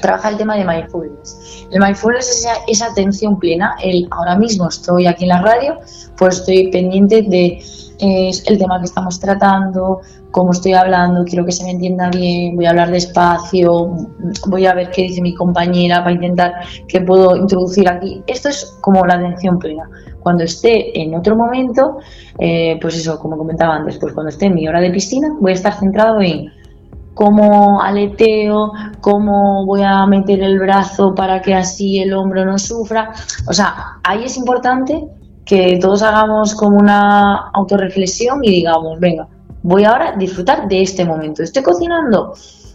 trabajar 0.00 0.32
el 0.32 0.38
tema 0.38 0.56
de 0.56 0.64
mindfulness. 0.64 1.66
El 1.70 1.80
mindfulness 1.80 2.28
es 2.28 2.38
esa, 2.40 2.52
esa, 2.66 2.86
atención 2.86 3.38
plena. 3.38 3.74
El, 3.82 4.06
ahora 4.10 4.36
mismo 4.36 4.68
estoy 4.68 5.06
aquí 5.06 5.24
en 5.24 5.30
la 5.30 5.42
radio, 5.42 5.78
pues 6.16 6.36
estoy 6.38 6.70
pendiente 6.70 7.22
de 7.22 7.62
es 7.98 8.46
el 8.46 8.58
tema 8.58 8.78
que 8.78 8.84
estamos 8.84 9.18
tratando, 9.18 10.00
cómo 10.30 10.52
estoy 10.52 10.74
hablando, 10.74 11.24
quiero 11.24 11.44
que 11.44 11.52
se 11.52 11.64
me 11.64 11.72
entienda 11.72 12.10
bien, 12.10 12.56
voy 12.56 12.66
a 12.66 12.70
hablar 12.70 12.90
despacio, 12.90 13.92
voy 14.46 14.66
a 14.66 14.74
ver 14.74 14.90
qué 14.90 15.02
dice 15.02 15.20
mi 15.20 15.34
compañera 15.34 15.98
para 15.98 16.12
intentar 16.12 16.54
qué 16.86 17.00
puedo 17.00 17.36
introducir 17.36 17.88
aquí. 17.88 18.22
Esto 18.26 18.48
es 18.48 18.76
como 18.80 19.04
la 19.06 19.14
atención 19.14 19.58
plena. 19.58 19.88
Cuando 20.20 20.44
esté 20.44 21.00
en 21.00 21.14
otro 21.14 21.36
momento, 21.36 21.98
eh, 22.38 22.78
pues 22.80 22.96
eso, 22.96 23.18
como 23.18 23.36
comentaba 23.36 23.76
antes, 23.76 23.98
pues 23.98 24.12
cuando 24.12 24.30
esté 24.30 24.46
en 24.46 24.54
mi 24.54 24.68
hora 24.68 24.80
de 24.80 24.90
piscina, 24.90 25.28
voy 25.40 25.52
a 25.52 25.54
estar 25.54 25.74
centrado 25.74 26.20
en 26.20 26.52
cómo 27.14 27.82
aleteo, 27.82 28.72
cómo 29.00 29.66
voy 29.66 29.82
a 29.82 30.06
meter 30.06 30.40
el 30.40 30.58
brazo 30.60 31.16
para 31.16 31.42
que 31.42 31.52
así 31.52 31.98
el 31.98 32.12
hombro 32.12 32.44
no 32.44 32.58
sufra. 32.58 33.12
O 33.48 33.52
sea, 33.52 33.98
ahí 34.04 34.24
es 34.24 34.36
importante 34.36 35.04
que 35.48 35.78
todos 35.80 36.02
hagamos 36.02 36.54
como 36.54 36.76
una 36.76 37.48
autorreflexión 37.54 38.44
y 38.44 38.50
digamos, 38.50 39.00
venga, 39.00 39.26
voy 39.62 39.84
ahora 39.84 40.10
a 40.10 40.16
disfrutar 40.16 40.68
de 40.68 40.82
este 40.82 41.06
momento. 41.06 41.42
Estoy 41.42 41.62
cocinando, 41.62 42.34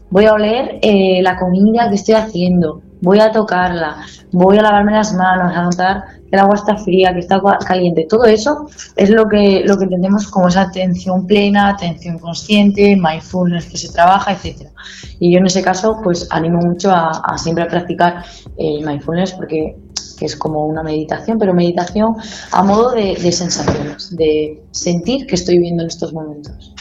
voy 0.09 0.25
a 0.25 0.33
oler 0.33 0.79
eh, 0.81 1.21
la 1.21 1.37
comida 1.37 1.87
que 1.87 1.95
estoy 1.95 2.15
haciendo, 2.15 2.81
voy 2.99 3.19
a 3.19 3.31
tocarla, 3.31 3.97
voy 4.31 4.57
a 4.57 4.63
lavarme 4.63 4.93
las 4.93 5.13
manos, 5.13 5.55
a 5.55 5.61
notar 5.61 6.03
que 6.27 6.35
el 6.35 6.39
agua 6.39 6.55
está 6.55 6.75
fría, 6.75 7.13
que 7.13 7.19
está 7.19 7.39
caliente. 7.63 8.07
Todo 8.09 8.25
eso 8.25 8.67
es 8.95 9.11
lo 9.11 9.29
que, 9.29 9.61
lo 9.63 9.77
que 9.77 9.83
entendemos 9.83 10.27
como 10.27 10.47
esa 10.47 10.61
atención 10.61 11.27
plena, 11.27 11.69
atención 11.69 12.17
consciente, 12.17 12.95
mindfulness 12.95 13.67
que 13.67 13.77
se 13.77 13.93
trabaja, 13.93 14.31
etcétera. 14.31 14.71
Y 15.19 15.31
yo 15.31 15.37
en 15.37 15.45
ese 15.45 15.61
caso, 15.61 15.99
pues 16.03 16.27
animo 16.31 16.59
mucho 16.59 16.89
a, 16.91 17.37
siempre 17.37 17.65
a 17.65 17.67
practicar 17.67 18.23
el 18.57 18.83
mindfulness 18.83 19.33
porque 19.33 19.75
que 20.13 20.25
es 20.25 20.35
como 20.35 20.65
una 20.65 20.83
meditación, 20.83 21.37
pero 21.39 21.53
meditación 21.53 22.15
a 22.51 22.63
modo 22.63 22.91
de, 22.91 23.31
sensaciones, 23.31 24.15
de 24.15 24.63
sentir 24.71 25.27
que 25.27 25.35
estoy 25.35 25.55
viviendo 25.55 25.83
en 25.83 25.89
estos 25.89 26.13
momentos. 26.13 26.73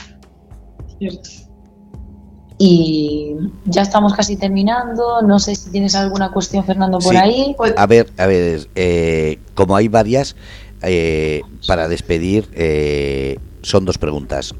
Y 2.58 3.34
ya 3.64 3.82
estamos 3.82 4.14
casi 4.14 4.36
terminando. 4.36 5.22
No 5.22 5.38
sé 5.40 5.56
si 5.56 5.70
tienes 5.70 5.96
alguna 5.96 6.30
cuestión, 6.30 6.64
Fernando, 6.64 6.98
por 6.98 7.16
ahí. 7.16 7.56
A 7.76 7.86
ver, 7.86 8.12
a 8.18 8.26
ver, 8.26 8.68
eh, 8.76 9.38
como 9.54 9.74
hay 9.74 9.88
varias, 9.88 10.36
eh, 10.82 11.40
para 11.66 11.88
despedir, 11.88 12.48
eh, 12.54 13.38
son 13.62 13.84
dos 13.84 13.98
preguntas. 13.98 14.54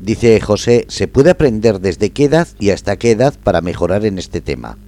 Dice 0.00 0.40
José, 0.40 0.86
¿se 0.88 1.08
puede 1.08 1.30
aprender 1.30 1.80
desde 1.80 2.10
qué 2.10 2.24
edad 2.24 2.46
y 2.60 2.70
hasta 2.70 2.96
qué 2.96 3.10
edad 3.10 3.34
para 3.42 3.60
mejorar 3.60 4.04
en 4.04 4.18
este 4.18 4.40
tema? 4.40 4.78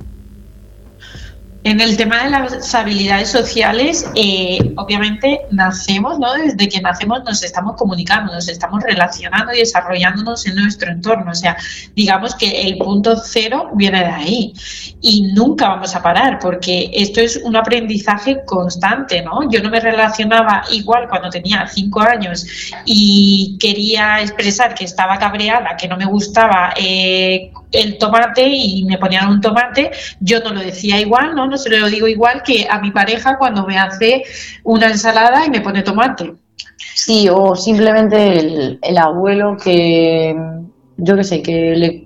En 1.63 1.79
el 1.79 1.99
tema 1.99 2.25
de 2.25 2.31
las 2.31 2.75
habilidades 2.75 3.31
sociales, 3.31 4.11
eh, 4.15 4.73
obviamente 4.77 5.41
nacemos, 5.51 6.19
¿no? 6.19 6.33
Desde 6.33 6.71
que 6.71 6.81
nacemos 6.81 7.23
nos 7.23 7.43
estamos 7.43 7.77
comunicando, 7.77 8.33
nos 8.33 8.49
estamos 8.49 8.83
relacionando 8.83 9.53
y 9.53 9.59
desarrollándonos 9.59 10.47
en 10.47 10.55
nuestro 10.55 10.91
entorno. 10.91 11.33
O 11.33 11.35
sea, 11.35 11.59
digamos 11.95 12.35
que 12.35 12.63
el 12.63 12.79
punto 12.79 13.15
cero 13.23 13.73
viene 13.75 13.99
de 13.99 14.07
ahí 14.07 14.55
y 15.03 15.33
nunca 15.35 15.69
vamos 15.69 15.95
a 15.95 16.03
parar 16.03 16.39
porque 16.39 16.91
esto 16.95 17.21
es 17.21 17.37
un 17.45 17.55
aprendizaje 17.55 18.43
constante, 18.47 19.21
¿no? 19.21 19.51
Yo 19.51 19.63
no 19.63 19.69
me 19.69 19.81
relacionaba 19.81 20.63
igual 20.71 21.09
cuando 21.11 21.29
tenía 21.29 21.67
cinco 21.67 22.01
años 22.01 22.47
y 22.87 23.59
quería 23.61 24.23
expresar 24.23 24.75
que 24.75 24.85
estaba 24.85 25.19
cabreada, 25.19 25.77
que 25.77 25.89
no 25.89 25.99
me 25.99 26.07
gustaba 26.07 26.73
eh, 26.75 27.53
el 27.73 27.99
tomate 27.99 28.49
y 28.49 28.83
me 28.85 28.97
ponían 28.97 29.29
un 29.29 29.41
tomate, 29.43 29.91
yo 30.21 30.41
no 30.41 30.55
lo 30.55 30.61
decía 30.61 30.99
igual, 30.99 31.35
¿no? 31.35 31.50
No 31.51 31.59
se 31.59 31.69
lo 31.69 31.89
digo 31.89 32.07
igual 32.07 32.43
que 32.45 32.67
a 32.71 32.81
mi 32.81 32.93
pareja 32.93 33.37
cuando 33.37 33.67
me 33.67 33.77
hace 33.77 34.23
una 34.65 34.87
ensalada 34.87 35.45
y 35.45 35.51
me 35.51 35.61
pone 35.61 35.83
tomate. 35.83 36.33
Sí, 36.95 37.29
o 37.29 37.57
simplemente 37.57 38.79
el, 38.83 38.99
abuelo 38.99 39.57
que, 39.57 40.37
yo 40.97 41.17
qué 41.17 41.25
sé, 41.25 41.43
que 41.43 41.75
le, 41.77 42.05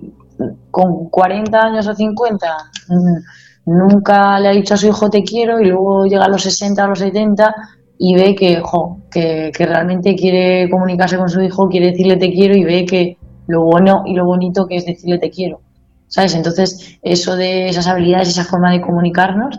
con 0.71 1.09
40 1.09 1.59
años 1.59 1.87
o 1.87 1.93
50 1.93 2.47
mm, 2.87 3.71
nunca 3.71 4.39
le 4.39 4.49
ha 4.49 4.51
dicho 4.51 4.73
a 4.73 4.77
su 4.77 4.87
hijo 4.87 5.09
te 5.09 5.23
quiero 5.23 5.59
y 5.59 5.65
luego 5.65 6.05
llega 6.05 6.25
a 6.25 6.29
los 6.29 6.43
60 6.43 6.83
a 6.83 6.87
los 6.87 6.99
70 6.99 7.53
y 7.97 8.15
ve 8.15 8.35
que, 8.35 8.59
jo, 8.61 8.99
que, 9.11 9.51
que 9.55 9.65
realmente 9.65 10.15
quiere 10.15 10.69
comunicarse 10.69 11.17
con 11.17 11.29
su 11.29 11.41
hijo, 11.41 11.69
quiere 11.69 11.91
decirle 11.91 12.17
te 12.17 12.33
quiero 12.33 12.55
y 12.55 12.63
ve 12.63 12.85
que 12.85 13.17
lo 13.47 13.63
bueno 13.63 14.03
y 14.05 14.13
lo 14.15 14.25
bonito 14.25 14.65
que 14.65 14.77
es 14.77 14.85
decirle 14.85 15.19
te 15.19 15.29
quiero. 15.29 15.61
¿Sabes? 16.07 16.35
Entonces, 16.35 16.97
eso 17.01 17.35
de 17.35 17.69
esas 17.69 17.87
habilidades, 17.87 18.29
esa 18.29 18.45
forma 18.45 18.71
de 18.71 18.81
comunicarnos, 18.81 19.57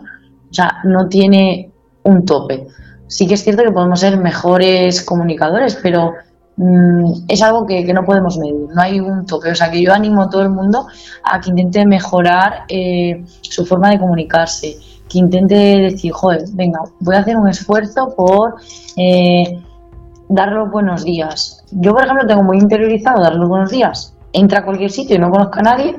o 0.49 0.53
sea, 0.53 0.79
no 0.83 1.07
tiene 1.07 1.71
un 2.03 2.25
tope. 2.25 2.67
Sí 3.07 3.27
que 3.27 3.35
es 3.35 3.43
cierto 3.43 3.63
que 3.63 3.71
podemos 3.71 3.99
ser 3.99 4.17
mejores 4.17 5.01
comunicadores, 5.01 5.77
pero 5.81 6.13
mm, 6.55 7.25
es 7.27 7.41
algo 7.41 7.65
que, 7.65 7.85
que, 7.85 7.93
no 7.93 8.05
podemos 8.05 8.37
medir, 8.37 8.67
no 8.73 8.81
hay 8.81 8.99
un 8.99 9.25
tope. 9.25 9.51
O 9.51 9.55
sea, 9.55 9.69
que 9.69 9.81
yo 9.81 9.93
animo 9.93 10.23
a 10.23 10.29
todo 10.29 10.41
el 10.41 10.49
mundo 10.49 10.87
a 11.23 11.39
que 11.39 11.49
intente 11.49 11.85
mejorar 11.85 12.63
eh, 12.69 13.23
su 13.41 13.65
forma 13.65 13.89
de 13.89 13.99
comunicarse, 13.99 14.77
que 15.09 15.19
intente 15.19 15.55
decir, 15.55 16.11
joder, 16.11 16.43
venga, 16.53 16.79
voy 16.99 17.15
a 17.15 17.19
hacer 17.19 17.37
un 17.37 17.47
esfuerzo 17.47 18.13
por 18.15 18.55
eh, 18.95 19.61
dar 20.29 20.51
los 20.51 20.71
buenos 20.71 21.03
días. 21.03 21.63
Yo, 21.71 21.93
por 21.93 22.03
ejemplo, 22.03 22.25
tengo 22.27 22.43
muy 22.43 22.57
interiorizado 22.57 23.21
dar 23.21 23.35
los 23.35 23.47
buenos 23.47 23.69
días. 23.69 24.13
Entra 24.33 24.59
a 24.59 24.65
cualquier 24.65 24.91
sitio 24.91 25.15
y 25.15 25.19
no 25.19 25.29
conozco 25.29 25.59
a 25.59 25.63
nadie 25.63 25.95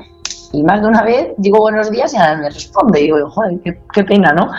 y 0.53 0.63
más 0.63 0.81
de 0.81 0.89
una 0.89 1.03
vez 1.03 1.35
digo 1.37 1.59
buenos 1.59 1.91
días 1.91 2.13
y 2.15 2.17
nadie 2.17 2.37
me 2.37 2.51
responde. 2.51 3.01
Y 3.01 3.05
digo, 3.05 3.31
joder, 3.31 3.59
qué, 3.93 4.05
pena, 4.05 4.33
¿no? 4.33 4.51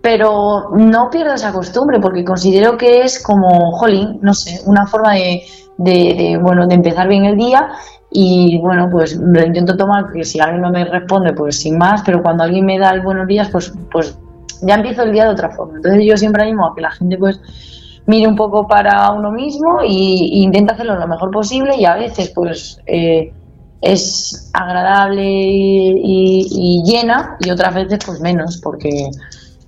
Pero 0.00 0.70
no 0.74 1.10
pierdo 1.10 1.34
esa 1.34 1.52
costumbre 1.52 2.00
porque 2.00 2.24
considero 2.24 2.76
que 2.76 3.02
es 3.02 3.22
como, 3.22 3.72
jolín, 3.72 4.18
no 4.22 4.34
sé, 4.34 4.60
una 4.66 4.86
forma 4.86 5.14
de, 5.14 5.42
de, 5.78 6.38
bueno, 6.42 6.66
de 6.66 6.74
empezar 6.74 7.08
bien 7.08 7.24
el 7.24 7.36
día 7.36 7.70
y 8.10 8.58
bueno, 8.60 8.88
pues 8.90 9.16
lo 9.16 9.44
intento 9.44 9.76
tomar, 9.76 10.12
que 10.12 10.24
si 10.24 10.40
alguien 10.40 10.62
no 10.62 10.70
me 10.70 10.84
responde, 10.84 11.32
pues 11.32 11.58
sin 11.58 11.76
más, 11.76 12.02
pero 12.04 12.22
cuando 12.22 12.44
alguien 12.44 12.64
me 12.64 12.78
da 12.78 12.90
el 12.90 13.02
buenos 13.02 13.26
días, 13.26 13.48
pues, 13.50 13.72
pues 13.90 14.18
ya 14.62 14.74
empiezo 14.74 15.02
el 15.02 15.12
día 15.12 15.24
de 15.24 15.30
otra 15.30 15.50
forma. 15.50 15.76
Entonces 15.76 16.04
yo 16.04 16.16
siempre 16.16 16.42
animo 16.42 16.66
a 16.66 16.74
que 16.74 16.80
la 16.80 16.90
gente 16.90 17.18
pues 17.18 17.40
mire 18.06 18.26
un 18.26 18.36
poco 18.36 18.66
para 18.66 19.10
uno 19.12 19.30
mismo 19.32 19.80
y, 19.84 20.42
intenta 20.42 20.74
hacerlo 20.74 20.98
lo 20.98 21.08
mejor 21.08 21.30
posible 21.30 21.76
y 21.76 21.84
a 21.84 21.96
veces 21.96 22.32
pues 22.34 22.80
eh, 22.86 23.32
es 23.80 24.50
agradable 24.52 25.24
y, 25.24 26.82
llena 26.84 27.36
y 27.40 27.50
otras 27.50 27.74
veces 27.74 27.98
pues 28.04 28.20
menos 28.20 28.58
porque 28.62 29.10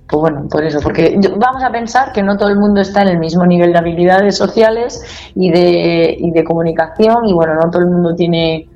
pues 0.07 0.21
bueno 0.21 0.47
por 0.49 0.63
eso 0.63 0.79
porque 0.81 1.19
vamos 1.37 1.63
a 1.63 1.71
pensar 1.71 2.11
que 2.11 2.23
no 2.23 2.37
todo 2.37 2.49
el 2.49 2.57
mundo 2.57 2.81
está 2.81 3.01
en 3.03 3.09
el 3.09 3.19
mismo 3.19 3.45
nivel 3.45 3.71
de 3.71 3.79
habilidades 3.79 4.35
sociales 4.37 5.03
y 5.35 5.51
de, 5.51 6.15
y 6.17 6.31
de 6.31 6.43
comunicación 6.43 7.27
y 7.27 7.33
bueno 7.33 7.55
no 7.55 7.69
todo 7.69 7.83
el 7.83 7.89
mundo 7.89 8.15
tiene 8.15 8.67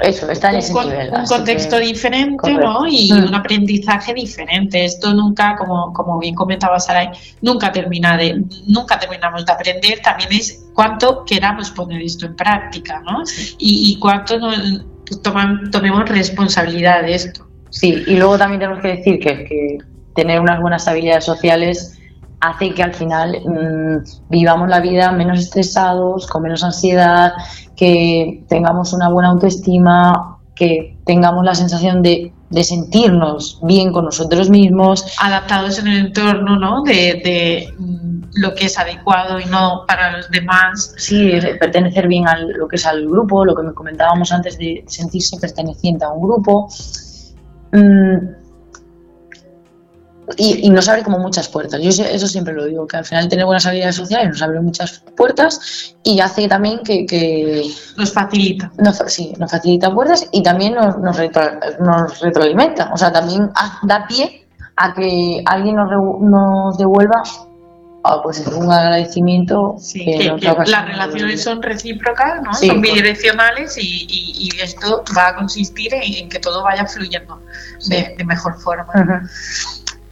eso, 0.00 0.30
está 0.30 0.50
en 0.50 0.56
ese 0.56 0.72
nivel. 0.72 1.10
Un 1.12 1.26
contexto 1.26 1.78
diferente, 1.78 2.52
¿no? 2.54 2.86
Y 2.86 3.12
mm. 3.12 3.28
un 3.28 3.34
aprendizaje 3.34 4.14
diferente. 4.14 4.84
Esto 4.84 5.12
nunca, 5.14 5.56
como, 5.56 5.92
como 5.92 6.18
bien 6.18 6.34
comentaba 6.34 6.80
Saray, 6.80 7.08
nunca 7.42 7.70
termina 7.70 8.16
de, 8.16 8.42
nunca 8.66 8.98
terminamos 8.98 9.44
de 9.44 9.52
aprender. 9.52 10.00
También 10.02 10.32
es 10.32 10.66
cuánto 10.74 11.24
queramos 11.24 11.70
poner 11.70 12.00
esto 12.02 12.26
en 12.26 12.36
práctica, 12.36 13.00
¿no? 13.00 13.22
Y, 13.58 13.98
cuánto 13.98 14.38
tomemos 15.70 16.08
responsabilidad 16.08 17.02
de 17.02 17.14
esto. 17.14 17.46
Sí, 17.70 18.02
y 18.06 18.16
luego 18.16 18.38
también 18.38 18.60
tenemos 18.60 18.82
que 18.82 18.88
decir 18.88 19.20
que, 19.20 19.44
que 19.44 19.78
tener 20.14 20.40
unas 20.40 20.60
buenas 20.60 20.88
habilidades 20.88 21.24
sociales 21.24 21.99
hace 22.40 22.74
que 22.74 22.82
al 22.82 22.94
final 22.94 23.36
mmm, 23.44 23.98
vivamos 24.28 24.68
la 24.68 24.80
vida 24.80 25.12
menos 25.12 25.38
estresados, 25.38 26.26
con 26.26 26.42
menos 26.42 26.64
ansiedad, 26.64 27.32
que 27.76 28.44
tengamos 28.48 28.92
una 28.92 29.08
buena 29.08 29.30
autoestima, 29.30 30.38
que 30.54 30.98
tengamos 31.06 31.44
la 31.44 31.54
sensación 31.54 32.02
de, 32.02 32.32
de 32.50 32.64
sentirnos 32.64 33.58
bien 33.62 33.92
con 33.92 34.04
nosotros 34.04 34.50
mismos. 34.50 35.04
Adaptados 35.18 35.78
en 35.78 35.88
el 35.88 36.06
entorno, 36.06 36.58
¿no? 36.58 36.82
De, 36.82 37.20
de 37.24 37.74
mm, 37.78 38.22
lo 38.34 38.54
que 38.54 38.66
es 38.66 38.78
adecuado 38.78 39.40
y 39.40 39.46
no 39.46 39.84
para 39.86 40.16
los 40.16 40.30
demás. 40.30 40.92
Sí, 40.96 41.32
pertenecer 41.58 42.08
bien 42.08 42.28
a 42.28 42.36
lo 42.38 42.68
que 42.68 42.76
es 42.76 42.86
al 42.86 43.08
grupo, 43.08 43.44
lo 43.44 43.54
que 43.54 43.62
me 43.62 43.72
comentábamos 43.72 44.32
antes 44.32 44.58
de 44.58 44.84
sentirse 44.86 45.38
perteneciente 45.38 46.04
a 46.04 46.10
un 46.10 46.22
grupo. 46.22 46.68
Mm, 47.72 48.39
y, 50.36 50.70
nos 50.70 50.88
abre 50.88 51.02
como 51.02 51.18
muchas 51.18 51.48
puertas. 51.48 51.80
Yo 51.80 51.88
eso 51.88 52.26
siempre 52.26 52.54
lo 52.54 52.64
digo, 52.64 52.86
que 52.86 52.96
al 52.96 53.04
final 53.04 53.28
tener 53.28 53.44
buenas 53.44 53.66
habilidades 53.66 53.96
sociales 53.96 54.28
nos 54.28 54.42
abre 54.42 54.60
muchas 54.60 55.02
puertas 55.16 55.94
y 56.02 56.20
hace 56.20 56.48
también 56.48 56.80
que... 56.84 57.62
nos 57.96 58.12
facilita. 58.12 58.70
sí, 59.06 59.32
nos 59.38 59.50
facilita 59.50 59.92
puertas 59.92 60.26
y 60.32 60.42
también 60.42 60.74
nos, 60.74 60.96
nos, 60.98 62.20
retroalimenta. 62.20 62.90
O 62.92 62.96
sea, 62.96 63.12
también 63.12 63.50
da 63.82 64.06
pie 64.06 64.46
a 64.76 64.94
que 64.94 65.42
alguien 65.46 65.76
nos, 65.76 65.90
nos 66.20 66.78
devuelva 66.78 67.22
ah, 68.04 68.20
pues 68.22 68.46
un 68.46 68.70
agradecimiento. 68.72 69.76
que, 69.92 70.32
las 70.66 70.86
relaciones 70.86 71.42
son 71.42 71.62
recíprocas, 71.62 72.42
¿no? 72.42 72.54
son 72.54 72.80
bidireccionales 72.80 73.76
y, 73.78 74.06
y, 74.08 74.50
esto 74.60 75.04
va 75.16 75.28
a 75.28 75.36
consistir 75.36 75.92
en, 75.94 76.28
que 76.28 76.38
todo 76.38 76.62
vaya 76.62 76.86
fluyendo 76.86 77.40
de, 77.88 78.14
mejor 78.24 78.58
forma 78.60 78.92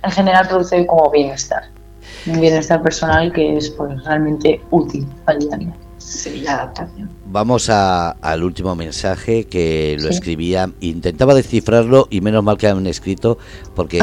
en 0.09 0.15
general 0.15 0.49
produce 0.49 0.87
como 0.87 1.11
bienestar. 1.11 1.65
Un 2.27 2.41
bienestar 2.41 2.83
personal 2.83 3.33
que 3.33 3.57
es 3.57 3.71
pues, 3.71 4.03
realmente 4.05 4.61
útil 4.71 5.07
al 5.27 5.39
día 5.39 5.55
a 5.55 5.59
día. 5.59 5.75
Sí, 5.99 6.47
adaptación. 6.47 7.11
Vamos 7.27 7.69
al 7.69 8.43
último 8.43 8.75
mensaje 8.75 9.45
que 9.45 9.97
lo 10.01 10.09
escribía, 10.09 10.71
intentaba 10.81 11.35
descifrarlo 11.35 12.07
y 12.09 12.21
menos 12.21 12.43
mal 12.43 12.57
que 12.57 12.69
han 12.69 12.87
escrito 12.87 13.37
porque 13.75 14.01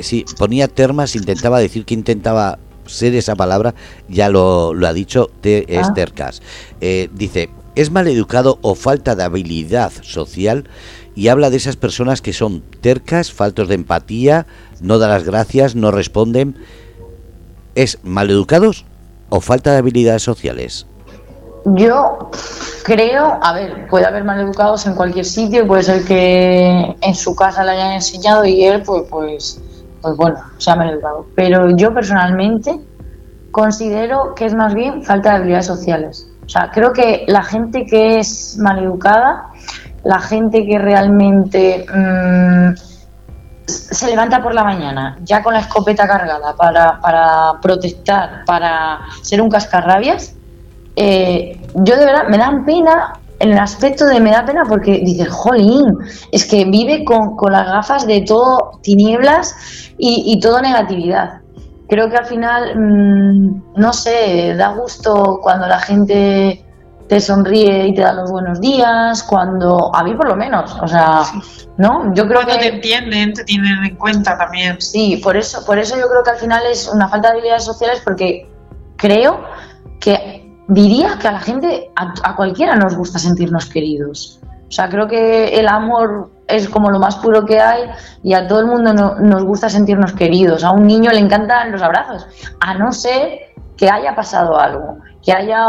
sí, 0.00 0.24
ponía 0.38 0.68
termas, 0.68 1.16
intentaba 1.16 1.58
decir 1.58 1.84
que 1.84 1.94
intentaba 1.94 2.58
ser 2.84 3.14
esa 3.14 3.34
palabra, 3.34 3.74
ya 4.08 4.28
lo, 4.28 4.74
lo 4.74 4.86
ha 4.86 4.92
dicho 4.92 5.30
de 5.42 5.66
ah. 5.68 5.80
Estercas. 5.80 6.42
Eh, 6.80 7.08
dice, 7.12 7.48
es 7.76 7.90
maleducado 7.90 8.58
o 8.62 8.74
falta 8.74 9.14
de 9.14 9.22
habilidad 9.22 9.92
social 10.02 10.64
y 11.14 11.28
habla 11.28 11.50
de 11.50 11.58
esas 11.58 11.76
personas 11.76 12.22
que 12.22 12.32
son 12.32 12.62
tercas, 12.80 13.32
faltos 13.32 13.68
de 13.68 13.74
empatía, 13.74 14.46
no 14.80 14.98
da 14.98 15.08
las 15.08 15.24
gracias, 15.24 15.76
no 15.76 15.90
responden. 15.90 16.56
¿Es 17.74 17.98
maleducados 18.02 18.86
o 19.28 19.40
falta 19.40 19.72
de 19.72 19.78
habilidades 19.78 20.22
sociales? 20.22 20.86
Yo 21.66 22.30
creo, 22.84 23.38
a 23.42 23.52
ver, 23.52 23.88
puede 23.88 24.06
haber 24.06 24.24
maleducados 24.24 24.86
en 24.86 24.94
cualquier 24.94 25.24
sitio, 25.24 25.66
puede 25.66 25.82
ser 25.82 26.04
que 26.04 26.96
en 27.00 27.14
su 27.14 27.34
casa 27.36 27.64
le 27.64 27.72
hayan 27.72 27.92
enseñado 27.92 28.44
y 28.44 28.64
él, 28.64 28.82
pues, 28.82 29.02
pues, 29.10 29.60
pues 30.00 30.16
bueno, 30.16 30.38
se 30.58 30.70
ha 30.70 30.76
maleducado. 30.76 31.26
Pero 31.34 31.76
yo 31.76 31.92
personalmente 31.92 32.80
considero 33.50 34.34
que 34.34 34.46
es 34.46 34.54
más 34.54 34.74
bien 34.74 35.02
falta 35.02 35.30
de 35.30 35.36
habilidades 35.36 35.66
sociales. 35.66 36.28
O 36.46 36.48
sea, 36.48 36.70
creo 36.72 36.92
que 36.92 37.24
la 37.26 37.42
gente 37.42 37.84
que 37.84 38.18
es 38.18 38.56
maleducada, 38.58 39.48
la 40.04 40.20
gente 40.20 40.64
que 40.64 40.78
realmente 40.78 41.84
mm, 41.92 42.74
se 43.66 44.06
levanta 44.06 44.42
por 44.42 44.54
la 44.54 44.62
mañana 44.62 45.18
ya 45.24 45.42
con 45.42 45.54
la 45.54 45.60
escopeta 45.60 46.06
cargada 46.06 46.54
para, 46.54 47.00
para 47.00 47.60
protestar, 47.60 48.44
para 48.46 49.00
ser 49.22 49.42
un 49.42 49.48
cascarrabias, 49.48 50.34
eh, 50.94 51.60
yo 51.74 51.96
de 51.96 52.04
verdad 52.06 52.28
me 52.28 52.38
dan 52.38 52.64
pena 52.64 53.20
en 53.38 53.52
el 53.52 53.58
aspecto 53.58 54.06
de 54.06 54.18
me 54.18 54.30
da 54.30 54.44
pena 54.44 54.62
porque 54.66 55.00
dices, 55.04 55.28
jolín, 55.28 55.98
es 56.32 56.46
que 56.46 56.64
vive 56.64 57.04
con, 57.04 57.36
las 57.50 57.66
gafas 57.66 58.06
de 58.06 58.22
todo 58.22 58.78
tinieblas 58.82 59.54
y, 59.98 60.38
todo 60.40 60.60
negatividad. 60.60 61.40
Creo 61.88 62.10
que 62.10 62.16
al 62.16 62.26
final, 62.26 62.76
mm, 62.76 63.74
no 63.76 63.92
sé, 63.92 64.54
da 64.56 64.68
gusto 64.68 65.38
cuando 65.42 65.66
la 65.66 65.78
gente 65.78 66.64
te 67.08 67.20
sonríe 67.20 67.86
y 67.86 67.94
te 67.94 68.02
da 68.02 68.12
los 68.12 68.30
buenos 68.30 68.60
días, 68.60 69.22
cuando 69.22 69.94
a 69.94 70.02
mí 70.02 70.14
por 70.14 70.28
lo 70.28 70.36
menos, 70.36 70.76
o 70.82 70.88
sea, 70.88 71.22
¿no? 71.76 72.12
Yo 72.14 72.26
creo 72.26 72.42
cuando 72.42 72.54
que 72.54 72.70
te 72.70 72.74
entienden, 72.74 73.32
te 73.32 73.44
tienen 73.44 73.84
en 73.84 73.96
cuenta 73.96 74.36
también. 74.36 74.80
Sí, 74.80 75.20
por 75.22 75.36
eso, 75.36 75.64
por 75.64 75.78
eso 75.78 75.96
yo 75.96 76.08
creo 76.08 76.22
que 76.22 76.30
al 76.30 76.38
final 76.38 76.62
es 76.70 76.88
una 76.88 77.08
falta 77.08 77.28
de 77.28 77.34
habilidades 77.34 77.64
sociales 77.64 78.02
porque 78.04 78.48
creo 78.96 79.44
que 80.00 80.46
diría 80.68 81.18
que 81.20 81.28
a 81.28 81.32
la 81.32 81.40
gente, 81.40 81.90
a, 81.94 82.34
cualquiera 82.34 82.74
nos 82.74 82.96
gusta 82.96 83.18
sentirnos 83.18 83.66
queridos. 83.66 84.35
O 84.68 84.72
sea, 84.72 84.88
creo 84.88 85.06
que 85.06 85.58
el 85.58 85.68
amor 85.68 86.30
es 86.48 86.68
como 86.68 86.90
lo 86.90 86.98
más 86.98 87.16
puro 87.16 87.44
que 87.44 87.60
hay 87.60 87.82
y 88.22 88.34
a 88.34 88.46
todo 88.46 88.60
el 88.60 88.66
mundo 88.66 88.92
nos 88.92 89.44
gusta 89.44 89.68
sentirnos 89.68 90.12
queridos. 90.12 90.64
A 90.64 90.72
un 90.72 90.86
niño 90.86 91.10
le 91.12 91.18
encantan 91.18 91.72
los 91.72 91.82
abrazos, 91.82 92.26
a 92.60 92.74
no 92.74 92.92
ser 92.92 93.40
que 93.76 93.90
haya 93.90 94.14
pasado 94.14 94.58
algo 94.58 94.98
que 95.26 95.32
haya, 95.32 95.66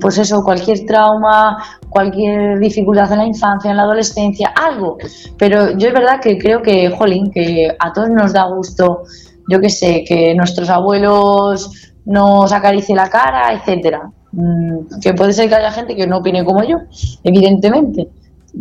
pues 0.00 0.18
eso, 0.18 0.44
cualquier 0.44 0.86
trauma, 0.86 1.58
cualquier 1.90 2.60
dificultad 2.60 3.10
en 3.10 3.18
la 3.18 3.26
infancia, 3.26 3.72
en 3.72 3.76
la 3.76 3.82
adolescencia, 3.82 4.52
algo. 4.54 4.98
Pero 5.36 5.76
yo 5.76 5.88
es 5.88 5.94
verdad 5.94 6.20
que 6.20 6.38
creo 6.38 6.62
que, 6.62 6.90
jolín, 6.90 7.32
que 7.32 7.74
a 7.76 7.92
todos 7.92 8.08
nos 8.10 8.32
da 8.32 8.44
gusto, 8.44 9.02
yo 9.50 9.60
qué 9.60 9.68
sé, 9.68 10.04
que 10.06 10.32
nuestros 10.36 10.70
abuelos 10.70 11.92
nos 12.04 12.52
acaricien 12.52 12.96
la 12.96 13.10
cara, 13.10 13.52
etcétera. 13.52 14.12
Mm, 14.30 15.00
que 15.02 15.12
puede 15.12 15.32
ser 15.32 15.48
que 15.48 15.56
haya 15.56 15.72
gente 15.72 15.96
que 15.96 16.06
no 16.06 16.18
opine 16.18 16.44
como 16.44 16.62
yo, 16.62 16.76
evidentemente, 17.24 18.08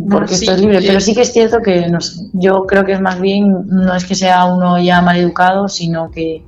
porque 0.09 0.33
esto 0.33 0.53
es 0.53 0.61
libre, 0.61 0.79
pero 0.85 0.99
sí 0.99 1.13
que 1.13 1.21
es 1.21 1.31
cierto 1.31 1.61
que 1.61 1.87
no 1.87 1.99
yo 2.33 2.65
creo 2.65 2.83
que 2.83 2.93
es 2.93 3.01
más 3.01 3.19
bien, 3.21 3.67
no 3.67 3.95
es 3.95 4.05
que 4.05 4.15
sea 4.15 4.45
uno 4.45 4.81
ya 4.81 5.01
mal 5.01 5.17
educado, 5.17 5.67
sino 5.67 6.09
que 6.09 6.43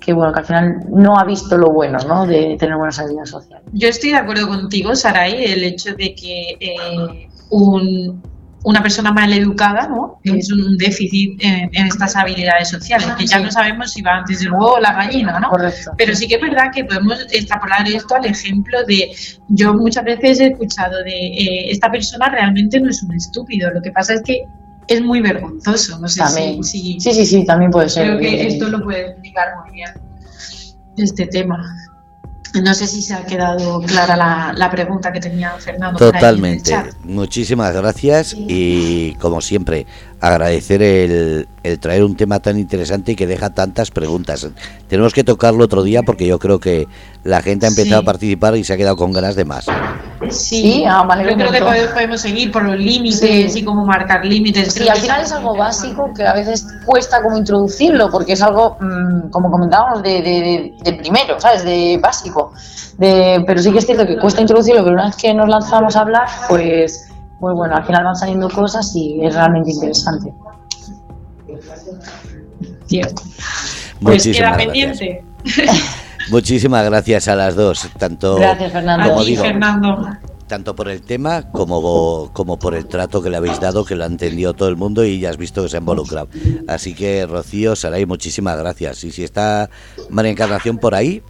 que 0.00 0.12
bueno, 0.12 0.32
que 0.32 0.38
al 0.38 0.46
final 0.46 0.80
no 0.88 1.18
ha 1.18 1.24
visto 1.24 1.58
lo 1.58 1.72
bueno, 1.72 1.98
¿no? 2.06 2.26
De 2.26 2.56
tener 2.60 2.76
buenas 2.76 2.96
habilidades 3.00 3.30
sociales. 3.30 3.64
Yo 3.72 3.88
estoy 3.88 4.10
de 4.10 4.16
acuerdo 4.16 4.46
contigo, 4.46 4.94
Saray, 4.94 5.44
el 5.46 5.64
hecho 5.64 5.96
de 5.96 6.14
que 6.14 6.56
eh, 6.60 7.28
un, 7.50 8.22
una 8.66 8.82
persona 8.82 9.12
mal 9.12 9.32
educada, 9.32 9.86
¿no? 9.86 10.18
Es 10.24 10.50
un 10.50 10.76
déficit 10.76 11.40
en, 11.40 11.70
estas 11.86 12.16
habilidades 12.16 12.68
sociales, 12.68 13.06
que 13.16 13.24
ya 13.24 13.38
no 13.38 13.48
sabemos 13.48 13.92
si 13.92 14.02
va 14.02 14.16
antes 14.16 14.40
del 14.40 14.50
huevo 14.50 14.72
o 14.72 14.80
la 14.80 14.92
gallina, 14.92 15.38
¿no? 15.38 15.50
Correcto. 15.50 15.92
Pero 15.96 16.16
sí 16.16 16.26
que 16.26 16.34
es 16.34 16.40
verdad 16.40 16.72
que 16.74 16.84
podemos 16.84 17.24
extrapolar 17.30 17.86
esto 17.86 18.16
al 18.16 18.26
ejemplo 18.26 18.78
de, 18.88 19.12
yo 19.50 19.72
muchas 19.72 20.04
veces 20.04 20.40
he 20.40 20.46
escuchado 20.48 21.04
de, 21.04 21.12
eh, 21.12 21.70
esta 21.70 21.92
persona 21.92 22.28
realmente 22.28 22.80
no 22.80 22.90
es 22.90 23.04
un 23.04 23.14
estúpido, 23.14 23.70
lo 23.70 23.80
que 23.80 23.92
pasa 23.92 24.14
es 24.14 24.22
que 24.22 24.48
es 24.88 25.00
muy 25.00 25.20
vergonzoso, 25.20 26.00
no 26.00 26.08
sé 26.08 26.18
También. 26.18 26.64
si, 26.64 26.98
Sí, 26.98 27.14
sí, 27.14 27.24
sí, 27.24 27.44
también 27.44 27.70
puede 27.70 27.88
ser. 27.88 28.04
Creo 28.04 28.18
que 28.18 28.42
Eh, 28.42 28.48
esto 28.48 28.68
lo 28.68 28.82
puede 28.82 29.10
explicar 29.10 29.46
muy 29.62 29.74
bien 29.74 29.90
este 30.96 31.26
tema. 31.26 31.62
No 32.62 32.74
sé 32.74 32.86
si 32.86 33.02
se 33.02 33.14
ha 33.14 33.24
quedado 33.24 33.80
clara 33.82 34.16
la, 34.16 34.52
la 34.56 34.70
pregunta 34.70 35.12
que 35.12 35.20
tenía 35.20 35.50
Fernando. 35.58 35.98
Totalmente. 35.98 36.74
Muchísimas 37.04 37.74
gracias 37.74 38.34
y 38.36 39.14
como 39.14 39.40
siempre 39.40 39.86
agradecer 40.28 40.82
el, 40.82 41.48
el 41.62 41.78
traer 41.78 42.04
un 42.04 42.16
tema 42.16 42.40
tan 42.40 42.58
interesante 42.58 43.12
y 43.12 43.16
que 43.16 43.26
deja 43.26 43.50
tantas 43.50 43.90
preguntas. 43.90 44.46
Tenemos 44.88 45.12
que 45.12 45.24
tocarlo 45.24 45.64
otro 45.64 45.82
día 45.82 46.02
porque 46.02 46.26
yo 46.26 46.38
creo 46.38 46.58
que 46.60 46.86
la 47.24 47.42
gente 47.42 47.66
ha 47.66 47.68
empezado 47.68 48.00
Sí. 48.00 48.04
a 48.04 48.06
participar 48.06 48.56
y 48.56 48.64
se 48.64 48.72
ha 48.72 48.76
quedado 48.76 48.96
con 48.96 49.12
ganas 49.12 49.34
de 49.36 49.44
más. 49.44 49.66
Sí, 50.30 50.84
ah, 50.88 51.02
vale, 51.04 51.22
Yo 51.24 51.34
creo 51.36 51.38
que 51.38 51.44
montón. 51.60 51.68
podemos, 51.68 51.90
podemos 51.92 52.20
seguir 52.20 52.50
por 52.50 52.64
los 52.64 52.78
límites 52.78 53.52
Sí. 53.52 53.58
y 53.60 53.64
cómo 53.64 53.84
marcar 53.84 54.24
límites. 54.24 54.72
Sí, 54.72 54.88
al 54.88 54.98
final 54.98 55.20
es 55.22 55.32
algo 55.32 55.56
básico 55.56 56.10
que 56.14 56.24
a 56.26 56.32
veces 56.32 56.66
cuesta 56.84 57.22
como 57.22 57.36
introducirlo, 57.36 58.10
porque 58.10 58.32
es 58.32 58.42
algo, 58.42 58.76
mm, 58.80 59.30
como 59.30 59.50
comentábamos, 59.50 60.02
de, 60.02 60.22
de- 60.22 60.22
de- 60.22 60.74
de 60.82 60.92
primero, 60.94 61.38
¿sabes? 61.40 61.64
De 61.64 61.98
básico. 62.02 62.52
De, 62.98 63.44
pero 63.46 63.60
sí 63.60 63.70
que 63.72 63.78
es 63.78 63.86
cierto 63.86 64.06
que 64.06 64.16
cuesta 64.18 64.40
introducirlo, 64.40 64.82
pero 64.82 64.94
una 64.94 65.06
vez 65.06 65.16
que 65.16 65.34
nos 65.34 65.48
lanzamos 65.48 65.94
a 65.96 66.00
hablar, 66.00 66.26
pues, 66.48 67.08
pues 67.40 67.54
bueno, 67.54 67.76
al 67.76 67.84
final 67.84 68.04
van 68.04 68.16
saliendo 68.16 68.48
cosas 68.48 68.94
y 68.94 69.24
es 69.24 69.34
realmente 69.34 69.70
interesante. 69.70 70.32
Cierto. 72.86 73.22
Pues 74.00 74.22
queda 74.24 74.50
Muchísimas 74.50 74.56
gracias. 74.58 74.98
pendiente. 74.98 75.24
Muchísimas 76.30 76.84
gracias 76.84 77.28
a 77.28 77.36
las 77.36 77.54
dos, 77.54 77.88
tanto 77.98 78.36
Gracias, 78.36 78.72
Fernando. 78.72 79.08
Como 79.08 79.20
A 79.20 79.24
ti, 79.24 79.30
digo. 79.30 79.42
Fernando. 79.44 80.08
tanto 80.48 80.74
por 80.74 80.88
el 80.88 81.02
tema 81.02 81.50
como, 81.52 82.30
como 82.32 82.58
por 82.58 82.74
el 82.74 82.86
trato 82.86 83.22
que 83.22 83.30
le 83.30 83.36
habéis 83.36 83.60
dado, 83.60 83.84
que 83.84 83.94
lo 83.94 84.04
ha 84.04 84.06
entendido 84.06 84.52
todo 84.54 84.68
el 84.68 84.76
mundo 84.76 85.04
y 85.04 85.20
ya 85.20 85.30
has 85.30 85.36
visto 85.36 85.62
que 85.62 85.68
se 85.68 85.76
ha 85.76 85.80
involucrado. 85.80 86.28
Así 86.68 86.94
que 86.94 87.26
Rocío, 87.26 87.76
Saray, 87.76 88.06
muchísimas 88.06 88.58
gracias. 88.58 89.04
Y 89.04 89.12
si 89.12 89.24
está 89.24 89.70
María 90.10 90.32
Encarnación 90.32 90.78
por 90.78 90.94
ahí, 90.94 91.22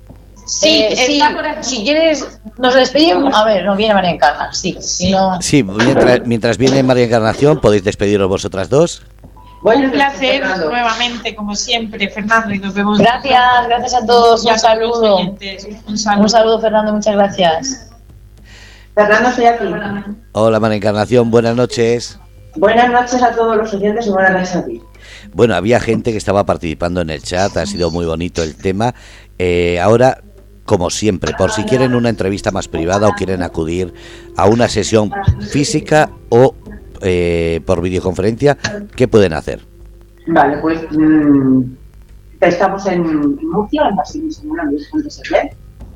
Sí, 0.47 0.81
Eh, 0.83 0.95
está 1.19 1.35
por 1.35 1.45
aquí. 1.47 1.63
Si 1.63 1.83
quieres, 1.85 2.27
nos 2.57 2.75
despedimos. 2.75 3.35
A 3.35 3.45
ver, 3.45 3.65
nos 3.65 3.77
viene 3.77 3.95
María 3.95 4.11
Encarna, 4.11 4.53
sí. 4.53 4.77
Si 4.81 5.11
no, 5.11 5.41
sí, 5.43 5.63
mientras, 5.63 6.21
mientras 6.25 6.57
viene 6.57 6.83
María 6.83 7.05
Encarnación, 7.05 7.61
podéis 7.61 7.83
despediros 7.85 8.29
vosotras 8.29 8.69
dos. 8.69 9.03
Un 9.63 9.91
placer 9.91 10.45
nuevamente, 10.59 11.35
como 11.35 11.57
siempre, 11.57 12.09
Fernando, 12.09 12.55
y 12.55 12.61
nos 12.61 12.73
vemos. 12.75 12.99
gracias, 12.99 13.41
gracias 13.67 13.95
a 13.95 14.07
todos. 14.07 14.45
Un 14.45 14.59
saludo. 14.59 15.17
Un 15.19 15.99
saludo. 15.99 16.21
Un 16.23 16.29
saludo, 16.29 16.61
Fernando, 16.61 16.93
muchas 16.93 17.15
gracias. 17.15 17.91
Fernando, 18.95 19.29
estoy 19.31 19.47
aquí. 19.47 19.65
Hola 20.33 20.61
María 20.61 20.77
Encarnación, 20.77 21.31
buenas 21.31 21.57
noches. 21.57 22.19
Buenas 22.55 22.91
noches 22.91 23.21
a 23.23 23.33
todos 23.35 23.57
los 23.57 23.75
oyentes 23.75 24.07
y 24.07 24.11
buenas 24.11 24.33
noches 24.33 24.57
a 24.57 24.65
ti. 24.65 24.81
Bueno, 25.33 25.55
había 25.57 25.81
gente 25.81 26.13
que 26.13 26.19
estaba 26.19 26.47
participando 26.47 27.01
en 27.01 27.11
el 27.11 27.23
chat, 27.23 27.55
ha 27.57 27.67
sido 27.67 27.91
muy 27.91 28.07
bonito 28.07 28.43
el 28.43 28.55
tema. 28.57 28.95
Eh, 29.39 29.79
ahora, 29.81 30.23
como 30.67 30.91
siempre, 30.91 31.33
por 31.39 31.53
si 31.53 31.65
quieren 31.65 31.95
una 31.95 32.11
entrevista 32.11 32.51
más 32.51 32.69
privada 32.69 33.09
o 33.09 33.13
quieren 33.13 33.43
acudir 33.43 33.95
a 34.37 34.47
una 34.47 34.69
sesión 34.69 35.11
física 35.51 36.11
o 36.29 36.55
eh, 37.01 37.61
por 37.65 37.81
videoconferencia, 37.81 38.59
¿qué 38.95 39.09
pueden 39.09 39.33
hacer? 39.33 39.61
Vale, 40.27 40.59
pues 40.59 40.81
mm, 40.91 41.63
estamos 42.41 42.87
en 42.87 43.39
Murcia, 43.49 43.89
en 43.89 43.97
Basilio 43.97 44.29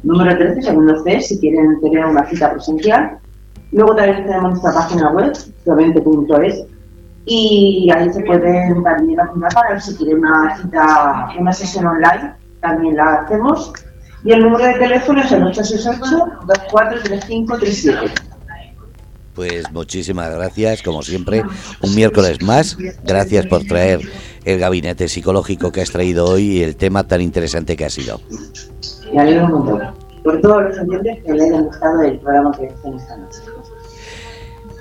número 0.03 0.37
13, 0.39 0.63
segundo 0.63 1.03
C, 1.03 1.21
si 1.21 1.39
quieren 1.39 1.81
tener 1.81 2.05
una 2.07 2.25
cita 2.27 2.53
presencial. 2.53 3.19
Luego 3.73 3.95
también 3.95 4.25
tenemos 4.25 4.51
nuestra 4.51 4.73
página 4.73 5.11
web, 5.11 5.33
provente.es, 5.65 6.65
y 7.27 7.91
ahí 7.95 8.13
se 8.13 8.23
pueden 8.23 8.83
también 8.83 9.21
apuntar 9.21 9.53
para 9.53 9.81
si 9.81 9.95
quieren 9.97 10.19
una 10.19 10.57
cita, 10.57 11.29
una 11.39 11.53
sesión 11.53 11.87
online, 11.87 12.33
también 12.61 12.97
la 12.97 13.21
hacemos. 13.21 13.73
Y 14.25 14.33
el 14.33 14.43
número 14.43 14.67
de 14.67 14.75
teléfono 14.75 15.23
es 15.23 15.33
el 15.33 15.43
868-243537. 15.45 18.11
Pues 19.35 19.71
muchísimas 19.73 20.35
gracias, 20.35 20.83
como 20.83 21.03
siempre, 21.03 21.43
un 21.81 21.95
miércoles 21.95 22.43
más. 22.43 22.77
Gracias 23.05 23.47
por 23.47 23.65
traer 23.65 24.01
el 24.45 24.59
gabinete 24.59 25.09
psicológico 25.09 25.73
que 25.73 25.81
has 25.81 25.91
traído 25.91 26.27
hoy 26.27 26.59
y 26.59 26.63
el 26.63 26.77
tema 26.77 27.05
tan 27.05 27.21
interesante 27.21 27.77
que 27.77 27.85
ha 27.85 27.91
sido. 27.91 28.21
Me 29.13 29.21
alegro 29.21 29.47
un 29.47 29.53
montón. 29.53 29.95
Por 30.23 30.41
todos 30.43 30.65
los 30.65 30.79
oyentes 30.79 31.25
que 31.25 31.33
le 31.33 31.45
hayan 31.45 31.65
gustado 31.65 32.03
el 32.03 32.19
programa 32.19 32.53
que 32.53 32.67
hacen 32.67 32.95
esta 32.95 33.17
noche. 33.17 33.39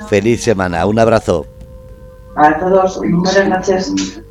Feliz 0.10 0.44
semana, 0.44 0.86
un 0.86 1.00
abrazo. 1.00 1.46
A 2.36 2.60
todos, 2.60 3.00
buenas 3.00 3.50
noches. 3.50 4.22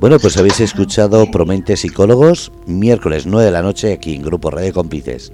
Bueno, 0.00 0.20
pues 0.20 0.36
habéis 0.36 0.60
escuchado 0.60 1.28
Promente 1.28 1.76
Psicólogos, 1.76 2.52
miércoles 2.66 3.26
9 3.26 3.46
de 3.46 3.50
la 3.50 3.62
noche 3.62 3.92
aquí 3.92 4.14
en 4.14 4.22
Grupo 4.22 4.48
Radio 4.48 4.72
Cómplices. 4.72 5.32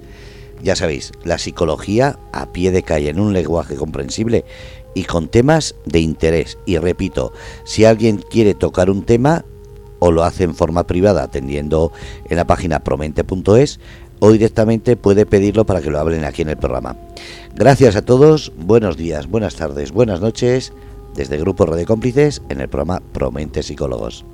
Ya 0.63 0.75
sabéis, 0.75 1.11
la 1.23 1.37
psicología 1.37 2.17
a 2.31 2.51
pie 2.51 2.71
de 2.71 2.81
calle 2.81 3.09
en 3.09 3.19
un 3.19 3.31
lenguaje 3.31 3.75
comprensible 3.75 4.43
y 4.95 5.03
con 5.03 5.27
temas 5.27 5.75
de 5.85 5.99
interés. 5.99 6.57
Y 6.65 6.79
repito, 6.79 7.31
si 7.63 7.85
alguien 7.85 8.17
quiere 8.17 8.55
tocar 8.55 8.89
un 8.89 9.03
tema, 9.03 9.45
o 9.99 10.11
lo 10.11 10.23
hace 10.23 10.45
en 10.45 10.55
forma 10.55 10.87
privada 10.87 11.21
atendiendo 11.21 11.91
en 12.27 12.37
la 12.37 12.47
página 12.47 12.79
promente.es 12.79 13.79
o 14.17 14.31
directamente 14.31 14.97
puede 14.97 15.27
pedirlo 15.27 15.67
para 15.67 15.81
que 15.81 15.91
lo 15.91 15.99
hablen 15.99 16.25
aquí 16.25 16.41
en 16.41 16.49
el 16.49 16.57
programa. 16.57 16.97
Gracias 17.53 17.95
a 17.95 18.01
todos, 18.01 18.51
buenos 18.57 18.97
días, 18.97 19.27
buenas 19.27 19.57
tardes, 19.57 19.91
buenas 19.91 20.21
noches 20.21 20.73
desde 21.13 21.37
Grupo 21.37 21.67
Radio 21.67 21.85
Cómplices 21.85 22.41
en 22.49 22.61
el 22.61 22.67
programa 22.67 23.03
Promente 23.13 23.61
Psicólogos. 23.61 24.25